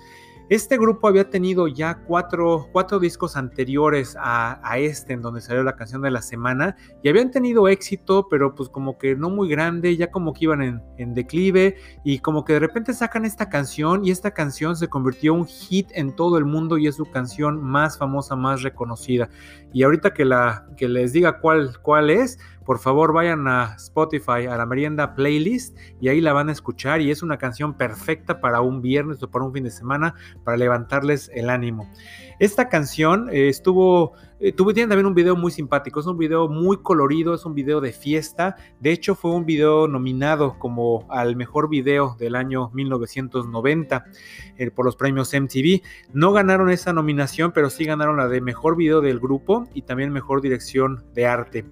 Este 0.48 0.78
grupo 0.78 1.09
había 1.09 1.28
tenido 1.28 1.66
ya 1.66 2.04
cuatro, 2.06 2.70
discos 3.00 3.37
anteriores 3.37 4.16
a, 4.16 4.78
este, 4.78 5.14
en 5.14 5.20
donde 5.20 5.40
salió 5.40 5.64
la 5.64 5.74
canción 5.74 6.02
de 6.02 6.12
la 6.12 6.22
semana, 6.22 6.76
y 7.02 7.09
habían 7.09 7.32
tenido 7.32 7.66
éxito, 7.66 8.28
pero 8.30 8.54
pues 8.54 8.68
como 8.68 8.96
que 8.96 9.16
no 9.16 9.28
muy 9.28 9.48
grande, 9.48 9.96
ya 9.96 10.12
como 10.12 10.32
que 10.32 10.44
iban 10.44 10.62
en, 10.62 10.82
en 10.98 11.14
declive, 11.14 11.76
y 12.04 12.20
como 12.20 12.44
que 12.44 12.52
de 12.52 12.61
repente 12.61 12.94
sacan 12.94 13.24
esta 13.24 13.48
canción, 13.48 14.04
y 14.04 14.12
esta 14.12 14.30
canción 14.30 14.76
se 14.76 14.87
convirtió 14.87 15.35
en 15.35 15.40
un 15.40 15.46
hit 15.46 15.88
en 15.94 16.14
todo 16.14 16.38
el 16.38 16.44
mundo, 16.44 16.78
y 16.78 16.87
es 16.87 16.94
su 16.94 17.11
canción 17.11 17.61
más 17.61 17.98
famosa, 17.98 18.37
más 18.37 18.62
reconocida. 18.62 19.28
Y 19.72 19.82
ahorita 19.82 20.14
que, 20.14 20.24
la, 20.24 20.64
que 20.76 20.88
les 20.88 21.12
diga 21.12 21.40
cuál, 21.40 21.76
cuál 21.82 22.09
es, 22.09 22.38
por 22.66 22.81
favor 22.81 23.12
vayan 23.12 23.46
a 23.46 23.76
Spotify, 23.76 24.46
a 24.50 24.57
la 24.57 24.66
merienda 24.66 25.14
playlist, 25.14 25.79
y 26.00 26.09
ahí 26.09 26.20
la 26.20 26.33
van 26.33 26.48
a 26.48 26.52
escuchar. 26.52 27.00
Y 27.00 27.12
es 27.12 27.22
una 27.22 27.38
canción 27.38 27.74
perfecta 27.74 28.40
para 28.40 28.61
un 28.61 28.83
viernes 28.83 29.22
o 29.22 29.31
para 29.31 29.44
un 29.44 29.52
fin 29.52 29.64
de 29.64 29.70
semana, 29.70 30.14
para 30.44 30.57
levantarles 30.57 31.31
el 31.33 31.48
ánimo. 31.48 31.88
Esta 32.40 32.68
canción 32.68 33.31
eh, 33.31 33.48
estuvo, 33.48 34.14
eh, 34.38 34.53
tuvo, 34.53 34.75
tiene 34.75 34.88
también 34.88 35.07
un 35.07 35.14
video 35.14 35.35
muy 35.35 35.51
simpático, 35.51 36.01
es 36.01 36.07
un 36.07 36.18
video 36.18 36.49
muy 36.49 36.77
colorido, 36.79 37.35
es 37.35 37.46
un 37.46 37.55
video 37.55 37.81
de 37.81 37.92
fiesta. 37.92 38.57
De 38.81 38.92
hecho, 38.92 39.14
fue 39.14 39.31
un 39.31 39.46
video 39.46 39.88
nominado 39.88 40.59
como 40.59 41.07
al 41.11 41.37
mejor 41.37 41.70
video 41.70 42.16
del 42.18 42.35
año 42.35 42.70
1990 42.75 44.05
eh, 44.59 44.70
por 44.70 44.85
los 44.85 44.96
premios 44.96 45.33
MTV. 45.33 45.81
No 46.12 46.33
ganaron 46.33 46.70
esa 46.70 46.92
nominación, 46.92 47.53
pero 47.53 47.70
sí 47.70 47.85
ganaron 47.87 48.18
la 48.18 48.29
de 48.29 48.40
mejor 48.42 48.77
video 48.77 49.01
del 49.01 49.20
grupo 49.20 49.66
y 49.72 49.83
también 49.83 50.12
mejor 50.12 50.42
dirección 50.42 51.05
de 51.14 51.27
arte. 51.27 51.64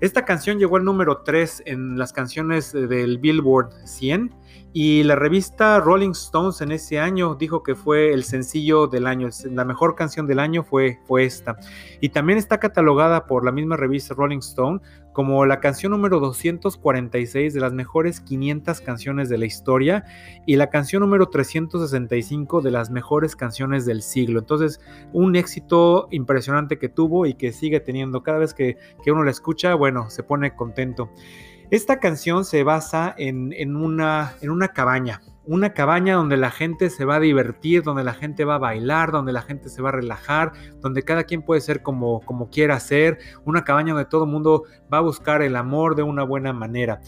Esta 0.00 0.24
canción 0.24 0.58
llegó 0.58 0.76
al 0.76 0.84
número 0.84 1.22
3 1.22 1.62
en 1.66 1.98
las 1.98 2.12
canciones 2.12 2.72
del 2.72 3.18
Billboard 3.18 3.70
100 3.84 4.34
y 4.72 5.02
la 5.02 5.16
revista 5.16 5.80
Rolling 5.80 6.10
Stones 6.10 6.60
en 6.60 6.72
ese 6.72 7.00
año 7.00 7.34
dijo 7.34 7.62
que 7.62 7.74
fue 7.74 8.12
el 8.12 8.22
sencillo 8.22 8.86
del 8.86 9.06
año, 9.06 9.28
la 9.50 9.64
mejor 9.64 9.94
canción 9.94 10.26
del 10.26 10.38
año 10.38 10.62
fue, 10.62 11.00
fue 11.06 11.24
esta. 11.24 11.56
Y 12.00 12.10
también 12.10 12.38
está 12.38 12.58
catalogada 12.60 13.26
por 13.26 13.44
la 13.44 13.50
misma 13.50 13.76
revista 13.76 14.14
Rolling 14.14 14.38
Stone 14.38 14.80
como 15.12 15.46
la 15.46 15.58
canción 15.58 15.90
número 15.90 16.20
246 16.20 17.52
de 17.52 17.60
las 17.60 17.72
mejores 17.72 18.20
500 18.20 18.80
canciones 18.82 19.28
de 19.28 19.38
la 19.38 19.46
historia 19.46 20.04
y 20.46 20.54
la 20.54 20.70
canción 20.70 21.00
número 21.00 21.28
365 21.28 22.60
de 22.60 22.70
las 22.70 22.90
mejores 22.90 23.34
canciones 23.34 23.84
del 23.84 24.02
siglo. 24.02 24.38
Entonces, 24.38 24.80
un 25.12 25.34
éxito 25.34 26.06
impresionante 26.12 26.78
que 26.78 26.88
tuvo 26.88 27.26
y 27.26 27.34
que 27.34 27.50
sigue 27.52 27.80
teniendo. 27.80 28.22
Cada 28.22 28.38
vez 28.38 28.54
que, 28.54 28.76
que 29.02 29.10
uno 29.10 29.24
la 29.24 29.32
escucha, 29.32 29.74
bueno, 29.74 30.08
se 30.08 30.22
pone 30.22 30.54
contento. 30.54 31.10
Esta 31.70 32.00
canción 32.00 32.46
se 32.46 32.64
basa 32.64 33.14
en, 33.18 33.76
una, 33.76 34.32
cabaña, 34.74 35.20
una 35.44 35.74
cabaña 35.74 36.14
donde 36.14 36.38
la 36.38 36.50
gente 36.50 36.88
se 36.88 37.04
va 37.04 37.16
a 37.16 37.20
divertir, 37.20 37.82
donde 37.82 38.04
la 38.04 38.14
gente 38.14 38.46
va 38.46 38.54
a 38.54 38.58
bailar, 38.58 39.12
donde 39.12 39.34
la 39.34 39.42
gente 39.42 39.68
se 39.68 39.82
va 39.82 39.90
a 39.90 39.92
relajar, 39.92 40.52
donde 40.80 41.02
cada 41.02 41.24
quien 41.24 41.42
puede 41.42 41.60
ser 41.60 41.82
como, 41.82 42.20
como 42.20 42.48
quiera 42.48 42.80
ser, 42.80 43.18
una 43.44 43.64
cabaña 43.64 43.92
donde 43.92 44.08
todo 44.08 44.24
el 44.24 44.30
mundo 44.30 44.64
va 44.90 44.98
a 44.98 45.02
buscar 45.02 45.42
el 45.42 45.56
amor 45.56 45.94
de 45.94 46.04
una 46.04 46.22
buena 46.22 46.54
manera. 46.54 47.02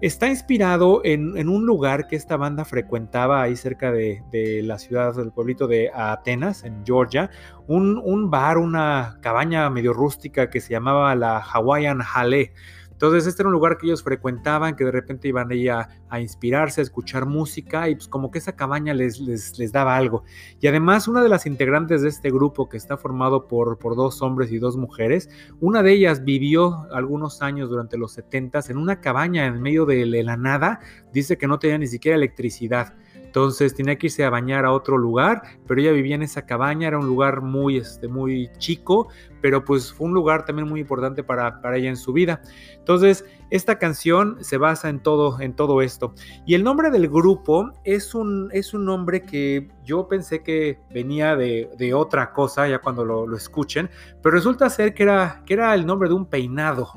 Está 0.00 0.28
inspirado 0.28 1.02
en, 1.04 1.48
un 1.48 1.66
lugar 1.66 2.06
que 2.06 2.16
esta 2.16 2.38
banda 2.38 2.64
frecuentaba 2.64 3.42
ahí 3.42 3.54
cerca 3.54 3.92
de, 3.92 4.22
la 4.62 4.78
ciudad 4.78 5.14
del 5.14 5.30
pueblito 5.30 5.66
de 5.66 5.90
Atenas, 5.94 6.64
en 6.64 6.86
Georgia, 6.86 7.28
un, 7.66 8.00
un 8.02 8.30
bar, 8.30 8.56
una 8.56 9.18
cabaña 9.20 9.68
medio 9.68 9.92
rústica 9.92 10.48
que 10.48 10.60
se 10.60 10.70
llamaba 10.70 11.14
la 11.14 11.38
Hawaiian 11.38 12.00
Hale. 12.00 12.54
Entonces 12.96 13.26
este 13.26 13.42
era 13.42 13.48
un 13.48 13.52
lugar 13.52 13.76
que 13.76 13.84
ellos 13.84 14.02
frecuentaban, 14.02 14.74
que 14.74 14.84
de 14.84 14.90
repente 14.90 15.28
iban 15.28 15.52
ahí 15.52 15.68
a, 15.68 15.86
inspirarse, 16.18 16.80
a 16.80 16.84
escuchar 16.84 17.26
música 17.26 17.90
y 17.90 17.96
pues 17.96 18.08
como 18.08 18.30
que 18.30 18.38
esa 18.38 18.56
cabaña 18.56 18.94
les, 18.94 19.20
les, 19.20 19.70
daba 19.70 19.96
algo. 19.96 20.24
Y 20.62 20.66
además 20.66 21.06
una 21.06 21.22
de 21.22 21.28
las 21.28 21.44
integrantes 21.44 22.00
de 22.00 22.08
este 22.08 22.30
grupo 22.30 22.70
que 22.70 22.78
está 22.78 22.96
formado 22.96 23.48
por, 23.48 23.78
por 23.78 23.96
dos 23.96 24.22
hombres 24.22 24.50
y 24.50 24.56
dos 24.56 24.78
mujeres, 24.78 25.28
una 25.60 25.82
de 25.82 25.92
ellas 25.92 26.24
vivió 26.24 26.86
algunos 26.90 27.42
años 27.42 27.68
durante 27.68 27.98
los 27.98 28.12
70 28.12 28.46
en 28.68 28.78
una 28.78 29.00
cabaña 29.00 29.44
en 29.44 29.60
medio 29.60 29.84
de 29.84 30.06
la 30.06 30.36
nada, 30.36 30.80
dice 31.12 31.36
que 31.36 31.46
no 31.46 31.58
tenía 31.58 31.76
ni 31.76 31.86
siquiera 31.86 32.16
electricidad. 32.16 32.94
Entonces 33.36 33.74
tenía 33.74 33.96
que 33.96 34.06
irse 34.06 34.24
a 34.24 34.30
bañar 34.30 34.64
a 34.64 34.72
otro 34.72 34.96
lugar, 34.96 35.42
pero 35.66 35.78
ella 35.78 35.92
vivía 35.92 36.14
en 36.14 36.22
esa 36.22 36.46
cabaña, 36.46 36.88
era 36.88 36.98
un 36.98 37.06
lugar 37.06 37.42
muy, 37.42 37.76
este, 37.76 38.08
muy 38.08 38.48
chico, 38.56 39.08
pero 39.42 39.62
pues 39.62 39.92
fue 39.92 40.06
un 40.06 40.14
lugar 40.14 40.46
también 40.46 40.66
muy 40.66 40.80
importante 40.80 41.22
para, 41.22 41.60
para 41.60 41.76
ella 41.76 41.90
en 41.90 41.98
su 41.98 42.14
vida. 42.14 42.40
Entonces, 42.78 43.26
esta 43.50 43.78
canción 43.78 44.38
se 44.40 44.56
basa 44.56 44.88
en 44.88 45.00
todo, 45.00 45.38
en 45.38 45.54
todo 45.54 45.82
esto. 45.82 46.14
Y 46.46 46.54
el 46.54 46.64
nombre 46.64 46.88
del 46.88 47.10
grupo 47.10 47.72
es 47.84 48.14
un, 48.14 48.48
es 48.52 48.72
un 48.72 48.86
nombre 48.86 49.20
que 49.20 49.68
yo 49.84 50.08
pensé 50.08 50.42
que 50.42 50.78
venía 50.90 51.36
de, 51.36 51.68
de 51.76 51.92
otra 51.92 52.32
cosa, 52.32 52.66
ya 52.66 52.78
cuando 52.78 53.04
lo, 53.04 53.26
lo, 53.26 53.36
escuchen, 53.36 53.90
pero 54.22 54.34
resulta 54.34 54.70
ser 54.70 54.94
que 54.94 55.02
era, 55.02 55.42
que 55.44 55.52
era 55.52 55.74
el 55.74 55.84
nombre 55.84 56.08
de 56.08 56.14
un 56.14 56.24
peinado. 56.24 56.88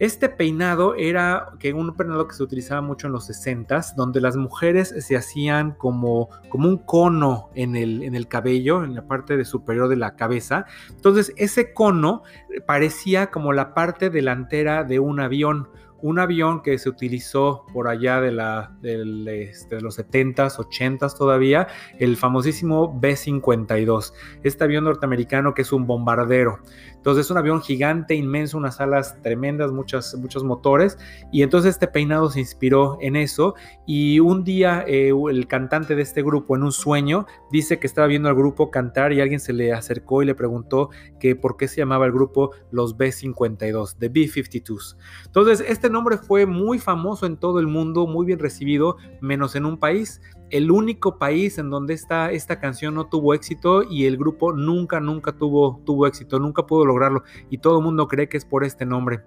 Este 0.00 0.30
peinado 0.30 0.94
era 0.94 1.50
que 1.58 1.74
un 1.74 1.94
peinado 1.94 2.26
que 2.26 2.34
se 2.34 2.42
utilizaba 2.42 2.80
mucho 2.80 3.06
en 3.06 3.12
los 3.12 3.28
60s, 3.28 3.94
donde 3.96 4.22
las 4.22 4.34
mujeres 4.34 4.94
se 4.98 5.14
hacían 5.14 5.72
como, 5.72 6.30
como 6.48 6.70
un 6.70 6.78
cono 6.78 7.50
en 7.54 7.76
el, 7.76 8.02
en 8.02 8.14
el 8.14 8.26
cabello, 8.26 8.82
en 8.82 8.94
la 8.94 9.06
parte 9.06 9.36
de 9.36 9.44
superior 9.44 9.88
de 9.88 9.96
la 9.96 10.16
cabeza. 10.16 10.64
Entonces 10.88 11.34
ese 11.36 11.74
cono 11.74 12.22
parecía 12.66 13.30
como 13.30 13.52
la 13.52 13.74
parte 13.74 14.08
delantera 14.08 14.84
de 14.84 15.00
un 15.00 15.20
avión 15.20 15.68
un 16.02 16.18
avión 16.18 16.62
que 16.62 16.78
se 16.78 16.88
utilizó 16.88 17.66
por 17.72 17.88
allá 17.88 18.20
de, 18.20 18.32
la, 18.32 18.72
este, 18.82 19.76
de 19.76 19.80
los 19.82 19.98
70s, 19.98 20.56
80s 20.56 21.16
todavía, 21.16 21.68
el 21.98 22.16
famosísimo 22.16 22.98
B-52, 22.98 24.12
este 24.42 24.64
avión 24.64 24.84
norteamericano 24.84 25.54
que 25.54 25.62
es 25.62 25.72
un 25.72 25.86
bombardero. 25.86 26.60
Entonces 27.00 27.24
es 27.24 27.30
un 27.30 27.38
avión 27.38 27.62
gigante, 27.62 28.14
inmenso, 28.14 28.58
unas 28.58 28.78
alas 28.78 29.16
tremendas, 29.22 29.72
muchas, 29.72 30.14
muchos 30.16 30.44
motores. 30.44 30.98
Y 31.32 31.42
entonces 31.42 31.70
este 31.70 31.88
peinado 31.88 32.28
se 32.28 32.40
inspiró 32.40 32.98
en 33.00 33.16
eso. 33.16 33.54
Y 33.86 34.20
un 34.20 34.44
día 34.44 34.84
eh, 34.86 35.12
el 35.30 35.46
cantante 35.46 35.94
de 35.94 36.02
este 36.02 36.22
grupo, 36.22 36.56
en 36.56 36.62
un 36.62 36.72
sueño, 36.72 37.24
dice 37.50 37.78
que 37.78 37.86
estaba 37.86 38.06
viendo 38.06 38.28
al 38.28 38.34
grupo 38.34 38.70
cantar 38.70 39.14
y 39.14 39.22
alguien 39.22 39.40
se 39.40 39.54
le 39.54 39.72
acercó 39.72 40.22
y 40.22 40.26
le 40.26 40.34
preguntó 40.34 40.90
que 41.18 41.34
por 41.34 41.56
qué 41.56 41.68
se 41.68 41.78
llamaba 41.78 42.04
el 42.04 42.12
grupo 42.12 42.50
los 42.70 42.98
B-52, 42.98 43.96
The 43.98 44.10
B-52s. 44.10 44.96
Entonces 45.24 45.64
este 45.66 45.88
nombre 45.88 46.18
fue 46.18 46.44
muy 46.44 46.78
famoso 46.78 47.24
en 47.24 47.38
todo 47.38 47.60
el 47.60 47.66
mundo, 47.66 48.06
muy 48.06 48.26
bien 48.26 48.38
recibido, 48.38 48.98
menos 49.22 49.56
en 49.56 49.64
un 49.64 49.78
país 49.78 50.20
el 50.50 50.70
único 50.70 51.18
país 51.18 51.58
en 51.58 51.70
donde 51.70 51.94
esta, 51.94 52.30
esta 52.30 52.60
canción 52.60 52.94
no 52.94 53.06
tuvo 53.06 53.34
éxito 53.34 53.82
y 53.82 54.06
el 54.06 54.16
grupo 54.16 54.52
nunca, 54.52 55.00
nunca 55.00 55.32
tuvo, 55.32 55.80
tuvo 55.84 56.06
éxito, 56.06 56.38
nunca 56.38 56.66
pudo 56.66 56.84
lograrlo 56.84 57.22
y 57.48 57.58
todo 57.58 57.78
el 57.78 57.84
mundo 57.84 58.08
cree 58.08 58.28
que 58.28 58.36
es 58.36 58.44
por 58.44 58.64
este 58.64 58.84
nombre. 58.84 59.20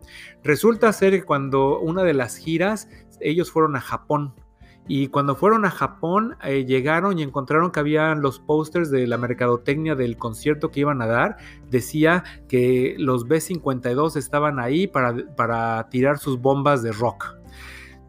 Resulta 0.44 0.92
ser 0.94 1.12
que 1.12 1.24
cuando 1.24 1.80
una 1.80 2.04
de 2.04 2.14
las 2.14 2.38
giras, 2.38 2.90
ellos 3.20 3.52
fueron 3.52 3.76
a 3.76 3.82
Japón. 3.82 4.34
Y 4.86 5.08
cuando 5.08 5.38
fueron 5.38 5.64
a 5.64 5.72
Japón, 5.72 6.36
eh, 6.44 6.66
llegaron 6.66 7.18
y 7.18 7.24
encontraron 7.24 7.72
que 7.72 7.80
había 7.80 8.14
los 8.16 8.40
pósters 8.40 8.92
de 8.92 9.08
la 9.08 9.18
mercadotecnia 9.18 9.96
del 9.96 10.18
concierto 10.18 10.72
que 10.72 10.82
iban 10.82 11.02
a 11.02 11.08
dar. 11.08 11.38
Decía 11.70 12.26
que 12.50 12.96
los 12.98 13.26
B-52 13.26 14.18
estaban 14.18 14.60
ahí 14.60 14.88
para, 14.88 15.16
para 15.38 15.88
tirar 15.90 16.18
sus 16.18 16.38
bombas 16.38 16.84
de 16.84 16.92
rock. 16.92 17.43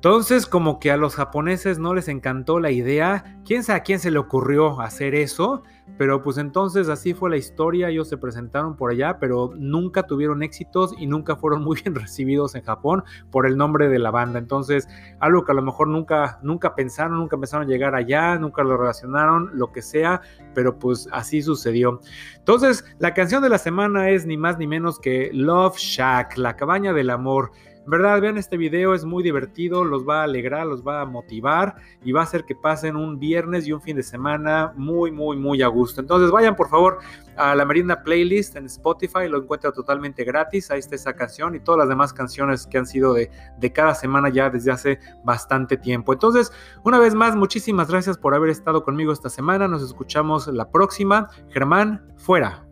Entonces, 0.04 0.44
como 0.44 0.80
que 0.80 0.90
a 0.90 0.98
los 0.98 1.14
japoneses 1.14 1.78
no 1.78 1.94
les 1.94 2.08
encantó 2.08 2.60
la 2.60 2.70
idea, 2.70 3.38
quién 3.46 3.64
sabe 3.64 3.78
a 3.78 3.82
quién 3.84 3.98
se 3.98 4.10
le 4.10 4.18
ocurrió 4.18 4.82
hacer 4.82 5.14
eso, 5.14 5.62
pero 5.96 6.22
pues 6.22 6.36
entonces 6.36 6.90
así 6.90 7.14
fue 7.14 7.30
la 7.30 7.38
historia, 7.38 7.88
ellos 7.88 8.10
se 8.10 8.18
presentaron 8.18 8.76
por 8.76 8.90
allá, 8.90 9.16
pero 9.18 9.52
nunca 9.56 10.02
tuvieron 10.02 10.42
éxitos 10.42 10.94
y 10.98 11.06
nunca 11.06 11.36
fueron 11.36 11.62
muy 11.64 11.80
bien 11.80 11.94
recibidos 11.94 12.54
en 12.54 12.64
Japón 12.64 13.02
por 13.30 13.46
el 13.46 13.56
nombre 13.56 13.88
de 13.88 13.98
la 13.98 14.10
banda. 14.10 14.38
Entonces, 14.38 14.86
algo 15.20 15.42
que 15.46 15.52
a 15.52 15.54
lo 15.54 15.62
mejor 15.62 15.88
nunca, 15.88 16.38
nunca 16.42 16.74
pensaron, 16.74 17.16
nunca 17.16 17.38
pensaron 17.38 17.66
llegar 17.66 17.94
allá, 17.94 18.36
nunca 18.36 18.62
lo 18.62 18.76
relacionaron, 18.76 19.52
lo 19.54 19.72
que 19.72 19.80
sea, 19.80 20.20
pero 20.54 20.78
pues 20.78 21.08
así 21.12 21.40
sucedió. 21.40 22.02
Entonces, 22.36 22.84
la 22.98 23.14
canción 23.14 23.42
de 23.42 23.48
la 23.48 23.56
semana 23.56 24.10
es 24.10 24.26
ni 24.26 24.36
más 24.36 24.58
ni 24.58 24.66
menos 24.66 25.00
que 25.00 25.30
Love 25.32 25.78
Shack, 25.78 26.36
la 26.36 26.56
cabaña 26.56 26.92
del 26.92 27.08
amor 27.08 27.52
verdad, 27.86 28.20
vean 28.20 28.38
este 28.38 28.56
video, 28.56 28.94
es 28.94 29.04
muy 29.04 29.22
divertido, 29.22 29.84
los 29.84 30.08
va 30.08 30.20
a 30.20 30.24
alegrar, 30.24 30.66
los 30.66 30.86
va 30.86 31.02
a 31.02 31.04
motivar 31.04 31.76
y 32.02 32.12
va 32.12 32.20
a 32.20 32.24
hacer 32.24 32.44
que 32.44 32.54
pasen 32.54 32.96
un 32.96 33.18
viernes 33.18 33.66
y 33.66 33.72
un 33.72 33.80
fin 33.80 33.96
de 33.96 34.02
semana 34.02 34.72
muy, 34.76 35.10
muy, 35.10 35.36
muy 35.36 35.62
a 35.62 35.68
gusto. 35.68 36.00
Entonces 36.00 36.30
vayan 36.30 36.56
por 36.56 36.68
favor 36.68 36.98
a 37.36 37.54
la 37.54 37.64
Merienda 37.64 38.02
Playlist 38.02 38.56
en 38.56 38.66
Spotify, 38.66 39.28
lo 39.28 39.38
encuentra 39.38 39.72
totalmente 39.72 40.24
gratis, 40.24 40.70
ahí 40.70 40.78
está 40.78 40.94
esa 40.94 41.14
canción 41.14 41.54
y 41.54 41.60
todas 41.60 41.78
las 41.78 41.88
demás 41.88 42.12
canciones 42.12 42.66
que 42.66 42.78
han 42.78 42.86
sido 42.86 43.12
de, 43.12 43.30
de 43.58 43.72
cada 43.72 43.94
semana 43.94 44.28
ya 44.28 44.50
desde 44.50 44.70
hace 44.70 44.98
bastante 45.24 45.76
tiempo. 45.76 46.12
Entonces, 46.12 46.52
una 46.84 46.98
vez 46.98 47.14
más, 47.14 47.36
muchísimas 47.36 47.88
gracias 47.88 48.18
por 48.18 48.34
haber 48.34 48.50
estado 48.50 48.84
conmigo 48.84 49.12
esta 49.12 49.30
semana, 49.30 49.68
nos 49.68 49.82
escuchamos 49.82 50.46
la 50.46 50.70
próxima. 50.70 51.28
Germán, 51.50 52.02
fuera. 52.16 52.64